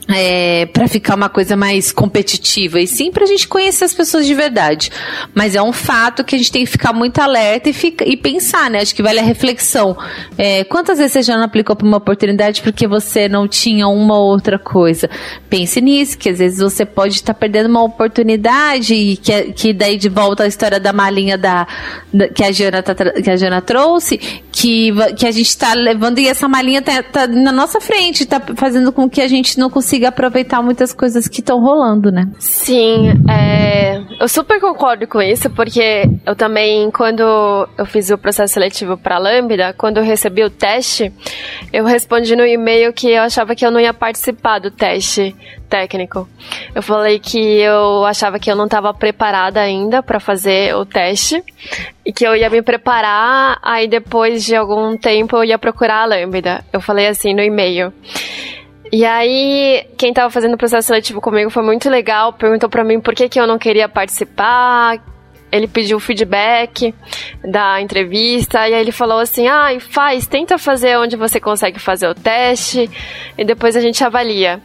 é, 0.09 0.67
para 0.67 0.89
ficar 0.89 1.15
uma 1.15 1.29
coisa 1.29 1.55
mais 1.55 1.93
competitiva, 1.93 2.81
e 2.81 2.87
sim 2.87 3.11
para 3.13 3.25
a 3.25 3.27
gente 3.27 3.47
conhecer 3.47 3.85
as 3.85 3.93
pessoas 3.93 4.27
de 4.27 4.35
verdade. 4.35 4.91
Mas 5.35 5.55
é 5.55 5.63
um 5.63 5.73
fato 5.73 6.25
que 6.25 6.35
a 6.35 6.39
gente 6.39 6.51
tem 6.51 6.65
que 6.65 6.71
ficar 6.71 6.93
muito 6.95 7.19
alerta 7.21 7.69
e, 7.69 7.73
fica, 7.73 8.09
e 8.09 8.17
pensar, 8.17 8.71
né? 8.71 8.81
Acho 8.81 8.95
que 8.95 9.03
vale 9.03 9.21
a 9.21 9.23
reflexão. 9.23 9.97
É, 10.39 10.65
quantas 10.65 10.99
vezes 10.99 11.13
você 11.13 11.23
já 11.23 11.37
não 11.37 11.45
aplicou 11.45 11.77
para 11.77 11.87
uma 11.87 11.99
oportunidade 11.99 12.63
porque 12.63 12.87
você 12.87 13.29
não 13.29 13.47
tinha 13.47 13.87
uma 13.87 14.19
ou 14.19 14.29
outra 14.29 14.59
coisa? 14.59 15.11
Pense 15.51 15.81
nisso, 15.81 16.17
que 16.17 16.31
às 16.31 16.39
vezes 16.39 16.59
você 16.59 16.87
pode 16.87 17.15
estar 17.15 17.35
tá 17.35 17.39
perdendo 17.39 17.69
uma 17.69 17.83
oportunidade 17.83 18.95
e 18.95 19.17
que, 19.17 19.53
que 19.53 19.73
daí 19.75 19.99
de 19.99 20.09
volta 20.09 20.45
a 20.45 20.47
história 20.47 20.81
da 20.81 20.93
malinha 20.93 21.37
da, 21.37 21.67
da 22.13 22.29
que, 22.29 22.43
a 22.43 22.51
Jana 22.51 22.83
tá, 22.83 22.95
que 22.95 23.31
a 23.31 23.37
Jana 23.37 23.61
trouxe, 23.61 24.17
que, 24.51 24.91
que 25.17 25.27
a 25.27 25.31
gente 25.31 25.49
está 25.49 25.75
levando 25.75 26.19
e 26.19 26.27
essa 26.27 26.49
malinha 26.49 26.81
tá, 26.81 27.03
tá 27.03 27.27
na 27.27 27.53
nossa 27.53 27.79
frente, 27.79 28.23
está 28.23 28.41
fazendo 28.57 28.91
com 28.91 29.09
que 29.09 29.21
a 29.21 29.29
gente 29.29 29.59
não 29.59 29.69
consiga 29.69 29.98
consiga 29.99 30.09
aproveitar 30.09 30.63
muitas 30.63 30.93
coisas 30.93 31.27
que 31.27 31.41
estão 31.41 31.61
rolando, 31.61 32.13
né? 32.13 32.29
Sim, 32.39 33.11
é, 33.29 34.01
eu 34.21 34.29
super 34.29 34.61
concordo 34.61 35.09
com 35.09 35.21
isso, 35.21 35.51
porque 35.51 36.05
eu 36.25 36.37
também, 36.37 36.91
quando 36.93 37.21
eu 37.77 37.85
fiz 37.85 38.09
o 38.11 38.17
processo 38.17 38.55
seletivo 38.55 38.97
para 38.97 39.19
Lambda, 39.19 39.75
quando 39.77 39.99
eu 39.99 40.05
recebi 40.05 40.45
o 40.45 40.51
teste, 40.51 41.13
eu 41.73 41.85
respondi 41.85 42.37
no 42.37 42.47
e-mail 42.47 42.93
que 42.93 43.11
eu 43.11 43.23
achava 43.23 43.57
que 43.57 43.67
eu 43.67 43.71
não 43.71 43.81
ia 43.81 43.93
participar 43.93 44.61
do 44.61 44.71
teste 44.71 45.35
técnico. 45.69 46.29
Eu 46.75 46.83
falei 46.83 47.19
que 47.19 47.39
eu 47.39 48.05
achava 48.05 48.39
que 48.39 48.51
eu 48.51 48.57
não 48.57 48.67
estava 48.67 48.95
preparada 48.95 49.61
ainda 49.61 50.03
para 50.03 50.21
fazer 50.21 50.77
o 50.77 50.87
teste 50.87 51.43
e 52.07 52.13
que 52.13 52.25
eu 52.25 52.37
ia 52.37 52.49
me 52.49 52.63
preparar, 52.63 53.59
aí 53.63 53.89
depois 53.89 54.45
de 54.45 54.55
algum 54.55 54.97
tempo 54.97 55.37
eu 55.37 55.45
ia 55.45 55.59
procurar 55.59 56.03
a 56.03 56.07
Lambda. 56.07 56.65
Eu 56.73 56.81
falei 56.81 57.09
assim 57.09 57.35
no 57.35 57.43
e-mail. 57.43 57.93
E 58.93 59.05
aí, 59.05 59.87
quem 59.97 60.13
tava 60.13 60.31
fazendo 60.31 60.55
o 60.55 60.59
processo 60.59 60.89
seletivo 60.89 61.21
comigo 61.21 61.51
foi 61.51 61.63
muito 61.63 61.89
legal, 61.91 62.33
perguntou 62.33 62.69
para 62.69 62.85
mim 62.85 63.01
por 63.01 63.15
que, 63.15 63.29
que 63.29 63.39
eu 63.39 63.47
não 63.47 63.59
queria 63.59 63.89
participar, 63.89 64.99
ele 65.51 65.67
pediu 65.67 65.99
feedback 65.99 66.95
da 67.43 67.81
entrevista 67.81 68.69
e 68.69 68.75
aí 68.75 68.81
ele 68.81 68.93
falou 68.93 69.19
assim: 69.19 69.47
"Ah, 69.49 69.69
faz, 69.81 70.27
tenta 70.27 70.59
fazer 70.59 70.99
onde 70.99 71.17
você 71.17 71.41
consegue 71.41 71.79
fazer 71.79 72.09
o 72.09 72.15
teste 72.15 72.91
e 73.37 73.45
depois 73.45 73.77
a 73.77 73.81
gente 73.81 74.03
avalia". 74.05 74.61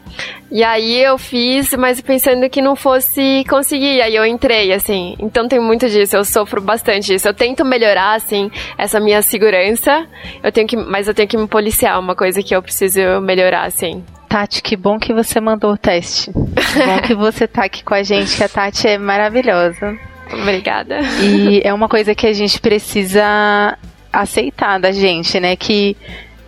E 0.51 0.63
aí 0.63 1.01
eu 1.01 1.17
fiz, 1.17 1.73
mas 1.73 1.99
pensando 1.99 2.47
que 2.47 2.61
não 2.61 2.75
fosse 2.75 3.43
conseguir, 3.49 4.01
aí 4.01 4.15
eu 4.15 4.23
entrei 4.25 4.71
assim. 4.71 5.15
Então 5.19 5.47
tem 5.47 5.59
muito 5.59 5.89
disso, 5.89 6.15
eu 6.15 6.23
sofro 6.23 6.61
bastante 6.61 7.07
disso. 7.07 7.27
Eu 7.27 7.33
tento 7.33 7.65
melhorar 7.65 8.13
assim 8.13 8.51
essa 8.77 8.99
minha 8.99 9.21
segurança. 9.23 10.05
Eu 10.43 10.51
tenho 10.51 10.67
que, 10.67 10.77
mas 10.77 11.07
eu 11.07 11.13
tenho 11.13 11.27
que 11.27 11.37
me 11.37 11.47
policiar, 11.47 11.99
uma 11.99 12.15
coisa 12.15 12.43
que 12.43 12.55
eu 12.55 12.61
preciso 12.61 12.99
melhorar 13.21 13.65
assim. 13.65 14.03
Tati, 14.29 14.61
que 14.61 14.75
bom 14.75 14.97
que 14.97 15.13
você 15.13 15.39
mandou 15.39 15.73
o 15.73 15.77
teste. 15.77 16.31
Que 16.31 16.85
bom 16.85 17.01
que 17.01 17.15
você 17.15 17.47
tá 17.47 17.65
aqui 17.65 17.83
com 17.83 17.93
a 17.93 18.03
gente, 18.03 18.35
que 18.35 18.43
a 18.43 18.49
Tati 18.49 18.87
é 18.87 18.97
maravilhosa. 18.97 19.97
Obrigada. 20.41 20.99
E 21.21 21.61
é 21.63 21.73
uma 21.73 21.87
coisa 21.87 22.13
que 22.15 22.27
a 22.27 22.33
gente 22.33 22.59
precisa 22.59 23.77
aceitar 24.11 24.79
da 24.79 24.91
gente, 24.91 25.39
né? 25.39 25.55
Que 25.55 25.97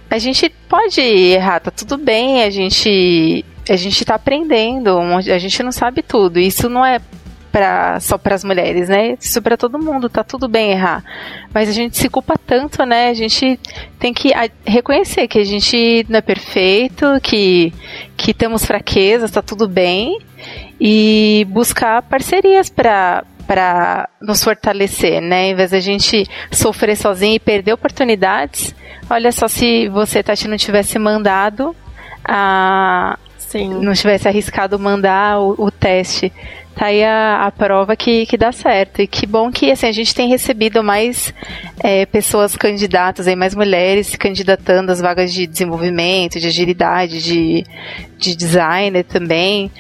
a 0.10 0.18
gente 0.18 0.50
pode 0.70 1.02
errar, 1.02 1.60
tá 1.60 1.72
tudo 1.72 1.98
bem, 1.98 2.44
a 2.44 2.50
gente 2.50 3.44
a 3.68 3.76
gente 3.76 4.06
tá 4.06 4.16
aprendendo, 4.16 5.00
a 5.00 5.38
gente 5.40 5.64
não 5.64 5.72
sabe 5.72 6.04
tudo. 6.04 6.40
Isso 6.40 6.70
não 6.70 6.86
é 6.86 7.00
pra, 7.52 8.00
só 8.02 8.18
para 8.18 8.36
as 8.36 8.44
mulheres, 8.44 8.90
né? 8.90 9.18
Isso 9.20 9.42
para 9.42 9.56
todo 9.56 9.80
mundo, 9.80 10.10
tá 10.10 10.24
tudo 10.24 10.48
bem 10.48 10.72
errar. 10.72 11.04
Mas 11.54 11.70
a 11.70 11.72
gente 11.72 11.98
se 11.98 12.10
culpa 12.10 12.36
tanto, 12.38 12.86
né? 12.86 13.10
A 13.10 13.14
gente 13.14 13.58
tem 13.98 14.14
que 14.14 14.32
reconhecer 14.66 15.28
que 15.28 15.40
a 15.40 15.44
gente 15.44 16.06
não 16.10 16.18
é 16.20 16.22
perfeito, 16.22 17.06
que, 17.24 17.74
que 18.18 18.34
temos 18.34 18.66
fraquezas, 18.66 19.32
tá 19.32 19.42
tudo 19.42 19.68
bem. 19.70 20.20
E 20.80 21.48
buscar 21.50 22.02
parcerias 22.02 22.70
para 22.70 23.24
para 23.46 24.10
nos 24.22 24.44
fortalecer, 24.44 25.22
né? 25.22 25.50
Em 25.50 25.56
vez 25.56 25.72
da 25.72 25.80
gente 25.80 26.28
sofrer 26.52 26.96
sozinho 26.96 27.36
e 27.36 27.40
perder 27.40 27.74
oportunidades. 27.74 28.76
Olha 29.10 29.32
só 29.32 29.48
se 29.48 29.88
você, 29.90 30.24
Tati, 30.24 30.48
não 30.48 30.58
tivesse 30.58 30.98
mandado 30.98 31.76
a. 32.24 33.18
Sim. 33.38 33.70
Não 33.76 33.94
tivesse 33.94 34.28
arriscado 34.28 34.78
mandar 34.80 35.40
o, 35.40 35.56
o 35.58 35.72
teste. 35.72 36.34
Tá 36.76 36.88
aí 36.88 37.06
a, 37.06 37.46
a, 37.46 37.52
prova 37.52 37.96
que, 37.96 38.26
que 38.26 38.38
dá 38.38 38.52
certo. 38.52 39.02
E 39.02 39.08
que 39.08 39.26
bom 39.26 39.50
que 39.50 39.72
assim, 39.72 39.88
a 39.88 39.92
gente 39.94 40.14
tem 40.14 40.28
recebido 40.28 40.84
mais 40.84 41.34
é, 41.80 42.06
pessoas 42.06 42.58
candidatas, 42.58 43.28
aí, 43.28 43.36
mais 43.36 43.56
mulheres 43.56 44.08
se 44.08 44.18
candidatando 44.18 44.92
às 44.92 45.00
vagas 45.00 45.34
de 45.34 45.48
desenvolvimento, 45.48 46.38
de 46.38 46.48
agilidade, 46.48 47.24
de, 47.24 47.64
de 48.18 48.36
designer 48.36 49.06
também 49.06 49.72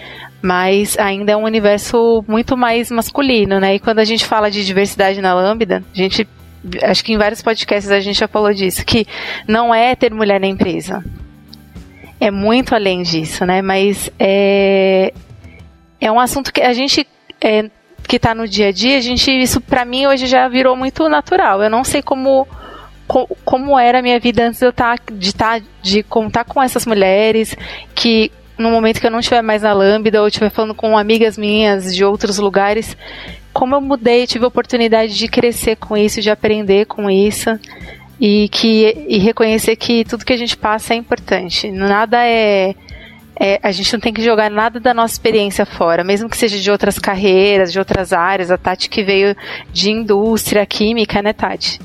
mas 0.45 0.95
ainda 0.99 1.31
é 1.31 1.35
um 1.35 1.43
universo 1.43 2.23
muito 2.27 2.55
mais 2.55 2.91
masculino, 2.91 3.59
né? 3.59 3.73
E 3.73 3.79
quando 3.79 3.97
a 3.97 4.03
gente 4.03 4.23
fala 4.23 4.51
de 4.51 4.63
diversidade 4.63 5.19
na 5.19 5.33
Lambda, 5.33 5.83
a 5.91 5.97
gente 5.97 6.27
acho 6.83 7.03
que 7.03 7.13
em 7.13 7.17
vários 7.17 7.41
podcasts 7.41 7.91
a 7.91 7.99
gente 7.99 8.19
já 8.19 8.27
falou 8.27 8.53
disso, 8.53 8.85
que 8.85 9.07
não 9.47 9.73
é 9.73 9.95
ter 9.95 10.13
mulher 10.13 10.39
na 10.39 10.45
empresa. 10.45 11.03
É 12.19 12.29
muito 12.29 12.75
além 12.75 13.01
disso, 13.01 13.43
né? 13.43 13.63
Mas 13.63 14.11
é, 14.19 15.11
é 15.99 16.11
um 16.11 16.19
assunto 16.19 16.53
que 16.53 16.61
a 16.61 16.73
gente 16.73 17.07
é, 17.41 17.67
que 18.07 18.17
está 18.17 18.35
no 18.35 18.47
dia 18.47 18.67
a 18.67 18.71
dia, 18.71 18.99
a 18.99 19.01
gente 19.01 19.31
isso 19.31 19.59
para 19.59 19.83
mim 19.83 20.05
hoje 20.05 20.27
já 20.27 20.47
virou 20.47 20.75
muito 20.75 21.09
natural. 21.09 21.63
Eu 21.63 21.71
não 21.71 21.83
sei 21.83 22.03
como 22.03 22.47
como 23.43 23.79
era 23.79 23.97
a 23.97 24.01
minha 24.03 24.19
vida 24.19 24.45
antes 24.45 24.59
de 24.59 24.65
eu 24.67 24.69
estar 24.69 24.99
tá, 24.99 25.11
de 25.11 25.27
estar 25.27 25.59
tá, 25.59 25.65
de 25.81 26.03
contar 26.03 26.43
com 26.43 26.61
essas 26.61 26.85
mulheres 26.85 27.55
que 27.95 28.31
no 28.57 28.69
momento 28.69 28.99
que 28.99 29.07
eu 29.07 29.11
não 29.11 29.19
estiver 29.19 29.41
mais 29.41 29.61
na 29.61 29.73
Lambda 29.73 30.21
ou 30.21 30.27
estiver 30.27 30.49
falando 30.49 30.73
com 30.73 30.97
amigas 30.97 31.37
minhas 31.37 31.95
de 31.95 32.03
outros 32.03 32.37
lugares, 32.37 32.95
como 33.53 33.75
eu 33.75 33.81
mudei, 33.81 34.27
tive 34.27 34.45
a 34.45 34.47
oportunidade 34.47 35.17
de 35.17 35.27
crescer 35.27 35.77
com 35.77 35.95
isso, 35.95 36.21
de 36.21 36.29
aprender 36.29 36.85
com 36.85 37.09
isso 37.09 37.57
e 38.19 38.49
que 38.49 39.05
e 39.07 39.17
reconhecer 39.17 39.75
que 39.75 40.03
tudo 40.05 40.25
que 40.25 40.33
a 40.33 40.37
gente 40.37 40.57
passa 40.57 40.93
é 40.93 40.97
importante. 40.97 41.71
Nada 41.71 42.25
é, 42.25 42.75
é, 43.39 43.59
a 43.61 43.71
gente 43.71 43.91
não 43.93 43.99
tem 43.99 44.13
que 44.13 44.21
jogar 44.21 44.49
nada 44.49 44.79
da 44.79 44.93
nossa 44.93 45.13
experiência 45.13 45.65
fora, 45.65 46.03
mesmo 46.03 46.29
que 46.29 46.37
seja 46.37 46.57
de 46.59 46.71
outras 46.71 46.97
carreiras, 46.97 47.71
de 47.71 47.79
outras 47.79 48.13
áreas. 48.13 48.51
A 48.51 48.57
Tati 48.57 48.89
que 48.89 49.03
veio 49.03 49.35
de 49.71 49.91
indústria 49.91 50.65
química, 50.65 51.21
né, 51.21 51.33
Tati? 51.33 51.79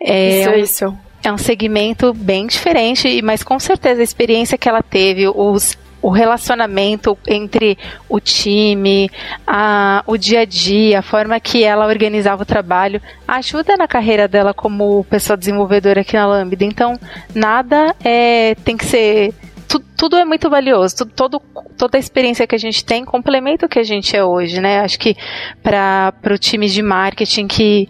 É, 0.00 0.40
isso, 0.40 0.50
isso. 0.54 0.98
É 1.22 1.32
um 1.32 1.38
segmento 1.38 2.12
bem 2.12 2.46
diferente, 2.46 3.22
mas 3.22 3.42
com 3.42 3.58
certeza 3.58 4.00
a 4.00 4.04
experiência 4.04 4.58
que 4.58 4.68
ela 4.68 4.82
teve, 4.82 5.26
os 5.26 5.76
o 6.04 6.10
relacionamento 6.10 7.16
entre 7.26 7.78
o 8.10 8.20
time, 8.20 9.10
a, 9.46 10.04
o 10.06 10.18
dia 10.18 10.40
a 10.40 10.44
dia, 10.44 10.98
a 10.98 11.02
forma 11.02 11.40
que 11.40 11.64
ela 11.64 11.86
organizava 11.86 12.42
o 12.42 12.44
trabalho, 12.44 13.00
ajuda 13.26 13.74
na 13.78 13.88
carreira 13.88 14.28
dela 14.28 14.52
como 14.52 15.02
pessoa 15.04 15.34
desenvolvedora 15.34 16.02
aqui 16.02 16.12
na 16.12 16.26
Lambda. 16.26 16.62
Então, 16.62 17.00
nada 17.34 17.96
é, 18.04 18.54
tem 18.56 18.76
que 18.76 18.84
ser 18.84 19.32
tudo, 19.66 19.86
tudo, 19.96 20.16
é 20.18 20.26
muito 20.26 20.50
valioso. 20.50 20.94
Tudo, 20.94 21.12
todo, 21.14 21.42
toda 21.78 21.96
a 21.96 21.98
experiência 21.98 22.46
que 22.46 22.54
a 22.54 22.58
gente 22.58 22.84
tem 22.84 23.02
complementa 23.02 23.64
o 23.64 23.68
que 23.68 23.78
a 23.78 23.82
gente 23.82 24.14
é 24.14 24.22
hoje, 24.22 24.60
né? 24.60 24.80
Acho 24.80 24.98
que 24.98 25.16
para 25.62 26.12
o 26.30 26.36
time 26.36 26.68
de 26.68 26.82
marketing 26.82 27.46
que 27.46 27.88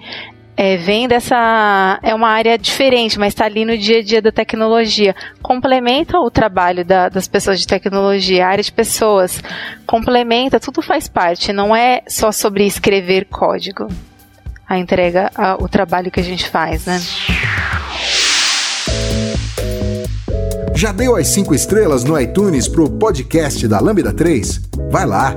é, 0.57 0.77
vem 0.77 1.09
dessa. 1.09 1.99
É 2.03 2.15
uma 2.15 2.29
área 2.29 2.57
diferente, 2.57 3.19
mas 3.19 3.33
está 3.33 3.45
ali 3.45 3.65
no 3.65 3.77
dia 3.77 3.99
a 3.99 4.03
dia 4.03 4.23
da 4.23 4.31
tecnologia. 4.31 5.15
Complementa 5.43 6.19
o 6.19 6.31
trabalho 6.31 6.85
da, 6.85 7.09
das 7.09 7.27
pessoas 7.27 7.59
de 7.61 7.67
tecnologia, 7.67 8.47
a 8.47 8.51
área 8.51 8.63
de 8.63 8.73
pessoas. 8.73 9.43
Complementa, 9.87 10.61
tudo 10.61 10.81
faz 10.81 11.09
parte. 11.09 11.53
Não 11.53 11.75
é 11.75 12.03
só 12.07 12.31
sobre 12.31 12.65
escrever 12.67 13.27
código. 13.27 13.89
A 14.69 14.79
entrega, 14.79 15.31
a, 15.35 15.57
o 15.57 15.69
trabalho 15.69 16.11
que 16.11 16.21
a 16.21 16.25
gente 16.25 16.49
faz, 16.49 16.87
né? 16.87 17.01
Já 20.75 20.93
deu 20.93 21.17
as 21.17 21.29
cinco 21.29 21.55
estrelas 21.55 22.05
no 22.05 22.19
iTunes 22.19 22.69
pro 22.69 22.91
podcast 22.91 23.67
da 23.69 23.81
Lambda 23.81 24.13
3? 24.13 24.61
Vai 24.91 25.07
lá! 25.07 25.35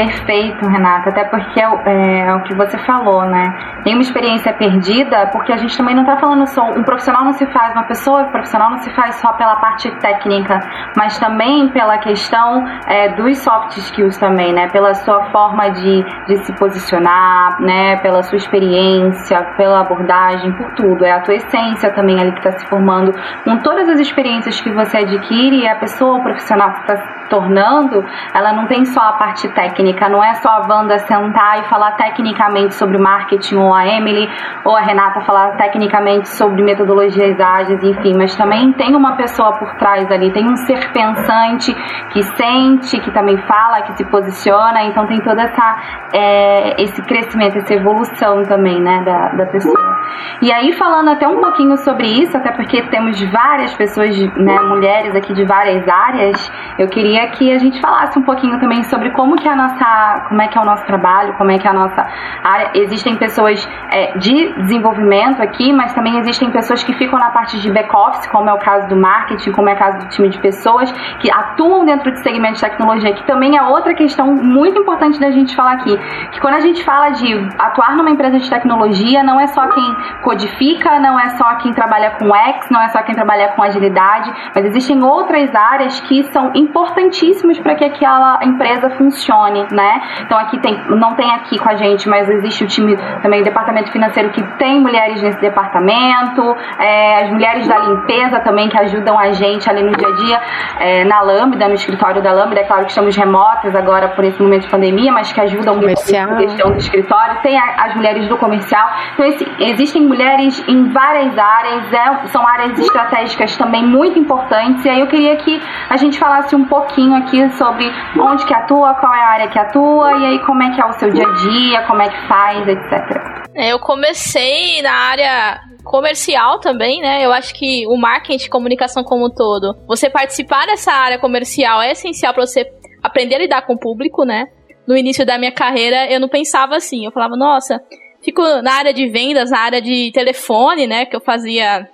Perfeito, 0.00 0.66
Renata, 0.66 1.10
até 1.10 1.24
porque 1.24 1.60
é, 1.60 1.64
é, 1.64 2.20
é, 2.20 2.34
o 2.34 2.42
que 2.44 2.54
você 2.54 2.78
falou, 2.78 3.22
né? 3.26 3.52
Tem 3.84 3.92
uma 3.92 4.00
experiência 4.00 4.50
perdida, 4.50 5.26
porque 5.30 5.52
a 5.52 5.58
gente 5.58 5.76
também 5.76 5.94
não 5.94 6.04
está 6.04 6.16
falando 6.16 6.46
só. 6.46 6.70
Um 6.70 6.82
profissional 6.82 7.22
não 7.22 7.34
se 7.34 7.44
faz, 7.52 7.74
uma 7.74 7.82
pessoa 7.82 8.24
profissional 8.24 8.70
não 8.70 8.78
se 8.78 8.90
faz 8.94 9.16
só 9.16 9.34
pela 9.34 9.56
parte 9.56 9.90
técnica, 9.98 10.58
mas 10.96 11.18
também 11.18 11.68
pela 11.68 11.98
questão 11.98 12.64
é, 12.86 13.10
dos 13.10 13.36
soft 13.40 13.76
skills 13.76 14.16
também, 14.16 14.54
né? 14.54 14.68
Pela 14.68 14.94
sua 14.94 15.24
forma 15.24 15.68
de, 15.68 16.02
de 16.28 16.36
se 16.46 16.54
posicionar, 16.54 17.60
né? 17.60 17.96
Pela 17.96 18.22
sua 18.22 18.38
experiência, 18.38 19.52
pela 19.58 19.80
abordagem, 19.80 20.50
por 20.52 20.72
tudo. 20.76 21.04
É 21.04 21.12
a 21.12 21.20
tua 21.20 21.34
essência 21.34 21.92
também 21.92 22.18
ali 22.18 22.32
que 22.32 22.38
está 22.38 22.52
se 22.52 22.66
formando. 22.68 23.12
Com 23.44 23.58
todas 23.58 23.86
as 23.86 24.00
experiências 24.00 24.62
que 24.62 24.72
você 24.72 24.96
adquire, 24.96 25.68
a 25.68 25.76
pessoa, 25.76 26.20
o 26.20 26.22
profissional 26.22 26.72
que 26.72 26.80
está 26.80 26.96
se 26.96 27.28
tornando, 27.28 28.02
ela 28.34 28.54
não 28.54 28.66
tem 28.66 28.84
só 28.86 29.00
a 29.00 29.12
parte 29.12 29.46
técnica 29.50 29.89
técnica, 29.90 30.08
não 30.08 30.22
é 30.22 30.34
só 30.34 30.48
a 30.48 30.66
Wanda 30.68 30.98
sentar 30.98 31.60
e 31.60 31.64
falar 31.64 31.92
tecnicamente 31.92 32.74
sobre 32.74 32.98
marketing, 32.98 33.56
ou 33.56 33.74
a 33.74 33.86
Emily 33.86 34.28
ou 34.64 34.76
a 34.76 34.80
Renata 34.80 35.20
falar 35.22 35.56
tecnicamente 35.56 36.28
sobre 36.28 36.62
metodologias 36.62 37.40
ágeis, 37.40 37.82
enfim, 37.82 38.16
mas 38.16 38.34
também 38.36 38.72
tem 38.72 38.94
uma 38.94 39.16
pessoa 39.16 39.52
por 39.58 39.74
trás 39.76 40.10
ali, 40.10 40.32
tem 40.32 40.48
um 40.48 40.56
ser 40.56 40.92
pensante 40.92 41.74
que 42.12 42.22
sente, 42.22 43.00
que 43.00 43.10
também 43.10 43.36
fala, 43.38 43.82
que 43.82 43.96
se 43.96 44.04
posiciona, 44.04 44.84
então 44.84 45.06
tem 45.06 45.20
toda 45.20 45.42
essa 45.42 45.76
é, 46.12 46.82
esse 46.82 47.02
crescimento, 47.02 47.58
essa 47.58 47.74
evolução 47.74 48.42
também, 48.44 48.80
né, 48.80 49.02
da, 49.04 49.28
da 49.30 49.46
pessoa. 49.46 50.00
E 50.42 50.52
aí 50.52 50.72
falando 50.72 51.08
até 51.10 51.26
um 51.26 51.40
pouquinho 51.40 51.76
sobre 51.78 52.06
isso, 52.06 52.36
até 52.36 52.52
porque 52.52 52.82
temos 52.88 53.20
várias 53.30 53.74
pessoas, 53.74 54.16
né, 54.36 54.58
mulheres 54.60 55.14
aqui 55.14 55.32
de 55.32 55.44
várias 55.44 55.86
áreas, 55.88 56.52
eu 56.78 56.88
queria 56.88 57.28
que 57.30 57.52
a 57.52 57.58
gente 57.58 57.80
falasse 57.80 58.18
um 58.18 58.22
pouquinho 58.22 58.58
também 58.58 58.82
sobre 58.84 59.10
como 59.10 59.36
que 59.36 59.48
a 59.48 59.56
nossa 59.56 59.79
nossa, 59.80 60.28
como 60.28 60.42
é 60.42 60.48
que 60.48 60.58
é 60.58 60.60
o 60.60 60.64
nosso 60.64 60.84
trabalho, 60.84 61.34
como 61.34 61.50
é 61.50 61.58
que 61.58 61.66
é 61.66 61.70
a 61.70 61.74
nossa 61.74 62.06
área. 62.44 62.70
Existem 62.74 63.16
pessoas 63.16 63.66
é, 63.90 64.18
de 64.18 64.52
desenvolvimento 64.62 65.40
aqui, 65.42 65.72
mas 65.72 65.92
também 65.94 66.18
existem 66.18 66.50
pessoas 66.50 66.82
que 66.82 66.92
ficam 66.94 67.18
na 67.18 67.30
parte 67.30 67.58
de 67.60 67.70
back-office, 67.70 68.26
como 68.28 68.48
é 68.48 68.52
o 68.52 68.58
caso 68.58 68.88
do 68.88 68.96
marketing, 68.96 69.52
como 69.52 69.68
é 69.68 69.74
o 69.74 69.78
caso 69.78 69.98
do 69.98 70.08
time 70.08 70.28
de 70.28 70.38
pessoas 70.38 70.90
que 71.20 71.30
atuam 71.30 71.84
dentro 71.84 72.12
de 72.12 72.20
segmentos 72.20 72.60
de 72.60 72.68
tecnologia, 72.68 73.12
que 73.14 73.26
também 73.26 73.56
é 73.56 73.62
outra 73.62 73.94
questão 73.94 74.26
muito 74.34 74.80
importante 74.80 75.18
da 75.18 75.30
gente 75.30 75.56
falar 75.56 75.72
aqui. 75.72 75.96
Que 76.32 76.40
quando 76.40 76.54
a 76.54 76.60
gente 76.60 76.84
fala 76.84 77.10
de 77.10 77.48
atuar 77.58 77.96
numa 77.96 78.10
empresa 78.10 78.38
de 78.38 78.48
tecnologia, 78.48 79.22
não 79.22 79.40
é 79.40 79.46
só 79.46 79.66
quem 79.68 79.96
codifica, 80.22 80.98
não 81.00 81.18
é 81.18 81.30
só 81.30 81.56
quem 81.56 81.72
trabalha 81.72 82.12
com 82.12 82.34
X, 82.34 82.70
não 82.70 82.80
é 82.80 82.88
só 82.88 83.02
quem 83.02 83.14
trabalha 83.14 83.48
com 83.52 83.62
agilidade, 83.62 84.32
mas 84.54 84.64
existem 84.66 85.02
outras 85.02 85.54
áreas 85.54 86.00
que 86.00 86.24
são 86.24 86.52
importantíssimas 86.54 87.58
para 87.58 87.74
que 87.74 87.84
aquela 87.84 88.40
empresa 88.42 88.90
funcione, 88.90 89.59
né? 89.70 90.02
Então 90.20 90.38
aqui 90.38 90.58
tem, 90.58 90.78
não 90.88 91.14
tem 91.14 91.30
aqui 91.32 91.58
com 91.58 91.68
a 91.68 91.76
gente, 91.76 92.08
mas 92.08 92.28
existe 92.28 92.64
o 92.64 92.66
time 92.66 92.96
também, 93.22 93.40
o 93.40 93.44
departamento 93.44 93.90
financeiro 93.90 94.30
que 94.30 94.42
tem 94.58 94.80
mulheres 94.80 95.20
nesse 95.22 95.40
departamento, 95.40 96.56
é, 96.78 97.24
as 97.24 97.30
mulheres 97.30 97.66
da 97.66 97.78
limpeza 97.78 98.40
também 98.40 98.68
que 98.68 98.78
ajudam 98.78 99.18
a 99.18 99.32
gente 99.32 99.68
ali 99.68 99.82
no 99.82 99.92
dia 99.92 100.08
a 100.08 100.12
dia, 100.12 100.40
é, 100.80 101.04
na 101.04 101.20
Lambda, 101.20 101.68
no 101.68 101.74
escritório 101.74 102.22
da 102.22 102.32
Lambda, 102.32 102.60
é 102.60 102.64
claro 102.64 102.84
que 102.84 102.90
estamos 102.90 103.16
remotas 103.16 103.74
agora 103.74 104.08
por 104.08 104.24
esse 104.24 104.40
momento 104.42 104.62
de 104.62 104.68
pandemia, 104.68 105.12
mas 105.12 105.32
que 105.32 105.40
ajudam 105.40 105.74
comercial. 105.74 106.28
muito 106.28 106.42
a 106.42 106.46
questão 106.46 106.70
do 106.72 106.78
escritório, 106.78 107.36
tem 107.42 107.58
a, 107.58 107.84
as 107.84 107.94
mulheres 107.94 108.28
do 108.28 108.36
comercial, 108.36 108.88
então 109.14 109.26
esse, 109.26 109.46
existem 109.58 110.02
mulheres 110.02 110.62
em 110.68 110.90
várias 110.90 111.36
áreas, 111.36 111.92
é, 111.92 112.26
são 112.26 112.46
áreas 112.46 112.78
estratégicas 112.78 113.56
também 113.56 113.84
muito 113.84 114.18
importantes, 114.18 114.84
e 114.84 114.88
aí 114.88 115.00
eu 115.00 115.06
queria 115.06 115.36
que 115.36 115.60
a 115.88 115.96
gente 115.96 116.18
falasse 116.18 116.54
um 116.54 116.64
pouquinho 116.64 117.14
aqui 117.16 117.48
sobre 117.50 117.90
onde 118.18 118.44
que 118.44 118.54
atua, 118.54 118.94
qual 118.94 119.14
é 119.14 119.22
a 119.22 119.28
área 119.28 119.48
que 119.50 119.58
atua, 119.58 120.12
e 120.18 120.24
aí 120.26 120.38
como 120.46 120.62
é 120.62 120.74
que 120.74 120.80
é 120.80 120.86
o 120.86 120.92
seu 120.92 121.10
dia 121.10 121.26
a 121.26 121.32
dia, 121.32 121.86
como 121.86 122.02
é 122.02 122.08
que 122.08 122.28
faz, 122.28 122.68
etc. 122.68 123.40
É, 123.54 123.72
eu 123.72 123.78
comecei 123.78 124.80
na 124.82 124.92
área 124.92 125.60
comercial 125.84 126.60
também, 126.60 127.00
né? 127.00 127.24
Eu 127.24 127.32
acho 127.32 127.54
que 127.54 127.86
o 127.86 127.96
marketing 127.96 128.46
e 128.46 128.50
comunicação 128.50 129.02
como 129.02 129.26
um 129.26 129.30
todo, 129.30 129.74
você 129.86 130.08
participar 130.08 130.66
dessa 130.66 130.92
área 130.92 131.18
comercial 131.18 131.82
é 131.82 131.92
essencial 131.92 132.32
para 132.32 132.46
você 132.46 132.64
aprender 133.02 133.36
a 133.36 133.38
lidar 133.38 133.66
com 133.66 133.74
o 133.74 133.78
público, 133.78 134.24
né? 134.24 134.44
No 134.86 134.96
início 134.96 135.24
da 135.26 135.38
minha 135.38 135.52
carreira, 135.52 136.10
eu 136.10 136.20
não 136.20 136.28
pensava 136.28 136.76
assim. 136.76 137.04
Eu 137.04 137.12
falava, 137.12 137.36
nossa, 137.36 137.80
fico 138.22 138.42
na 138.62 138.72
área 138.72 138.92
de 138.92 139.08
vendas, 139.08 139.50
na 139.50 139.58
área 139.58 139.80
de 139.80 140.10
telefone, 140.12 140.86
né? 140.86 141.06
Que 141.06 141.16
eu 141.16 141.20
fazia 141.20 141.88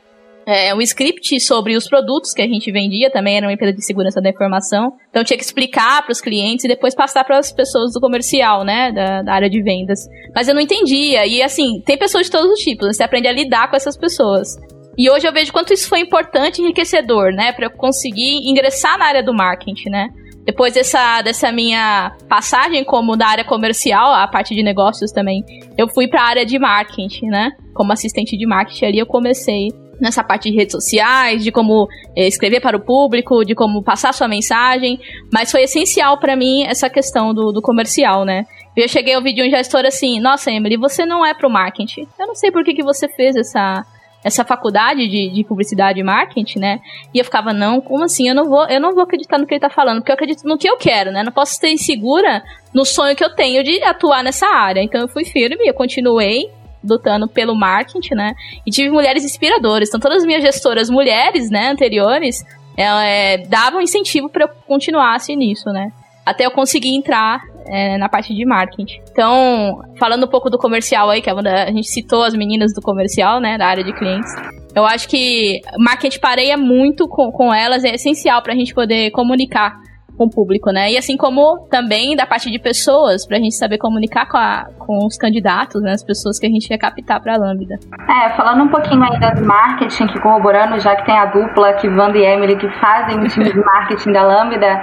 é, 0.47 0.72
um 0.72 0.80
script 0.80 1.40
sobre 1.40 1.76
os 1.76 1.88
produtos 1.88 2.32
que 2.32 2.40
a 2.40 2.47
gente 2.47 2.70
vendia, 2.70 3.11
também 3.11 3.36
era 3.36 3.47
uma 3.47 3.53
empresa 3.53 3.72
de 3.72 3.84
segurança 3.84 4.20
da 4.20 4.30
informação. 4.30 4.92
Então 5.11 5.24
tinha 5.24 5.36
que 5.36 5.42
explicar 5.42 6.03
para 6.03 6.12
os 6.12 6.20
clientes 6.20 6.64
e 6.64 6.68
depois 6.68 6.94
passar 6.94 7.24
para 7.24 7.36
as 7.36 7.53
pessoas 7.53 7.92
do 7.92 8.01
comercial, 8.01 8.64
né, 8.64 8.92
da, 8.92 9.22
da, 9.22 9.32
área 9.32 9.51
de 9.51 9.61
vendas. 9.61 9.99
Mas 10.32 10.47
eu 10.47 10.55
não 10.55 10.61
entendia. 10.61 11.26
E 11.26 11.42
assim, 11.42 11.82
tem 11.84 11.99
pessoas 11.99 12.26
de 12.26 12.32
todos 12.32 12.49
os 12.49 12.61
tipos, 12.61 12.97
você 12.97 13.03
aprende 13.03 13.26
a 13.26 13.32
lidar 13.32 13.68
com 13.68 13.74
essas 13.74 13.97
pessoas. 13.97 14.49
E 14.97 15.11
hoje 15.11 15.26
eu 15.26 15.32
vejo 15.32 15.53
quanto 15.53 15.74
isso 15.74 15.88
foi 15.88 15.99
importante 15.99 16.59
e 16.59 16.62
enriquecedor, 16.62 17.32
né, 17.32 17.53
para 17.53 17.66
eu 17.66 17.70
conseguir 17.70 18.49
ingressar 18.49 18.97
na 18.99 19.07
área 19.07 19.22
do 19.24 19.34
marketing, 19.34 19.90
né. 19.90 20.09
Depois 20.44 20.74
dessa, 20.74 21.22
dessa 21.22 21.51
minha 21.51 22.16
passagem 22.28 22.84
como 22.84 23.16
da 23.16 23.26
área 23.26 23.44
comercial, 23.44 24.12
a 24.12 24.28
parte 24.28 24.55
de 24.55 24.62
negócios 24.62 25.11
também, 25.11 25.42
eu 25.76 25.88
fui 25.88 26.07
para 26.07 26.22
a 26.22 26.26
área 26.28 26.47
de 26.47 26.57
marketing, 26.57 27.26
né? 27.26 27.51
Como 27.74 27.92
assistente 27.92 28.36
de 28.36 28.47
marketing 28.47 28.84
ali 28.84 28.99
eu 29.01 29.07
comecei 29.07 29.70
nessa 30.01 30.22
parte 30.22 30.51
de 30.51 30.57
redes 30.57 30.72
sociais, 30.72 31.42
de 31.42 31.51
como 31.51 31.88
é, 32.16 32.26
escrever 32.26 32.61
para 32.61 32.76
o 32.76 32.80
público, 32.80 33.44
de 33.44 33.55
como 33.55 33.82
passar 33.82 34.12
sua 34.12 34.28
mensagem, 34.28 34.99
mas 35.32 35.51
foi 35.51 35.62
essencial 35.62 36.18
para 36.18 36.36
mim 36.36 36.64
essa 36.64 36.88
questão 36.88 37.32
do, 37.32 37.53
do 37.53 37.62
comercial, 37.62 38.24
né? 38.24 38.44
Eu 38.76 38.88
cheguei 38.88 39.14
ao 39.14 39.22
vídeo 39.22 39.42
de 39.42 39.49
um 39.49 39.51
gestor 39.51 39.86
assim, 39.86 40.20
nossa, 40.20 40.51
Emily, 40.51 40.76
você 40.76 41.07
não 41.07 41.24
é 41.24 41.32
pro 41.32 41.49
marketing. 41.49 42.07
Eu 42.18 42.26
não 42.26 42.34
sei 42.34 42.51
por 42.51 42.62
que, 42.62 42.74
que 42.74 42.82
você 42.82 43.09
fez 43.09 43.34
essa, 43.34 43.86
essa 44.22 44.44
faculdade 44.44 45.09
de, 45.09 45.30
de 45.30 45.44
publicidade 45.44 45.99
e 45.99 46.03
marketing, 46.03 46.59
né? 46.59 46.80
E 47.14 47.18
eu 47.18 47.24
ficava, 47.24 47.55
não, 47.55 47.80
como 47.80 48.05
assim? 48.05 48.28
Eu 48.28 48.34
não 48.34 48.44
vou, 48.44 48.66
eu 48.66 48.78
não 48.78 48.92
vou 48.92 49.03
acreditar 49.03 49.38
no 49.38 49.47
que 49.47 49.55
ele 49.55 49.61
tá 49.61 49.70
falando, 49.70 50.01
porque 50.01 50.11
eu 50.11 50.14
acredito 50.14 50.42
no 50.44 50.59
que 50.59 50.68
eu 50.68 50.76
quero, 50.76 51.11
né? 51.11 51.22
Não 51.22 51.32
posso 51.32 51.55
ser 51.55 51.68
insegura 51.70 52.42
no 52.74 52.84
sonho 52.84 53.16
que 53.16 53.24
eu 53.24 53.34
tenho 53.34 53.64
de 53.64 53.82
atuar 53.82 54.22
nessa 54.22 54.47
área. 54.47 54.82
Então 54.82 55.01
eu 55.01 55.09
fui 55.09 55.24
firme, 55.24 55.66
eu 55.66 55.72
continuei 55.72 56.51
lutando 56.89 57.28
pelo 57.28 57.55
marketing, 57.55 58.14
né? 58.14 58.34
E 58.66 58.70
tive 58.70 58.91
mulheres 58.91 59.24
inspiradoras. 59.24 59.89
Então, 59.89 60.01
todas 60.01 60.18
as 60.18 60.26
minhas 60.26 60.43
gestoras 60.43 60.89
mulheres, 60.91 61.51
né, 61.51 61.68
anteriores, 61.68 62.45
é, 62.76 63.39
davam 63.47 63.80
incentivo 63.80 64.28
para 64.28 64.45
eu 64.45 64.49
continuasse 64.66 65.34
nisso, 65.34 65.70
né? 65.70 65.91
Até 66.24 66.45
eu 66.45 66.51
conseguir 66.51 66.95
entrar 66.95 67.41
é, 67.66 67.97
na 67.99 68.09
parte 68.09 68.34
de 68.34 68.45
marketing. 68.45 69.01
Então, 69.11 69.82
falando 69.99 70.24
um 70.24 70.28
pouco 70.28 70.51
do 70.51 70.59
comercial 70.59 71.11
aí, 71.11 71.20
que 71.20 71.30
a 71.30 71.66
gente 71.66 71.89
citou 71.89 72.24
as 72.24 72.34
meninas 72.34 72.74
do 72.74 72.82
comercial, 72.82 73.41
né, 73.41 73.57
da 73.57 73.66
área 73.66 73.84
de 73.84 73.93
clientes. 73.93 74.32
Eu 74.74 74.84
acho 74.84 75.09
que 75.09 75.61
marketing 75.78 76.18
pareia 76.20 76.57
muito 76.57 77.09
com, 77.09 77.30
com 77.32 77.55
elas, 77.55 77.84
é 77.84 77.95
essencial 77.95 78.43
para 78.43 78.53
a 78.53 78.57
gente 78.57 78.74
poder 78.74 79.11
comunicar 79.11 79.74
com 80.17 80.25
o 80.25 80.31
público, 80.31 80.71
né? 80.71 80.91
E 80.91 80.99
assim 80.99 81.17
como 81.17 81.67
também 81.71 82.17
da 82.17 82.27
parte 82.27 82.51
de 82.51 82.59
pessoas, 82.59 83.27
pra 83.27 83.39
gente 83.39 83.55
saber 83.55 83.79
comunicar 83.79 84.27
com, 84.27 84.37
a, 84.37 84.67
com 84.79 85.07
os 85.07 85.17
candidatos, 85.17 85.83
né? 85.83 85.93
As 85.93 86.05
pessoas 86.05 86.39
que 86.39 86.47
a 86.47 86.51
gente 86.51 86.69
quer 86.69 86.79
captar 86.79 87.21
pra 87.21 87.37
Lambda. 87.37 87.77
É, 88.09 88.31
falando 88.37 88.64
um 88.64 88.69
pouquinho 88.69 89.03
ainda 89.03 89.31
do 89.31 89.45
marketing, 89.45 90.07
que 90.09 90.21
corroborando, 90.21 90.79
já 90.81 90.97
que 90.97 91.05
tem 91.05 91.17
a 91.17 91.27
dupla 91.27 91.75
que 91.75 91.89
Wanda 91.89 92.19
e 92.19 92.25
Emily 92.25 92.57
que 92.57 92.69
fazem 92.81 93.19
o 93.19 93.29
time 93.29 93.45
de 93.45 93.59
marketing 93.61 94.12
da 94.12 94.23
Lambda, 94.23 94.83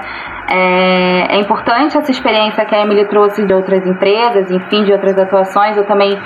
é, 0.49 1.35
é 1.35 1.39
importante 1.39 1.97
essa 1.97 2.11
experiência 2.11 2.65
que 2.65 2.75
a 2.75 2.81
Emily 2.81 3.07
trouxe 3.07 3.45
de 3.45 3.53
outras 3.53 3.85
empresas, 3.85 4.51
enfim, 4.51 4.83
de 4.83 4.91
outras 4.91 5.17
atuações. 5.17 5.77
Eu 5.77 5.85
também 5.85 6.17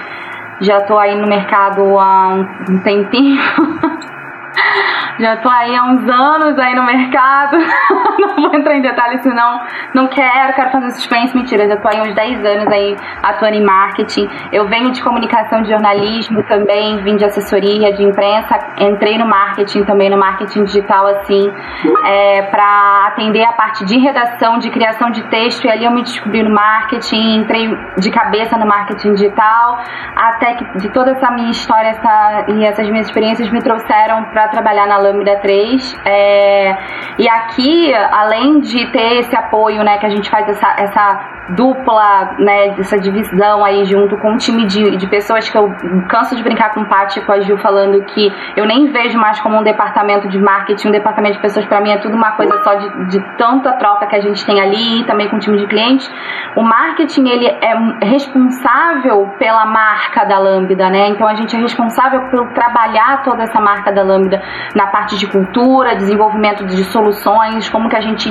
já 0.62 0.82
tô 0.82 0.98
aí 0.98 1.16
no 1.16 1.28
mercado 1.28 1.98
há 1.98 2.46
um 2.70 2.80
tempinho. 2.80 3.38
Já 5.20 5.38
tô 5.38 5.50
aí 5.50 5.76
há 5.76 5.84
uns 5.84 6.08
anos 6.08 6.58
aí 6.60 6.76
no 6.76 6.84
mercado. 6.84 7.58
não 8.20 8.36
vou 8.36 8.54
entrar 8.54 8.76
em 8.76 8.82
detalhes, 8.82 9.22
senão 9.22 9.62
não 9.94 10.08
quero, 10.08 10.54
quero 10.54 10.72
fazer 10.72 10.92
suspense. 10.92 11.36
Mentira, 11.36 11.68
já 11.68 11.78
tô 11.78 11.88
aí 11.88 12.02
uns 12.02 12.14
10 12.14 12.46
anos 12.46 12.68
aí 12.68 12.96
atuando 13.24 13.56
em 13.56 13.64
marketing. 13.64 14.30
Eu 14.52 14.68
venho 14.68 14.92
de 14.92 15.02
comunicação 15.02 15.62
de 15.64 15.70
jornalismo 15.70 16.44
também, 16.44 17.02
vim 17.04 17.16
de 17.16 17.26
assessoria, 17.26 17.94
de 17.94 18.04
imprensa. 18.04 18.60
Entrei 18.78 19.18
no 19.18 19.26
marketing 19.26 19.84
também, 19.86 20.10
no 20.10 20.18
marketing 20.18 20.66
digital, 20.66 21.08
assim, 21.08 21.52
é, 22.06 22.44
para 22.44 23.08
atender 23.08 23.44
a 23.44 23.54
parte 23.54 23.86
de 23.86 23.98
redação, 23.98 24.60
de 24.60 24.70
criação 24.70 25.10
de 25.10 25.24
texto. 25.30 25.66
E 25.66 25.70
ali 25.70 25.86
eu 25.86 25.92
me 25.92 26.04
descobri 26.04 26.44
no 26.44 26.54
marketing, 26.54 27.40
entrei 27.40 27.76
de 27.98 28.12
cabeça 28.12 28.58
no 28.58 28.68
marketing 28.68 29.14
digital. 29.14 29.80
Até 30.16 30.56
que 30.56 30.78
de 30.78 30.90
toda 30.90 31.12
essa 31.12 31.32
minha 31.32 31.52
história 31.52 31.90
essa, 31.90 32.46
e 32.50 32.64
essas 32.66 32.88
minhas 32.90 33.08
experiências 33.08 33.50
me 33.50 33.62
trouxeram 33.62 34.24
para 34.26 34.47
trabalhar 34.48 34.88
na 34.88 34.98
Lambda 34.98 35.38
3. 35.38 36.00
É, 36.06 36.78
e 37.20 37.30
aqui, 37.30 37.94
além 37.94 38.60
de 38.60 38.92
ter 38.92 39.20
esse 39.20 39.36
apoio, 39.36 39.84
né, 39.84 39.98
que 39.98 40.06
a 40.06 40.10
gente 40.10 40.30
faz 40.30 40.48
essa, 40.50 40.76
essa 40.78 41.37
dupla, 41.56 42.36
né, 42.40 42.76
essa 42.80 42.98
divisão 42.98 43.64
aí 43.64 43.86
junto 43.86 44.18
com 44.18 44.32
um 44.34 44.38
time 44.38 44.66
de, 44.66 44.98
de 44.98 45.08
pessoas 45.08 45.50
que 45.50 45.58
eu 45.58 45.72
canso 46.10 46.36
de 46.36 46.44
brincar 46.44 46.74
com 46.74 46.82
o 46.82 46.86
Paty 46.90 47.22
com 47.22 47.32
a 47.32 47.40
Gil 47.40 47.58
falando 47.58 48.04
que 48.06 48.32
eu 48.56 48.66
nem 48.66 48.92
vejo 48.92 49.18
mais 49.18 49.40
como 49.40 49.58
um 49.58 49.64
departamento 49.64 50.28
de 50.28 50.40
marketing, 50.40 50.90
um 50.90 50.92
departamento 50.92 51.36
de 51.36 51.42
pessoas 51.42 51.66
para 51.66 51.82
mim 51.82 51.92
é 51.92 51.98
tudo 51.98 52.16
uma 52.16 52.32
coisa 52.32 52.58
só 52.64 52.76
de, 52.76 53.08
de 53.10 53.38
tanta 53.38 53.74
troca 53.74 54.08
que 54.08 54.16
a 54.16 54.22
gente 54.22 54.46
tem 54.46 54.60
ali, 54.60 55.06
também 55.06 55.30
com 55.30 55.38
o 55.38 55.40
time 55.40 55.58
de 55.58 55.68
clientes. 55.68 56.10
O 56.56 56.64
marketing 56.64 57.28
ele 57.28 57.48
é 57.48 58.06
responsável 58.06 59.30
pela 59.38 59.66
marca 59.66 60.26
da 60.26 60.40
Lambda, 60.40 60.90
né? 60.90 61.10
Então 61.10 61.28
a 61.28 61.36
gente 61.36 61.56
é 61.56 61.60
responsável 61.60 62.22
por 62.30 62.52
trabalhar 62.54 63.24
toda 63.24 63.44
essa 63.44 63.60
marca 63.60 63.92
da 63.92 64.04
Lambda 64.04 64.42
na 64.76 64.88
parte 64.88 65.18
de 65.18 65.28
cultura, 65.28 65.96
desenvolvimento 65.96 66.66
de 66.66 66.84
soluções, 66.86 67.70
como 67.70 67.90
que 67.90 67.96
a 67.96 68.02
gente 68.02 68.30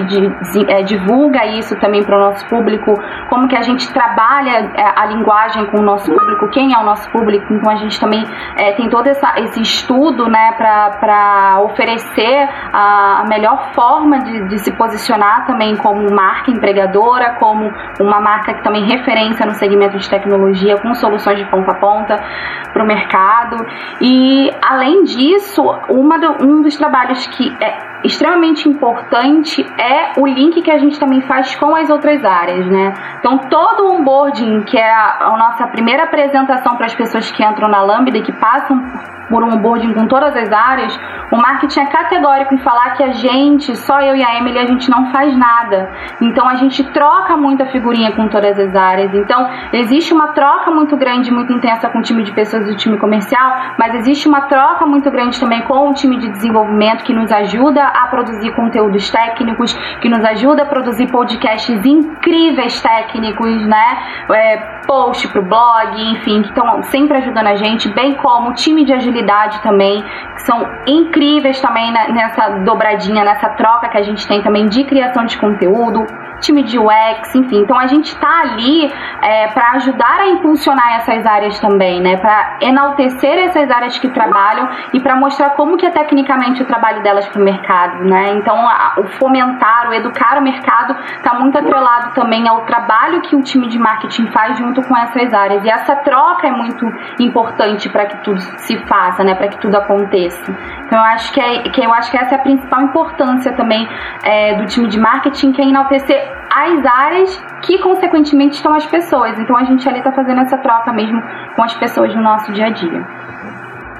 é, 0.68 0.82
divulga 0.82 1.46
isso 1.46 1.76
também 1.80 2.02
para 2.02 2.16
o 2.16 2.20
nosso 2.20 2.46
público, 2.48 2.94
como 3.28 3.48
que 3.48 3.56
a 3.56 3.62
gente 3.62 3.92
trabalha 3.92 4.72
é, 4.74 4.92
a 4.96 5.06
linguagem 5.06 5.66
com 5.66 5.78
o 5.78 5.82
nosso 5.82 6.12
público, 6.12 6.48
quem 6.50 6.74
é 6.74 6.78
o 6.78 6.84
nosso 6.84 7.10
público. 7.10 7.52
Então 7.52 7.72
a 7.72 7.76
gente 7.76 7.98
também 8.00 8.24
é, 8.56 8.72
tem 8.72 8.88
todo 8.88 9.06
essa, 9.06 9.34
esse 9.40 9.60
estudo 9.60 10.28
né, 10.28 10.52
para 10.52 11.60
oferecer 11.64 12.48
a, 12.72 13.22
a, 13.22 13.24
melhor 13.28 13.72
forma 13.72 14.18
de, 14.18 14.48
de, 14.48 14.58
se 14.58 14.72
posicionar 14.72 15.46
também 15.46 15.76
como 15.76 16.10
marca 16.14 16.50
empregadora, 16.50 17.36
como 17.38 17.70
uma 18.00 18.20
marca 18.20 18.54
que 18.54 18.62
também 18.62 18.84
referência 18.84 19.46
no 19.46 19.52
segmento 19.52 19.98
de 19.98 20.08
tecnologia, 20.08 20.76
com 20.78 20.94
soluções 20.94 21.38
de 21.38 21.44
ponta 21.50 21.72
a 21.72 21.74
ponta 21.74 22.24
para 22.72 22.82
o 22.82 22.86
mercado. 22.86 23.56
E 24.00 24.50
além 24.62 25.04
disso, 25.04 25.62
uma 25.88 26.18
do, 26.18 26.44
um 26.44 26.62
dos 26.62 26.76
trabalhos 26.76 27.26
que 27.26 27.56
é 27.60 27.95
extremamente 28.06 28.68
importante 28.68 29.64
é 29.78 30.20
o 30.20 30.26
link 30.26 30.62
que 30.62 30.70
a 30.70 30.78
gente 30.78 30.98
também 30.98 31.20
faz 31.22 31.54
com 31.56 31.74
as 31.74 31.90
outras 31.90 32.24
áreas, 32.24 32.66
né? 32.66 32.94
Então, 33.18 33.38
todo 33.38 33.86
o 33.86 33.96
onboarding, 33.96 34.62
que 34.62 34.78
é 34.78 34.92
a, 34.92 35.34
nossa 35.36 35.66
primeira 35.66 36.04
apresentação 36.04 36.76
para 36.76 36.86
as 36.86 36.94
pessoas 36.94 37.30
que 37.30 37.44
entram 37.44 37.68
na 37.68 37.82
Lambda 37.82 38.16
e 38.16 38.22
que 38.22 38.32
passam 38.32 38.80
por 39.28 39.42
um 39.42 39.54
onboarding 39.54 39.92
com 39.92 40.06
todas 40.06 40.36
as 40.36 40.52
áreas, 40.52 40.98
o 41.32 41.36
marketing 41.36 41.80
é 41.80 41.86
categórico 41.86 42.54
em 42.54 42.58
falar 42.58 42.90
que 42.90 43.02
a 43.02 43.12
gente, 43.12 43.74
só 43.76 44.00
eu 44.00 44.14
e 44.14 44.22
a 44.22 44.38
Emily, 44.38 44.58
a 44.58 44.66
gente 44.66 44.88
não 44.88 45.10
faz 45.10 45.36
nada. 45.36 45.90
Então, 46.20 46.48
a 46.48 46.54
gente 46.54 46.84
troca 46.92 47.36
muita 47.36 47.66
figurinha 47.66 48.12
com 48.12 48.28
todas 48.28 48.58
as 48.58 48.74
áreas. 48.74 49.12
Então, 49.14 49.48
existe 49.72 50.14
uma 50.14 50.28
troca 50.28 50.70
muito 50.70 50.96
grande, 50.96 51.32
muito 51.32 51.52
intensa 51.52 51.90
com 51.90 51.98
o 51.98 52.02
time 52.02 52.22
de 52.22 52.32
pessoas 52.32 52.66
do 52.66 52.76
time 52.76 52.96
comercial, 52.98 53.56
mas 53.78 53.94
existe 53.96 54.28
uma 54.28 54.42
troca 54.42 54.86
muito 54.86 55.10
grande 55.10 55.38
também 55.40 55.62
com 55.62 55.90
o 55.90 55.94
time 55.94 56.18
de 56.18 56.28
desenvolvimento 56.28 57.02
que 57.02 57.12
nos 57.12 57.32
ajuda 57.32 57.82
a 58.02 58.06
produzir 58.08 58.54
conteúdos 58.54 59.10
técnicos, 59.10 59.72
que 60.00 60.08
nos 60.08 60.24
ajuda 60.24 60.62
a 60.62 60.66
produzir 60.66 61.06
podcasts 61.10 61.84
incríveis 61.84 62.80
técnicos, 62.80 63.66
né? 63.66 63.98
É, 64.32 64.56
post 64.86 65.26
pro 65.28 65.42
blog, 65.42 66.12
enfim, 66.12 66.42
que 66.42 66.48
estão 66.48 66.82
sempre 66.84 67.18
ajudando 67.18 67.46
a 67.46 67.56
gente, 67.56 67.88
bem 67.88 68.14
como 68.14 68.50
o 68.50 68.54
time 68.54 68.84
de 68.84 68.92
agilidade 68.92 69.60
também, 69.62 70.02
que 70.34 70.42
são 70.42 70.66
incríveis 70.86 71.60
também 71.60 71.92
nessa 71.92 72.48
dobradinha, 72.64 73.24
nessa 73.24 73.48
troca 73.50 73.88
que 73.88 73.98
a 73.98 74.02
gente 74.02 74.26
tem 74.26 74.42
também 74.42 74.66
de 74.66 74.84
criação 74.84 75.24
de 75.24 75.38
conteúdo 75.38 76.04
time 76.40 76.62
de 76.62 76.78
UX, 76.78 77.34
enfim. 77.34 77.60
Então 77.60 77.78
a 77.78 77.86
gente 77.86 78.06
está 78.06 78.40
ali 78.40 78.92
é, 79.22 79.48
para 79.48 79.72
ajudar 79.72 80.20
a 80.20 80.28
impulsionar 80.28 80.96
essas 80.96 81.24
áreas 81.24 81.58
também, 81.60 82.00
né? 82.00 82.16
Para 82.16 82.58
enaltecer 82.60 83.38
essas 83.38 83.70
áreas 83.70 83.98
que 83.98 84.08
trabalham 84.08 84.68
e 84.92 85.00
para 85.00 85.16
mostrar 85.16 85.50
como 85.50 85.76
que 85.76 85.86
é 85.86 85.90
tecnicamente 85.90 86.62
o 86.62 86.66
trabalho 86.66 87.02
delas 87.02 87.26
para 87.28 87.40
o 87.40 87.44
mercado, 87.44 88.04
né? 88.04 88.34
Então 88.34 88.56
a, 88.56 88.94
o 88.98 89.06
fomentar, 89.18 89.88
o 89.88 89.94
educar 89.94 90.38
o 90.38 90.42
mercado 90.42 90.96
está 91.16 91.34
muito 91.34 91.58
atrelado 91.58 92.14
também 92.14 92.48
ao 92.48 92.62
trabalho 92.62 93.20
que 93.22 93.34
o 93.34 93.42
time 93.42 93.68
de 93.68 93.78
marketing 93.78 94.26
faz 94.30 94.58
junto 94.58 94.82
com 94.82 94.96
essas 94.96 95.32
áreas. 95.32 95.64
E 95.64 95.70
essa 95.70 95.96
troca 95.96 96.46
é 96.46 96.50
muito 96.50 96.86
importante 97.18 97.88
para 97.88 98.06
que 98.06 98.16
tudo 98.18 98.40
se 98.40 98.76
faça, 98.86 99.24
né? 99.24 99.34
Para 99.34 99.48
que 99.48 99.58
tudo 99.58 99.76
aconteça. 99.76 100.52
Então 100.86 100.98
eu 100.98 101.04
acho 101.04 101.32
que, 101.32 101.40
é, 101.40 101.62
que 101.62 101.84
eu 101.84 101.92
acho 101.92 102.10
que 102.10 102.16
essa 102.16 102.34
é 102.34 102.38
a 102.38 102.42
principal 102.42 102.82
importância 102.82 103.52
também 103.52 103.88
é, 104.22 104.54
do 104.54 104.66
time 104.66 104.88
de 104.88 104.98
marketing, 104.98 105.52
que 105.52 105.62
é 105.62 105.64
enaltecer 105.64 106.25
as 106.52 106.86
áreas 106.86 107.44
que, 107.62 107.78
consequentemente, 107.78 108.56
estão 108.56 108.74
as 108.74 108.86
pessoas. 108.86 109.38
Então 109.38 109.56
a 109.56 109.64
gente 109.64 109.88
ali 109.88 109.98
está 109.98 110.12
fazendo 110.12 110.40
essa 110.40 110.58
troca 110.58 110.92
mesmo 110.92 111.20
com 111.54 111.62
as 111.62 111.74
pessoas 111.74 112.14
no 112.14 112.22
nosso 112.22 112.52
dia 112.52 112.66
a 112.66 112.70
dia. 112.70 113.06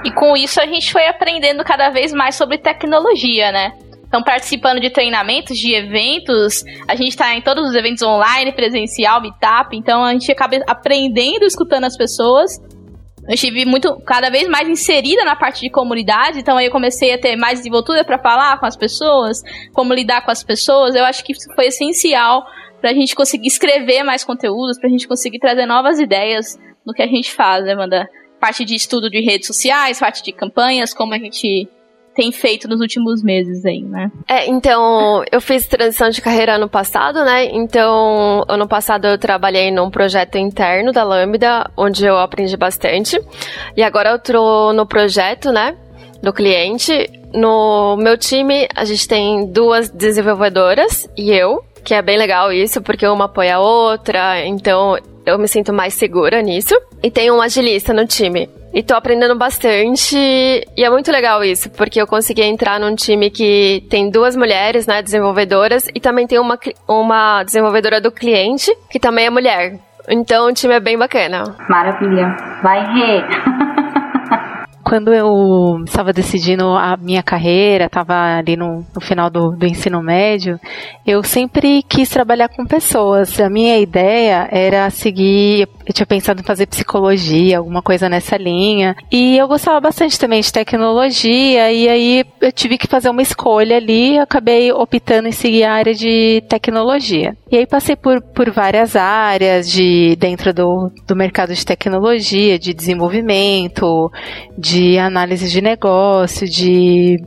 E 0.05 0.11
com 0.13 0.37
isso 0.37 0.61
a 0.61 0.67
gente 0.67 0.93
foi 0.93 1.07
aprendendo 1.09 1.65
cada 1.65 1.91
vez 1.91 2.13
mais 2.13 2.35
sobre 2.35 2.59
tecnologia, 2.59 3.51
né? 3.51 3.73
Então, 4.07 4.23
participando 4.23 4.81
de 4.81 4.89
treinamentos, 4.89 5.59
de 5.59 5.75
eventos, 5.75 6.63
a 6.87 6.95
gente 6.95 7.09
está 7.09 7.35
em 7.35 7.43
todos 7.43 7.69
os 7.69 7.75
eventos 7.75 8.03
online, 8.03 8.53
presencial, 8.53 9.21
meetup, 9.21 9.77
então 9.77 10.05
a 10.05 10.13
gente 10.13 10.31
acaba 10.31 10.57
aprendendo, 10.67 11.45
escutando 11.45 11.85
as 11.85 11.97
pessoas. 11.97 12.53
Eu 13.29 13.35
estive 13.35 13.65
muito, 13.65 14.01
cada 14.07 14.31
vez 14.31 14.49
mais 14.49 14.69
inserida 14.69 15.25
na 15.25 15.35
parte 15.35 15.61
de 15.61 15.71
comunidade, 15.71 16.39
então 16.39 16.57
aí 16.57 16.67
eu 16.67 16.73
comecei 16.73 17.13
a 17.13 17.19
ter 17.19 17.37
mais 17.37 17.59
desenvoltura 17.59 18.05
para 18.05 18.19
falar 18.19 18.59
com 18.61 18.67
as 18.67 18.77
pessoas, 18.77 19.43
como 19.73 19.93
lidar 19.93 20.25
com 20.25 20.31
as 20.31 20.45
pessoas. 20.45 20.95
Eu 20.95 21.05
acho 21.05 21.25
que 21.25 21.33
isso 21.33 21.53
foi 21.55 21.67
essencial 21.67 22.45
para 22.81 22.91
a 22.91 22.95
gente 22.95 23.15
conseguir 23.15 23.49
escrever 23.49 24.05
mais 24.05 24.23
conteúdos, 24.23 24.79
para 24.79 24.89
a 24.89 24.93
gente 24.93 25.09
conseguir 25.09 25.41
trazer 25.41 25.67
novas 25.67 25.99
ideias 25.99 26.57
no 26.87 26.93
que 26.93 27.03
a 27.03 27.07
gente 27.07 27.33
faz, 27.33 27.65
né, 27.65 27.73
Amanda? 27.73 28.09
Parte 28.39 28.65
de 28.65 28.75
estudo 28.75 29.11
de 29.11 29.21
redes 29.21 29.49
sociais, 29.49 29.99
parte 29.99 30.23
de 30.23 30.31
campanhas, 30.31 30.95
como 30.95 31.13
a 31.13 31.19
gente 31.19 31.69
tem 32.17 32.33
feito 32.33 32.67
nos 32.67 32.81
últimos 32.81 33.23
meses 33.23 33.65
aí, 33.65 33.83
né? 33.83 34.11
É, 34.27 34.47
então, 34.47 35.23
eu 35.31 35.41
fiz 35.41 35.67
transição 35.67 36.09
de 36.09 36.23
carreira 36.23 36.55
ano 36.55 36.69
passado, 36.69 37.23
né? 37.23 37.45
Então, 37.53 38.43
ano 38.49 38.67
passado 38.67 39.07
eu 39.07 39.19
trabalhei 39.19 39.71
num 39.71 39.91
projeto 39.91 40.37
interno 40.39 40.93
da 40.93 41.05
Lambda, 41.05 41.71
onde 41.77 42.07
eu 42.07 42.17
aprendi 42.17 42.57
bastante. 42.57 43.21
E 43.77 43.83
agora 43.83 44.11
eu 44.11 44.19
tô 44.19 44.73
no 44.73 44.87
projeto, 44.87 45.53
né? 45.53 45.77
Do 46.23 46.33
cliente. 46.33 47.11
No 47.35 47.97
meu 47.99 48.17
time, 48.17 48.67
a 48.75 48.85
gente 48.87 49.07
tem 49.07 49.47
duas 49.47 49.91
desenvolvedoras 49.91 51.07
e 51.17 51.31
eu, 51.31 51.63
que 51.85 51.93
é 51.93 52.01
bem 52.01 52.17
legal 52.17 52.51
isso, 52.51 52.81
porque 52.81 53.07
uma 53.07 53.27
apoia 53.27 53.57
a 53.57 53.61
outra, 53.61 54.45
então 54.47 54.97
eu 55.27 55.39
me 55.39 55.47
sinto 55.47 55.73
mais 55.73 55.93
segura 55.93 56.41
nisso. 56.41 56.75
E 57.03 57.11
tem 57.11 57.31
um 57.31 57.43
agilista 57.43 57.93
no 57.93 58.07
time. 58.07 58.49
E 58.77 58.83
tô 58.83 58.95
aprendendo 58.95 59.35
bastante. 59.35 60.15
E 60.15 60.85
é 60.85 60.91
muito 60.91 61.11
legal 61.11 61.43
isso, 61.43 61.71
porque 61.71 61.99
eu 61.99 62.07
consegui 62.07 62.43
entrar 62.43 62.79
num 62.79 62.95
time 62.95 63.31
que 63.31 63.83
tem 63.89 64.11
duas 64.11 64.37
mulheres, 64.37 64.87
né, 64.87 65.01
desenvolvedoras, 65.01 65.89
e 65.95 65.99
também 65.99 66.27
tem 66.27 66.39
uma, 66.39 66.59
uma 66.87 67.43
desenvolvedora 67.43 68.03
do 68.03 68.13
cliente, 68.13 68.71
que 68.91 69.01
também 69.01 69.25
é 69.25 69.31
mulher. 69.31 69.79
Então 70.11 70.49
o 70.49 70.53
time 70.53 70.75
é 70.75 70.81
bem 70.81 70.99
bacana. 70.99 71.57
Maravilha. 71.71 72.37
Vai, 72.63 72.85
Rê! 72.93 73.25
quando 74.87 75.13
eu 75.13 75.83
estava 75.85 76.13
decidindo 76.13 76.65
a 76.69 76.97
minha 76.97 77.21
carreira, 77.21 77.87
estava 77.87 78.39
ali 78.39 78.57
no, 78.57 78.87
no 78.95 79.01
final 79.01 79.29
do, 79.29 79.51
do, 79.51 79.67
ensino 79.67 80.01
médio, 80.01 80.61
eu 81.05 81.25
sempre 81.25 81.83
quis 81.83 82.09
trabalhar 82.09 82.49
com 82.49 82.65
pessoas. 82.65 83.41
A 83.41 83.51
minha 83.51 83.81
ideia 83.81 84.47
era 84.49 84.89
seguir, 84.91 85.69
eu 85.85 85.93
tinha 85.93 86.07
pensado 86.07 86.41
em 86.41 86.45
fazer 86.45 86.67
psicologia, 86.67 87.59
alguma 87.59 87.83
coisa 87.83 88.09
nessa 88.09 88.37
linha. 88.37 88.95
E 89.11 89.37
eu 89.37 89.49
gostava 89.49 89.81
bastante 89.81 90.17
também 90.21 90.41
de 90.41 90.53
tecnologia, 90.53 91.73
e 91.73 91.89
aí 91.89 92.25
eu 92.41 92.53
tive 92.53 92.79
que 92.79 92.87
fazer 92.87 93.09
uma 93.09 93.23
escolha 93.23 93.79
ali, 93.79 94.13
e 94.13 94.19
acabei 94.21 94.71
optando 94.71 95.27
em 95.27 95.33
seguir 95.33 95.65
a 95.65 95.73
área 95.73 95.95
de 95.95 96.45
tecnologia. 96.49 97.37
E 97.51 97.57
aí 97.57 97.67
passei 97.67 97.97
por, 97.97 98.23
por 98.23 98.53
várias 98.53 98.95
áreas 98.95 99.69
de 99.69 100.15
dentro 100.15 100.55
do, 100.55 100.93
do 101.09 101.17
mercado 101.17 101.53
de 101.53 101.67
tecnologia, 101.67 102.57
de 102.57 102.73
desenvolvimento, 102.73 104.13
de 104.57 104.76
de 104.77 104.99
análise 104.99 105.49
de 105.49 105.63
negócio, 105.63 106.47
de 106.47 107.19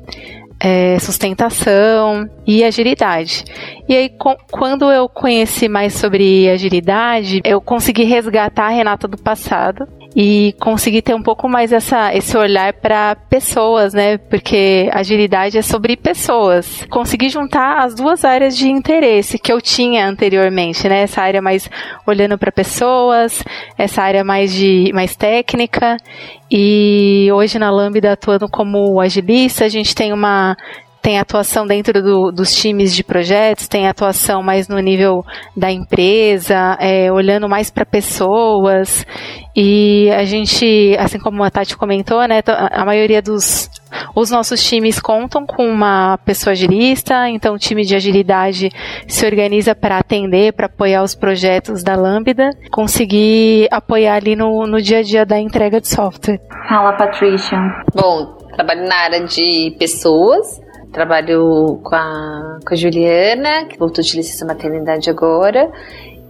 é, 0.59 0.99
sustentação 0.99 2.29
e 2.45 2.63
agilidade. 2.63 3.43
E 3.87 3.95
aí, 3.95 4.09
com, 4.09 4.35
quando 4.51 4.91
eu 4.91 5.09
conheci 5.09 5.67
mais 5.67 5.93
sobre 5.93 6.47
agilidade, 6.47 7.41
eu 7.43 7.59
consegui 7.59 8.03
resgatar 8.03 8.65
a 8.65 8.69
Renata 8.69 9.07
do 9.07 9.17
passado 9.17 9.87
e 10.21 10.53
conseguir 10.59 11.01
ter 11.01 11.15
um 11.15 11.23
pouco 11.23 11.47
mais 11.47 11.71
essa, 11.71 12.13
esse 12.13 12.35
olhar 12.35 12.73
para 12.73 13.15
pessoas, 13.15 13.93
né? 13.93 14.17
Porque 14.17 14.89
agilidade 14.91 15.57
é 15.57 15.61
sobre 15.61 15.95
pessoas. 15.95 16.85
Consegui 16.89 17.29
juntar 17.29 17.85
as 17.85 17.95
duas 17.95 18.25
áreas 18.25 18.57
de 18.57 18.69
interesse 18.69 19.39
que 19.39 19.49
eu 19.49 19.61
tinha 19.61 20.05
anteriormente, 20.05 20.89
né? 20.89 21.03
Essa 21.03 21.21
área 21.21 21.41
mais 21.41 21.69
olhando 22.05 22.37
para 22.37 22.51
pessoas, 22.51 23.41
essa 23.77 24.01
área 24.03 24.21
mais 24.21 24.53
de 24.53 24.91
mais 24.93 25.15
técnica. 25.15 25.95
E 26.51 27.29
hoje 27.31 27.57
na 27.57 27.71
Lambda 27.71 28.11
atuando 28.11 28.49
como 28.49 28.99
agilista, 28.99 29.63
a 29.63 29.69
gente 29.69 29.95
tem 29.95 30.11
uma 30.11 30.57
tem 31.01 31.19
atuação 31.19 31.65
dentro 31.65 32.01
do, 32.01 32.31
dos 32.31 32.53
times 32.53 32.95
de 32.95 33.03
projetos, 33.03 33.67
tem 33.67 33.87
atuação 33.87 34.43
mais 34.43 34.67
no 34.67 34.79
nível 34.79 35.25
da 35.55 35.71
empresa, 35.71 36.77
é, 36.79 37.11
olhando 37.11 37.47
mais 37.47 37.69
para 37.69 37.85
pessoas. 37.85 39.05
E 39.55 40.09
a 40.11 40.23
gente, 40.23 40.95
assim 40.99 41.19
como 41.19 41.43
a 41.43 41.49
Tati 41.49 41.75
comentou, 41.75 42.25
né, 42.27 42.41
a 42.71 42.85
maioria 42.85 43.21
dos 43.21 43.69
os 44.15 44.29
nossos 44.29 44.63
times 44.63 44.99
contam 44.99 45.45
com 45.45 45.65
uma 45.65 46.17
pessoa 46.19 46.51
agilista, 46.51 47.27
então 47.29 47.55
o 47.55 47.57
time 47.57 47.83
de 47.83 47.95
agilidade 47.95 48.69
se 49.07 49.25
organiza 49.25 49.73
para 49.73 49.97
atender, 49.97 50.53
para 50.53 50.67
apoiar 50.67 51.03
os 51.03 51.15
projetos 51.15 51.83
da 51.83 51.95
Lambda, 51.95 52.51
conseguir 52.71 53.67
apoiar 53.71 54.15
ali 54.15 54.35
no, 54.35 54.67
no 54.67 54.81
dia 54.81 54.99
a 54.99 55.03
dia 55.03 55.25
da 55.25 55.39
entrega 55.39 55.81
de 55.81 55.87
software. 55.87 56.39
Fala, 56.67 56.93
Patrícia. 56.93 57.57
Bom, 57.95 58.37
trabalho 58.55 58.87
na 58.87 58.95
área 58.95 59.25
de 59.25 59.75
pessoas, 59.79 60.61
Trabalho 60.91 61.79
com 61.83 61.95
a, 61.95 62.59
com 62.65 62.73
a 62.73 62.77
Juliana, 62.77 63.65
que 63.65 63.77
voltou 63.77 64.03
de 64.03 64.17
licença 64.17 64.45
maternidade 64.45 65.09
agora. 65.09 65.71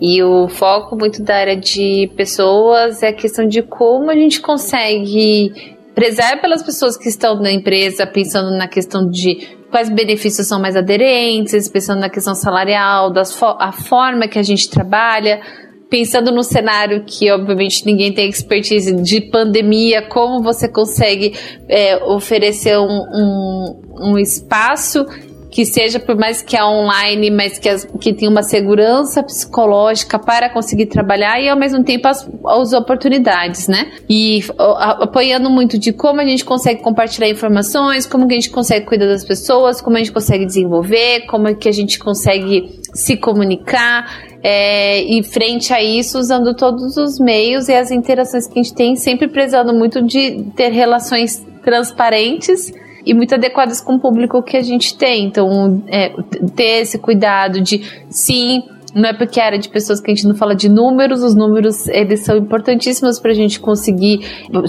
E 0.01 0.23
o 0.23 0.47
foco 0.47 0.95
muito 0.95 1.21
da 1.21 1.35
área 1.35 1.57
de 1.57 2.09
pessoas 2.15 3.03
é 3.03 3.09
a 3.09 3.13
questão 3.13 3.47
de 3.47 3.61
como 3.61 4.09
a 4.09 4.15
gente 4.15 4.41
consegue 4.41 5.77
prezar 5.93 6.39
pelas 6.39 6.63
pessoas 6.63 6.95
que 6.95 7.09
estão 7.09 7.35
na 7.41 7.51
empresa, 7.51 8.07
pensando 8.07 8.51
na 8.51 8.67
questão 8.67 9.09
de 9.09 9.57
quais 9.69 9.89
benefícios 9.89 10.47
são 10.47 10.59
mais 10.59 10.75
aderentes, 10.75 11.67
pensando 11.67 11.99
na 11.99 12.09
questão 12.09 12.33
salarial, 12.33 13.11
das 13.11 13.37
a 13.41 13.71
forma 13.71 14.27
que 14.27 14.39
a 14.39 14.43
gente 14.43 14.69
trabalha, 14.69 15.41
pensando 15.89 16.31
no 16.31 16.43
cenário 16.43 17.03
que 17.05 17.31
obviamente 17.31 17.85
ninguém 17.85 18.13
tem 18.13 18.29
expertise 18.29 18.93
de 19.01 19.21
pandemia, 19.21 20.03
como 20.03 20.43
você 20.43 20.69
consegue 20.69 21.33
é, 21.67 21.97
oferecer 22.05 22.77
um, 22.77 22.85
um, 22.85 23.81
um, 24.11 24.17
espaço 24.17 25.05
que 25.51 25.65
seja 25.65 25.99
por 25.99 26.15
mais 26.15 26.41
que 26.41 26.55
é 26.55 26.63
online, 26.63 27.31
mas 27.31 27.57
que, 27.57 27.67
as, 27.67 27.85
que 27.99 28.13
tenha 28.13 28.29
uma 28.29 28.43
segurança 28.43 29.23
psicológica 29.23 30.19
para 30.19 30.49
conseguir 30.49 30.85
trabalhar 30.85 31.41
e 31.41 31.49
ao 31.49 31.57
mesmo 31.57 31.83
tempo 31.83 32.07
as, 32.07 32.29
as 32.45 32.73
oportunidades, 32.73 33.67
né? 33.67 33.91
E 34.07 34.43
a, 34.57 35.03
apoiando 35.03 35.49
muito 35.49 35.77
de 35.77 35.91
como 35.91 36.21
a 36.21 36.25
gente 36.25 36.45
consegue 36.45 36.81
compartilhar 36.81 37.29
informações, 37.29 38.05
como 38.05 38.27
que 38.27 38.33
a 38.33 38.39
gente 38.39 38.51
consegue 38.51 38.85
cuidar 38.85 39.07
das 39.07 39.25
pessoas, 39.25 39.81
como 39.81 39.95
a 39.95 39.99
gente 39.99 40.11
consegue 40.11 40.45
desenvolver, 40.45 41.25
como 41.25 41.53
que 41.55 41.67
a 41.67 41.73
gente 41.73 41.97
consegue 41.97 42.79
se 42.93 43.17
comunicar, 43.17 44.29
é, 44.41 45.01
e 45.01 45.21
frente 45.23 45.73
a 45.73 45.83
isso, 45.83 46.17
usando 46.17 46.55
todos 46.55 46.95
os 46.95 47.19
meios 47.19 47.67
e 47.67 47.73
as 47.73 47.91
interações 47.91 48.47
que 48.47 48.59
a 48.59 48.63
gente 48.63 48.73
tem, 48.73 48.95
sempre 48.95 49.27
prezando 49.27 49.73
muito 49.73 50.01
de 50.01 50.43
ter 50.55 50.69
relações 50.69 51.45
transparentes 51.63 52.71
e 53.05 53.13
muito 53.13 53.35
adequadas 53.35 53.81
com 53.81 53.95
o 53.95 53.99
público 53.99 54.41
que 54.43 54.57
a 54.57 54.61
gente 54.61 54.97
tem. 54.97 55.25
Então, 55.25 55.83
é, 55.87 56.09
ter 56.55 56.81
esse 56.81 56.97
cuidado 56.99 57.61
de, 57.61 57.81
sim, 58.09 58.63
não 58.93 59.09
é 59.09 59.13
porque 59.13 59.39
era 59.39 59.57
de 59.57 59.69
pessoas 59.69 60.01
que 60.01 60.11
a 60.11 60.15
gente 60.15 60.27
não 60.27 60.35
fala 60.35 60.55
de 60.55 60.67
números, 60.69 61.23
os 61.23 61.35
números 61.35 61.87
eles 61.87 62.21
são 62.21 62.37
importantíssimos 62.37 63.19
para 63.19 63.31
a 63.31 63.35
gente 63.35 63.59
conseguir 63.59 64.21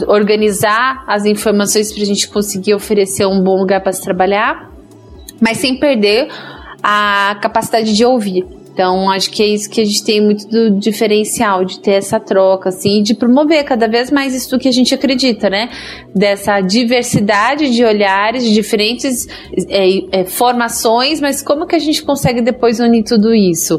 organizar 0.07 1.05
as 1.07 1.25
informações, 1.25 1.93
para 1.93 2.03
a 2.03 2.07
gente 2.07 2.29
conseguir 2.29 2.75
oferecer 2.75 3.27
um 3.27 3.43
bom 3.43 3.57
lugar 3.57 3.83
para 3.83 3.93
se 3.93 4.03
trabalhar 4.03 4.71
mas 5.41 5.59
sem 5.59 5.79
perder 5.79 6.29
a 6.83 7.39
capacidade 7.41 7.97
de 7.97 8.05
ouvir. 8.05 8.47
Então, 8.81 9.11
acho 9.11 9.31
que 9.31 9.43
é 9.43 9.47
isso 9.47 9.69
que 9.69 9.83
a 9.83 9.85
gente 9.85 10.03
tem 10.03 10.25
muito 10.25 10.49
do 10.49 10.71
diferencial, 10.71 11.67
de 11.67 11.79
ter 11.81 11.97
essa 11.97 12.19
troca, 12.19 12.71
assim, 12.71 13.03
de 13.03 13.15
promover 13.15 13.63
cada 13.63 13.87
vez 13.87 14.11
mais 14.11 14.35
isso 14.35 14.59
que 14.59 14.67
a 14.67 14.73
gente 14.73 14.95
acredita, 14.95 15.51
né? 15.51 15.69
Dessa 16.15 16.63
diversidade 16.63 17.69
de 17.69 17.85
olhares, 17.85 18.43
de 18.43 18.55
diferentes 18.55 19.29
é, 19.69 20.21
é, 20.21 20.25
formações, 20.25 21.21
mas 21.21 21.43
como 21.43 21.67
que 21.67 21.77
a 21.77 21.79
gente 21.79 22.03
consegue 22.03 22.41
depois 22.41 22.81
unir 22.81 23.05
tudo 23.05 23.35
isso? 23.35 23.79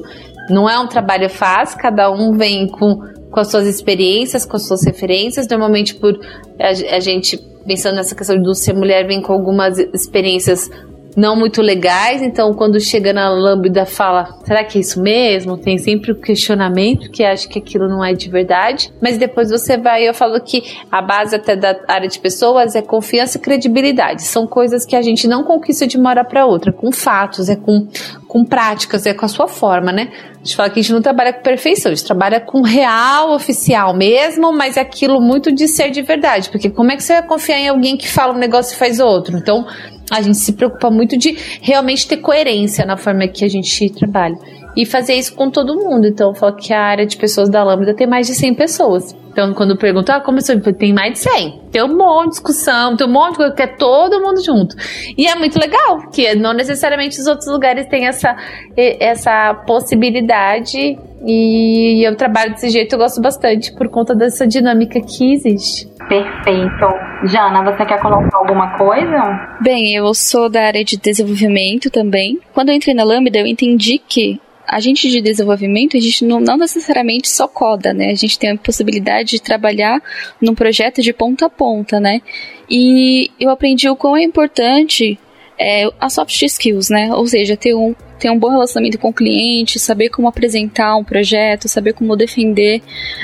Não 0.52 0.70
é 0.70 0.78
um 0.78 0.86
trabalho 0.86 1.32
fácil, 1.32 1.80
cada 1.80 2.12
um 2.12 2.34
vem 2.34 2.68
com, 2.68 3.00
com 3.32 3.40
as 3.40 3.50
suas 3.50 3.66
experiências, 3.66 4.46
com 4.46 4.56
as 4.56 4.68
suas 4.68 4.86
referências, 4.86 5.48
normalmente 5.48 5.96
por 5.96 6.14
a, 6.60 6.96
a 6.96 7.00
gente 7.00 7.40
pensando 7.66 7.96
nessa 7.96 8.14
questão 8.14 8.40
do 8.40 8.54
ser 8.54 8.74
mulher, 8.74 9.08
vem 9.08 9.20
com 9.20 9.34
algumas 9.34 9.80
experiências 9.80 10.70
não 11.16 11.36
muito 11.36 11.62
legais, 11.62 12.22
então 12.22 12.54
quando 12.54 12.80
chega 12.80 13.14
na 13.14 13.30
lambda 13.30 13.86
fala, 13.86 14.38
será 14.46 14.64
que 14.64 14.78
é 14.78 14.82
isso 14.82 15.02
mesmo? 15.02 15.58
Tem 15.58 15.78
sempre 15.78 16.12
o 16.12 16.16
questionamento 16.16 17.10
que 17.12 17.24
acha 17.24 17.48
que 17.48 17.60
aquilo 17.60 17.88
não 17.88 18.04
é 18.04 18.14
de 18.14 18.30
verdade, 18.30 18.92
mas 19.02 19.18
depois 19.18 19.50
você 19.50 19.78
vai, 19.78 20.08
eu 20.08 20.14
falo 20.14 20.40
que 20.42 20.64
a 20.92 21.02
base 21.02 21.36
até 21.36 21.56
da 21.56 21.80
área 21.88 22.08
de 22.08 22.20
pessoas 22.20 22.76
é 22.76 22.82
confiança 22.82 23.38
e 23.38 23.42
credibilidade, 23.42 24.24
são 24.24 24.48
coisas 24.48 24.86
que 24.86 24.96
a 24.96 25.02
gente 25.02 25.28
não 25.28 25.44
conquista 25.44 25.86
de 25.86 25.98
uma 25.98 26.10
hora 26.10 26.24
para 26.24 26.46
outra, 26.46 26.72
com 26.72 26.92
fatos, 26.92 27.50
é 27.50 27.56
com, 27.56 27.88
com 28.28 28.46
práticas, 28.46 29.06
é 29.06 29.14
com 29.14 29.26
a 29.26 29.30
sua 29.30 29.48
forma, 29.48 29.92
né? 29.92 30.12
A 30.42 30.44
gente 30.44 30.56
fala 30.56 30.70
que 30.72 30.80
a 30.80 30.82
gente 30.82 30.92
não 30.92 31.04
trabalha 31.04 31.34
com 31.34 31.44
perfeição, 31.44 31.92
a 31.92 31.94
gente 31.94 32.06
trabalha 32.06 32.40
com 32.42 32.64
real, 32.64 33.32
oficial 33.32 33.94
mesmo, 33.96 34.52
mas 34.52 34.76
é 34.76 34.82
aquilo 34.82 35.22
muito 35.22 35.52
de 35.52 35.68
ser 35.68 35.92
de 35.92 36.02
verdade, 36.02 36.50
porque 36.50 36.68
como 36.68 36.92
é 36.92 36.96
que 36.96 37.04
você 37.04 37.14
vai 37.14 37.28
confiar 37.28 37.60
em 37.60 37.70
alguém 37.70 37.96
que 37.96 38.10
fala 38.10 38.34
um 38.34 38.40
negócio 38.40 38.74
e 38.74 38.78
faz 38.78 39.00
outro? 39.00 39.38
Então, 39.38 39.68
a 40.10 40.20
gente 40.20 40.38
se 40.38 40.54
preocupa 40.54 40.90
muito 40.90 41.16
de 41.16 41.38
realmente 41.62 42.08
ter 42.08 42.18
coerência 42.18 42.88
na 42.88 42.98
forma 42.98 43.28
que 43.28 43.46
a 43.46 43.48
gente 43.48 43.88
trabalha. 43.92 44.36
E 44.76 44.84
fazer 44.84 45.14
isso 45.14 45.36
com 45.36 45.52
todo 45.52 45.76
mundo. 45.76 46.08
Então, 46.08 46.30
eu 46.30 46.34
falo 46.34 46.56
que 46.56 46.74
a 46.74 46.82
área 46.82 47.06
de 47.06 47.18
pessoas 47.18 47.50
da 47.50 47.62
Lambda 47.62 47.94
tem 47.94 48.08
mais 48.08 48.26
de 48.26 48.34
100 48.34 48.56
pessoas. 48.56 49.16
Então, 49.32 49.54
quando 49.54 49.78
perguntam, 49.78 50.16
ah, 50.16 50.20
como 50.20 50.40
eu 50.40 50.74
tem 50.74 50.94
mais 50.94 51.14
de 51.14 51.20
100. 51.20 51.62
Tem 51.72 51.82
um 51.82 51.96
monte 51.96 52.26
de 52.26 52.30
discussão, 52.32 52.98
tem 52.98 53.08
um 53.08 53.12
monte 53.12 53.32
de 53.32 53.38
coisa 53.38 53.56
que 53.56 53.62
é 53.62 53.68
todo 53.68 54.20
mundo 54.20 54.44
junto. 54.44 54.76
E 55.18 55.26
é 55.26 55.36
muito 55.36 55.58
legal, 55.58 56.10
que 56.12 56.36
não 56.36 56.54
necessariamente 56.54 57.18
os 57.18 57.28
outros 57.28 57.48
lugares 57.48 57.88
têm 57.88 58.08
essa, 58.08 58.36
essa 58.76 59.54
possibilidade. 59.66 61.00
E 61.26 62.06
eu 62.06 62.16
trabalho 62.18 62.52
desse 62.52 62.70
jeito, 62.70 62.94
eu 62.94 63.00
gosto 63.00 63.22
bastante, 63.22 63.74
por 63.74 63.88
conta 63.88 64.14
dessa 64.14 64.46
dinâmica 64.46 65.00
que 65.00 65.34
existe. 65.34 65.88
Perfeito. 66.10 66.86
Jana, 67.24 67.64
você 67.64 67.86
quer 67.86 68.02
colocar 68.02 68.38
alguma 68.38 68.78
coisa? 68.78 69.58
Bem, 69.62 69.96
eu 69.96 70.14
sou 70.14 70.50
da 70.50 70.64
área 70.64 70.84
de 70.84 70.98
desenvolvimento 70.98 71.90
também. 71.90 72.38
Quando 72.54 72.68
eu 72.68 72.76
entrei 72.76 72.94
na 72.94 73.06
Lambda, 73.06 73.40
eu 73.40 73.46
entendi 73.46 73.98
que 73.98 74.42
a 74.68 74.80
gente 74.80 75.10
de 75.10 75.22
desenvolvimento, 75.22 75.98
a 75.98 76.00
gente 76.00 76.26
não, 76.26 76.40
não, 76.40 76.58
necessariamente 76.58 77.30
só 77.30 77.48
coda, 77.48 77.94
né? 77.94 78.12
A 78.12 78.16
gente 78.16 78.38
tem 78.38 78.52
a 78.52 78.58
possibilidade 78.58 79.32
de 79.32 79.42
trabalhar 79.42 80.02
num 80.42 80.56
projeto 80.56 81.02
de 81.02 81.14
ponta 81.14 81.46
a 81.46 81.50
ponta, 81.50 82.00
né? 82.00 82.22
E 82.70 83.32
eu 83.40 83.50
aprendi 83.50 83.90
o 83.90 83.96
quão 83.96 84.16
é 84.16 84.24
importante 84.24 85.20
é, 85.60 85.90
as 86.00 86.14
soft 86.14 86.42
skills, 86.42 86.90
né? 86.90 87.14
Ou 87.14 87.28
seja, 87.28 87.58
ter 87.58 87.76
um, 87.76 87.94
ter 88.22 88.30
um 88.30 88.38
bom 88.38 88.50
relacionamento 88.50 89.00
com 89.00 89.10
o 89.10 89.14
cliente, 89.14 89.80
saber 89.80 90.10
como 90.10 90.28
apresentar 90.28 90.96
um 90.96 91.04
projeto, 91.04 91.68
saber 91.68 91.94
como 91.94 92.16
defender 92.16 92.80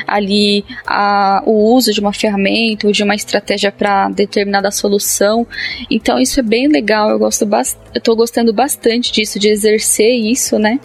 ali 0.07 0.65
a, 0.87 1.43
o 1.45 1.75
uso 1.75 1.93
de 1.93 1.99
uma 1.99 2.11
ferramenta 2.11 2.87
ou 2.87 2.91
de 2.91 3.03
uma 3.03 3.13
estratégia 3.13 3.71
para 3.71 4.09
determinada 4.09 4.71
solução. 4.71 5.45
Então 5.89 6.17
isso 6.17 6.39
é 6.39 6.43
bem 6.43 6.67
legal, 6.67 7.11
eu 7.11 7.19
gosto 7.19 7.47
eu 7.93 8.01
tô 8.01 8.15
gostando 8.15 8.51
bastante 8.51 9.11
disso, 9.11 9.37
de 9.37 9.49
exercer 9.49 10.15
isso, 10.15 10.57
né? 10.57 10.79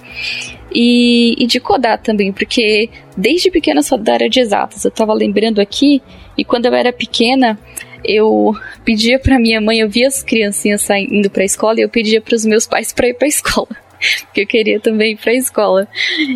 E, 0.74 1.34
e 1.38 1.46
de 1.46 1.58
codar 1.58 1.98
também, 1.98 2.32
porque 2.32 2.90
desde 3.16 3.50
pequena 3.50 3.82
sou 3.82 3.96
da 3.96 4.12
área 4.12 4.28
de 4.28 4.40
exatas. 4.40 4.84
Eu 4.84 4.90
estava 4.90 5.14
lembrando 5.14 5.58
aqui, 5.58 6.02
e 6.36 6.44
quando 6.44 6.66
eu 6.66 6.74
era 6.74 6.92
pequena, 6.92 7.58
eu 8.04 8.54
pedia 8.84 9.18
para 9.18 9.38
minha 9.38 9.60
mãe, 9.60 9.80
eu 9.80 9.88
via 9.88 10.08
as 10.08 10.22
criancinhas 10.22 10.82
saindo 10.82 11.30
para 11.30 11.42
a 11.42 11.46
escola 11.46 11.80
e 11.80 11.82
eu 11.82 11.88
pedia 11.88 12.20
para 12.20 12.34
os 12.34 12.44
meus 12.44 12.66
pais 12.66 12.92
para 12.92 13.08
ir 13.08 13.14
para 13.14 13.26
a 13.26 13.28
escola 13.28 13.81
porque 14.24 14.42
eu 14.42 14.46
queria 14.46 14.80
também 14.80 15.12
ir 15.12 15.16
pra 15.16 15.32
escola. 15.32 15.86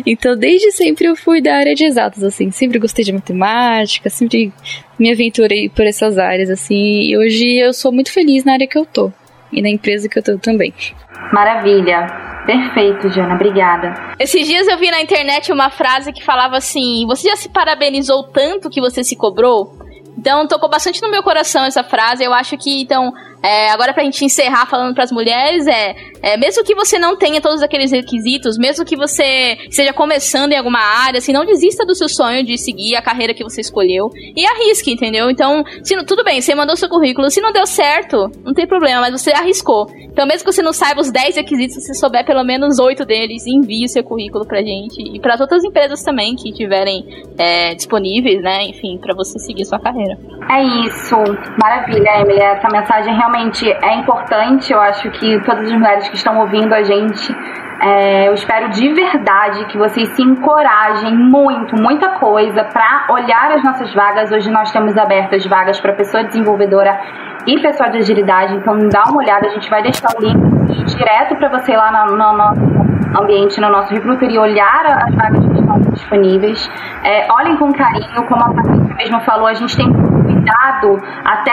Então, 0.05 0.35
desde 0.37 0.71
sempre 0.71 1.05
eu 1.07 1.15
fui 1.15 1.41
da 1.41 1.55
área 1.55 1.75
de 1.75 1.85
exatas, 1.85 2.23
assim, 2.23 2.51
sempre 2.51 2.79
gostei 2.79 3.03
de 3.03 3.13
matemática, 3.13 4.09
sempre 4.09 4.51
me 4.99 5.11
aventurei 5.11 5.69
por 5.69 5.85
essas 5.85 6.17
áreas, 6.17 6.49
assim, 6.49 7.01
e 7.01 7.17
hoje 7.17 7.57
eu 7.57 7.73
sou 7.73 7.91
muito 7.91 8.11
feliz 8.11 8.43
na 8.43 8.53
área 8.53 8.67
que 8.67 8.77
eu 8.77 8.85
tô, 8.85 9.11
e 9.51 9.61
na 9.61 9.69
empresa 9.69 10.09
que 10.09 10.17
eu 10.17 10.23
tô 10.23 10.37
também. 10.37 10.73
Maravilha. 11.31 12.27
Perfeito, 12.45 13.09
Jana, 13.09 13.35
obrigada. 13.35 13.93
Esses 14.17 14.47
dias 14.47 14.67
eu 14.69 14.77
vi 14.77 14.89
na 14.89 15.01
internet 15.01 15.51
uma 15.51 15.69
frase 15.69 16.13
que 16.13 16.23
falava 16.23 16.55
assim: 16.55 17.05
Você 17.05 17.27
já 17.27 17.35
se 17.35 17.49
parabenizou 17.49 18.23
tanto 18.23 18.69
que 18.69 18.79
você 18.79 19.03
se 19.03 19.17
cobrou? 19.17 19.77
Então 20.17 20.47
tocou 20.47 20.69
bastante 20.69 21.01
no 21.01 21.11
meu 21.11 21.21
coração 21.21 21.65
essa 21.65 21.83
frase. 21.83 22.23
Eu 22.23 22.33
acho 22.33 22.57
que, 22.57 22.81
então, 22.81 23.11
é, 23.41 23.69
agora 23.69 23.93
pra 23.93 24.03
gente 24.03 24.25
encerrar 24.25 24.65
falando 24.65 24.93
pras 24.95 25.11
mulheres, 25.11 25.67
é, 25.67 25.95
é, 26.21 26.37
mesmo 26.37 26.63
que 26.63 26.73
você 26.73 26.97
não 26.97 27.15
tenha 27.15 27.39
todos 27.39 27.61
aqueles 27.61 27.91
requisitos, 27.91 28.57
mesmo 28.57 28.83
que 28.83 28.95
você 28.95 29.57
esteja 29.69 29.93
começando 29.93 30.51
em 30.51 30.57
alguma 30.57 30.79
área, 30.79 31.19
assim, 31.19 31.31
não 31.31 31.45
desista 31.45 31.85
do 31.85 31.95
seu 31.95 32.09
sonho 32.09 32.43
de 32.43 32.57
seguir 32.57 32.95
a 32.95 33.01
carreira 33.01 33.33
que 33.33 33.43
você 33.43 33.61
escolheu 33.61 34.09
e 34.35 34.45
arrisque, 34.45 34.91
entendeu? 34.91 35.29
Então, 35.29 35.63
se, 35.83 35.95
tudo 36.05 36.23
bem, 36.23 36.41
você 36.41 36.55
mandou 36.55 36.75
seu 36.75 36.89
currículo, 36.89 37.29
se 37.29 37.39
não 37.39 37.51
deu 37.51 37.65
certo, 37.65 38.29
não 38.43 38.53
tem 38.53 38.67
problema, 38.67 39.01
mas 39.01 39.21
você 39.21 39.31
arriscou. 39.31 39.87
Então, 40.11 40.25
mesmo 40.25 40.45
que 40.45 40.51
você 40.51 40.63
não 40.63 40.73
saiba 40.73 40.99
os 40.99 41.11
10 41.11 41.35
requisitos, 41.35 41.75
se 41.75 41.81
você 41.81 41.93
souber 41.93 42.25
pelo 42.25 42.43
menos 42.43 42.79
8 42.79 43.05
deles, 43.05 43.45
envie 43.45 43.87
seu 43.87 44.03
currículo 44.03 44.45
pra 44.47 44.61
gente 44.61 44.99
e 44.99 45.19
para 45.19 45.37
outras 45.39 45.63
empresas 45.63 46.01
também 46.01 46.35
que 46.35 46.51
tiverem 46.51 47.05
é, 47.37 47.75
disponíveis, 47.75 48.41
né, 48.41 48.63
enfim, 48.63 48.97
para 48.97 49.13
você 49.15 49.37
seguir 49.37 49.63
sua 49.65 49.79
carreira. 49.79 50.17
É 50.49 50.63
isso, 50.87 51.15
maravilha, 51.61 52.21
Emily, 52.21 52.39
essa 52.39 52.67
mensagem 52.69 53.15
realmente 53.15 53.26
realmente 53.27 53.69
é 53.69 53.95
importante. 53.95 54.71
Eu 54.71 54.79
acho 54.79 55.09
que 55.11 55.39
todas 55.41 55.65
as 55.65 55.71
mulheres 55.71 56.07
que 56.07 56.15
estão 56.15 56.37
ouvindo 56.39 56.73
a 56.73 56.81
gente, 56.81 57.35
é, 57.81 58.27
eu 58.27 58.33
espero 58.33 58.69
de 58.69 58.93
verdade 58.93 59.65
que 59.65 59.77
vocês 59.77 60.09
se 60.09 60.21
encorajem 60.23 61.15
muito, 61.15 61.75
muita 61.75 62.11
coisa 62.19 62.63
para 62.63 63.07
olhar 63.09 63.51
as 63.51 63.63
nossas 63.63 63.93
vagas. 63.93 64.31
Hoje 64.31 64.49
nós 64.49 64.71
temos 64.71 64.97
abertas 64.97 65.45
vagas 65.45 65.79
para 65.79 65.93
pessoa 65.93 66.23
desenvolvedora 66.23 66.99
e 67.45 67.59
pessoa 67.59 67.89
de 67.89 67.97
agilidade. 67.97 68.55
Então 68.55 68.77
dá 68.89 69.03
uma 69.09 69.17
olhada, 69.17 69.47
a 69.47 69.49
gente 69.49 69.69
vai 69.69 69.81
deixar 69.81 70.07
o 70.17 70.21
link 70.21 70.37
direto 70.85 71.35
para 71.35 71.49
você 71.49 71.75
lá 71.75 72.07
no, 72.07 72.15
no 72.15 72.33
nosso 72.33 73.21
ambiente, 73.21 73.59
no 73.59 73.69
nosso 73.69 73.93
recruiter 73.93 74.29
e 74.29 74.37
olhar 74.37 74.85
as 74.85 75.15
vagas 75.15 75.45
que 75.45 75.59
estão 75.59 75.79
disponíveis. 75.91 76.69
É, 77.03 77.27
olhem 77.31 77.57
com 77.57 77.71
carinho, 77.73 78.23
como 78.27 78.41
a 78.41 78.53
Patrícia 78.53 78.95
mesmo 78.95 79.19
falou, 79.21 79.47
a 79.47 79.53
gente 79.53 79.75
tem 79.77 79.91
cuidado 79.91 80.99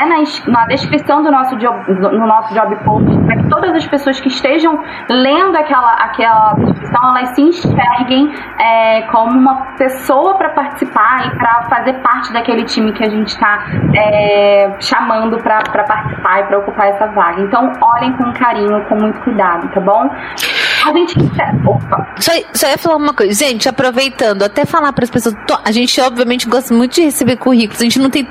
até 0.04 0.08
na, 0.08 0.16
na 0.52 0.66
descrição 0.66 1.22
do 1.22 1.30
nosso 1.30 1.56
job, 1.56 1.76
no 1.88 2.26
nosso 2.26 2.54
job 2.54 2.76
post, 2.84 3.18
para 3.24 3.36
que 3.36 3.48
todas 3.48 3.74
as 3.74 3.86
pessoas 3.86 4.20
que 4.20 4.28
estejam 4.28 4.78
lendo 5.08 5.56
aquela, 5.56 5.92
aquela 5.94 6.54
descrição, 6.54 7.16
elas 7.16 7.30
se 7.30 7.42
enxerguem 7.42 8.32
é, 8.58 9.02
como 9.10 9.38
uma 9.38 9.74
pessoa 9.76 10.34
para 10.34 10.50
participar 10.50 11.26
e 11.26 11.38
para 11.38 11.62
fazer 11.64 11.94
parte 11.94 12.32
daquele 12.32 12.64
time 12.64 12.92
que 12.92 13.04
a 13.04 13.10
gente 13.10 13.28
está 13.28 13.64
é, 13.96 14.76
chamando 14.80 15.38
para 15.38 15.62
participar 15.84 16.40
e 16.40 16.44
para 16.44 16.58
ocupar 16.58 16.88
essa 16.88 17.06
vaga. 17.08 17.40
Então, 17.40 17.72
olhem 17.80 18.12
com 18.12 18.32
carinho, 18.32 18.84
com 18.86 18.96
muito 18.96 19.20
cuidado, 19.20 19.68
tá 19.72 19.80
bom? 19.80 20.10
A 20.84 20.92
gente. 20.92 21.14
Opa. 21.66 22.14
Só, 22.20 22.32
só 22.52 22.68
ia 22.68 22.76
falar 22.76 22.96
uma 22.96 23.14
coisa. 23.14 23.32
Gente, 23.32 23.66
aproveitando, 23.66 24.42
até 24.42 24.66
falar 24.66 24.92
para 24.92 25.04
as 25.04 25.10
pessoas. 25.10 25.34
A 25.64 25.72
gente, 25.72 25.98
obviamente, 25.98 26.46
gosta 26.46 26.74
muito 26.74 26.96
de 26.96 27.02
receber 27.02 27.36
currículos. 27.36 27.80
A 27.80 27.84
gente 27.84 27.98
não 27.98 28.10
tem 28.10 28.28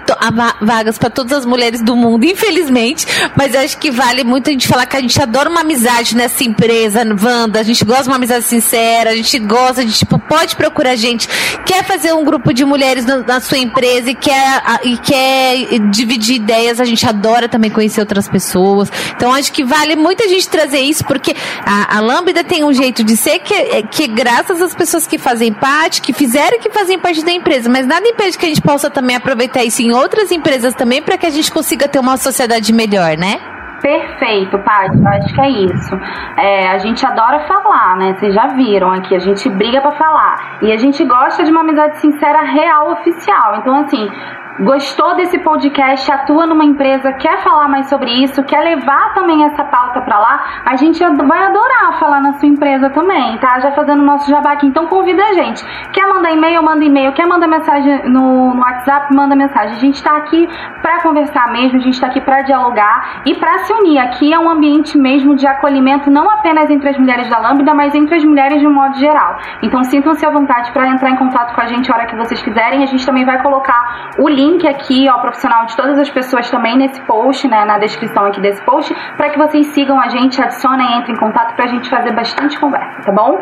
vagas 0.62 1.00
para 1.00 1.10
todas 1.10 1.34
as 1.34 1.46
mulheres 1.48 1.82
do 1.82 1.96
mundo, 1.96 2.26
infelizmente. 2.30 3.08
Mas 3.36 3.56
acho 3.56 3.80
que 3.80 3.90
vale 3.90 4.24
muito 4.24 4.50
a 4.50 4.54
gente 4.54 4.68
falar 4.68 4.86
que 4.86 4.96
a 4.96 5.02
gente 5.02 5.20
adora 5.20 5.50
uma 5.50 5.62
amizade 5.62 6.16
nessa 6.16 6.44
empresa, 6.44 7.04
Wanda. 7.20 7.60
A 7.60 7.64
gente 7.64 7.84
gosta 7.84 8.04
de 8.04 8.10
uma 8.10 8.18
amizade 8.18 8.46
sincera. 8.46 9.10
A 9.10 9.16
gente 9.16 9.40
gosta 9.40 9.84
de, 9.84 9.92
tipo, 9.92 10.20
pode 10.20 10.56
procurar 10.56 10.92
a 10.92 10.96
gente. 10.96 11.28
Quer 11.66 11.84
fazer 11.84 12.14
um 12.14 12.24
grupo 12.24 12.54
de 12.54 12.64
mulheres 12.64 13.04
na, 13.04 13.18
na 13.18 13.40
sua 13.40 13.58
empresa 13.58 14.12
e 14.12 14.16
quer, 14.16 14.62
e 14.84 14.98
quer 14.98 15.80
dividir 15.90 16.36
ideias. 16.36 16.80
A 16.80 16.86
gente 16.86 17.08
adora 17.08 17.50
também 17.50 17.72
conhecer 17.72 18.00
outras 18.00 18.28
pessoas. 18.28 18.92
Então 19.16 19.34
acho 19.34 19.52
que 19.52 19.64
vale 19.64 19.96
muito 19.96 20.24
a 20.24 20.28
gente 20.28 20.48
trazer 20.48 20.82
isso, 20.82 21.04
porque 21.06 21.36
a, 21.66 21.98
a 21.98 22.00
Lambda 22.00 22.43
tem 22.44 22.64
um 22.64 22.74
jeito 22.74 23.04
de 23.04 23.16
ser 23.16 23.40
que, 23.40 23.54
é, 23.54 23.82
que 23.82 24.08
graças 24.08 24.62
às 24.62 24.76
pessoas 24.76 25.08
que 25.08 25.18
fazem 25.18 25.54
parte, 25.54 26.02
que 26.02 26.14
fizeram 26.14 26.60
que 26.60 26.70
fazem 26.70 27.00
parte 27.00 27.24
da 27.24 27.32
empresa, 27.32 27.70
mas 27.70 27.88
nada 27.88 28.08
impede 28.08 28.38
que 28.38 28.46
a 28.46 28.50
gente 28.50 28.62
possa 28.62 28.90
também 28.90 29.16
aproveitar 29.16 29.64
isso 29.64 29.82
em 29.82 29.92
outras 29.92 30.32
empresas 30.32 30.74
também 30.74 31.02
para 31.02 31.18
que 31.18 31.26
a 31.26 31.30
gente 31.30 31.52
consiga 31.52 31.88
ter 31.88 32.00
uma 32.00 32.18
sociedade 32.18 32.72
melhor, 32.74 33.18
né? 33.18 33.40
Perfeito, 33.84 34.58
Paty, 34.60 34.98
eu 34.98 35.08
acho 35.08 35.36
que 35.36 35.42
é 35.42 35.50
isso. 35.50 35.96
É, 36.38 36.70
a 36.70 36.78
gente 36.78 37.06
adora 37.06 37.46
falar, 37.46 37.98
né? 37.98 38.16
Vocês 38.18 38.34
já 38.34 38.48
viram 38.48 38.90
aqui, 38.90 39.14
a 39.14 39.20
gente 39.20 39.50
briga 39.50 39.82
para 39.82 39.92
falar. 39.92 40.60
E 40.62 40.72
a 40.72 40.78
gente 40.78 41.04
gosta 41.04 41.44
de 41.44 41.52
uma 41.52 41.60
amizade 41.62 42.00
sincera, 42.00 42.44
real, 42.44 42.94
oficial. 42.94 43.58
Então, 43.58 43.76
assim, 43.76 44.10
gostou 44.60 45.16
desse 45.16 45.40
podcast, 45.40 46.12
atua 46.12 46.46
numa 46.46 46.64
empresa, 46.64 47.14
quer 47.14 47.42
falar 47.42 47.68
mais 47.68 47.88
sobre 47.88 48.12
isso, 48.24 48.44
quer 48.44 48.62
levar 48.62 49.14
também 49.14 49.44
essa 49.46 49.64
pauta 49.64 50.02
para 50.02 50.20
lá, 50.20 50.44
a 50.66 50.76
gente 50.76 51.04
vai 51.04 51.44
adorar 51.44 51.98
falar 52.00 52.22
na 52.22 52.34
sua 52.34 52.48
empresa 52.48 52.90
também, 52.90 53.38
tá? 53.38 53.60
Já 53.60 53.72
fazendo 53.72 54.04
nosso 54.04 54.30
jabá 54.30 54.54
aqui. 54.54 54.68
Então 54.68 54.88
convida 54.88 55.24
a 55.24 55.34
gente. 55.34 55.64
Quer 55.92 56.08
mandar 56.08 56.32
e-mail, 56.32 56.62
manda 56.64 56.84
e-mail. 56.84 57.14
Quer 57.14 57.26
mandar 57.26 57.48
mensagem 57.48 58.10
no, 58.10 58.54
no 58.54 58.62
WhatsApp, 58.62 59.14
manda 59.16 59.36
mensagem. 59.36 59.76
A 59.76 59.80
gente 59.80 59.96
está 59.96 60.18
aqui 60.18 60.48
para 60.82 61.02
conversar 61.02 61.52
mesmo, 61.52 61.78
a 61.78 61.82
gente 61.82 61.94
está 61.94 62.08
aqui 62.08 62.22
para 62.22 62.42
dialogar 62.42 63.22
e 63.26 63.36
para 63.36 63.60
se 63.60 63.74
unir. 63.74 64.00
Aqui 64.00 64.34
é 64.34 64.40
um 64.40 64.50
ambiente 64.50 64.98
mesmo 64.98 65.36
de 65.36 65.48
acolhimento, 65.48 66.10
não 66.10 66.30
apenas 66.30 66.70
entre 66.70 66.90
as 66.90 66.98
mulheres 66.98 67.30
da 67.30 67.40
Lambda, 67.40 67.74
mas 67.74 67.94
entre 67.96 68.16
as 68.16 68.24
mulheres 68.24 68.60
de 68.60 68.68
um 68.68 68.74
modo 68.74 68.96
geral. 68.98 69.38
Então 69.62 69.84
sintam-se 69.84 70.26
à 70.26 70.30
vontade 70.30 70.72
para 70.72 70.88
entrar 70.90 71.10
em 71.10 71.16
contato 71.16 71.54
com 71.54 71.62
a 71.62 71.68
gente 71.68 71.92
a 71.92 71.96
hora 71.96 72.06
que 72.06 72.16
vocês 72.16 72.42
quiserem. 72.42 72.84
A 72.84 72.88
gente 72.88 73.06
também 73.06 73.26
vai 73.26 73.42
colocar 73.42 74.12
o 74.20 74.28
link 74.28 74.43
aqui, 74.68 75.10
ó, 75.10 75.20
profissional 75.20 75.66
de 75.66 75.76
todas 75.76 75.98
as 76.00 76.10
pessoas 76.10 76.50
também 76.50 76.78
nesse 76.78 77.02
post, 77.02 77.48
né, 77.48 77.66
na 77.66 77.78
descrição 77.78 78.26
aqui 78.26 78.42
desse 78.42 78.64
post, 78.64 78.94
para 79.18 79.30
que 79.30 79.38
vocês 79.38 79.68
sigam 79.68 80.00
a 80.00 80.08
gente, 80.10 80.42
adicionem, 80.42 80.98
entrem 80.98 81.16
em 81.16 81.20
contato 81.20 81.56
para 81.56 81.66
a 81.66 81.68
gente 81.68 81.90
fazer 81.90 82.14
bastante 82.14 82.60
conversa, 82.60 83.02
tá 83.04 83.12
bom? 83.12 83.40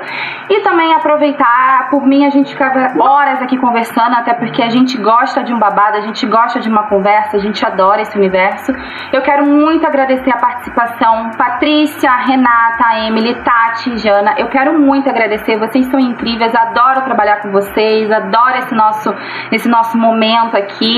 E 0.49 0.61
também 0.61 0.93
aproveitar, 0.93 1.89
por 1.89 2.05
mim 2.05 2.25
a 2.25 2.29
gente 2.29 2.51
fica 2.51 2.93
horas 2.99 3.41
aqui 3.41 3.57
conversando, 3.57 4.15
até 4.15 4.33
porque 4.33 4.61
a 4.61 4.69
gente 4.69 4.97
gosta 4.97 5.43
de 5.43 5.53
um 5.53 5.59
babado, 5.59 5.97
a 5.97 6.01
gente 6.01 6.25
gosta 6.25 6.59
de 6.59 6.69
uma 6.69 6.83
conversa, 6.87 7.37
a 7.37 7.39
gente 7.39 7.65
adora 7.65 8.01
esse 8.01 8.17
universo. 8.17 8.71
Eu 9.11 9.21
quero 9.21 9.45
muito 9.45 9.85
agradecer 9.85 10.31
a 10.31 10.37
participação, 10.37 11.31
Patrícia, 11.37 12.11
Renata, 12.11 13.05
Emily, 13.07 13.35
Tati, 13.43 13.97
Jana. 13.97 14.35
Eu 14.37 14.47
quero 14.47 14.79
muito 14.79 15.09
agradecer, 15.09 15.57
vocês 15.57 15.85
são 15.87 15.99
incríveis, 15.99 16.53
adoro 16.53 17.01
trabalhar 17.01 17.41
com 17.41 17.51
vocês, 17.51 18.11
adoro 18.11 18.57
esse 18.57 18.75
nosso, 18.75 19.13
esse 19.51 19.69
nosso 19.69 19.97
momento 19.97 20.55
aqui. 20.55 20.90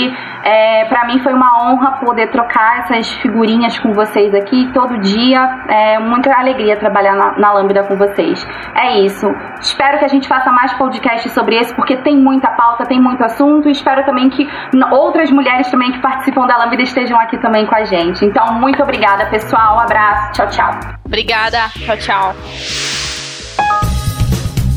É, 0.44 0.86
para 0.86 1.06
mim 1.08 1.20
foi 1.20 1.34
uma 1.34 1.64
honra 1.64 2.00
poder 2.04 2.30
trocar 2.30 2.80
essas 2.80 3.10
figurinhas 3.14 3.80
com 3.80 3.94
vocês 3.94 4.34
aqui 4.36 4.70
todo 4.74 5.00
dia. 5.00 5.40
É 5.70 6.00
muita 6.00 6.34
alegria 6.38 6.78
trabalhar 6.78 7.16
na, 7.16 7.40
na 7.40 7.54
Lambda 7.54 7.84
com 7.84 7.96
vocês. 7.96 8.46
É 8.76 9.00
isso. 9.00 9.28
Espero 9.62 10.00
que 10.00 10.06
a 10.06 10.10
gente 10.10 10.28
faça 10.28 10.52
mais 10.52 10.74
podcasts 10.74 11.32
sobre 11.32 11.56
esse, 11.56 11.74
porque 11.76 11.96
tem 11.98 12.18
muita 12.18 12.50
pauta, 12.52 12.86
tem 12.86 13.00
muito 13.00 13.24
assunto. 13.24 13.70
E 13.70 13.72
espero 13.72 14.06
também 14.06 14.30
que 14.30 14.48
outras 14.92 15.32
mulheres 15.32 15.70
também 15.72 15.92
que 15.92 16.00
participam 16.02 16.46
da 16.46 16.58
Lambda 16.58 16.82
estejam 16.82 17.20
aqui 17.20 17.38
também 17.38 17.66
com 17.66 17.76
a 17.76 17.84
gente. 17.84 18.26
Então, 18.26 18.54
muito 18.54 18.82
obrigada, 18.84 19.26
pessoal. 19.28 19.78
Um 19.78 19.80
abraço. 19.80 20.34
Tchau, 20.34 20.48
tchau. 20.48 20.72
Obrigada. 21.06 21.70
Tchau, 21.86 21.98
tchau. 21.98 23.23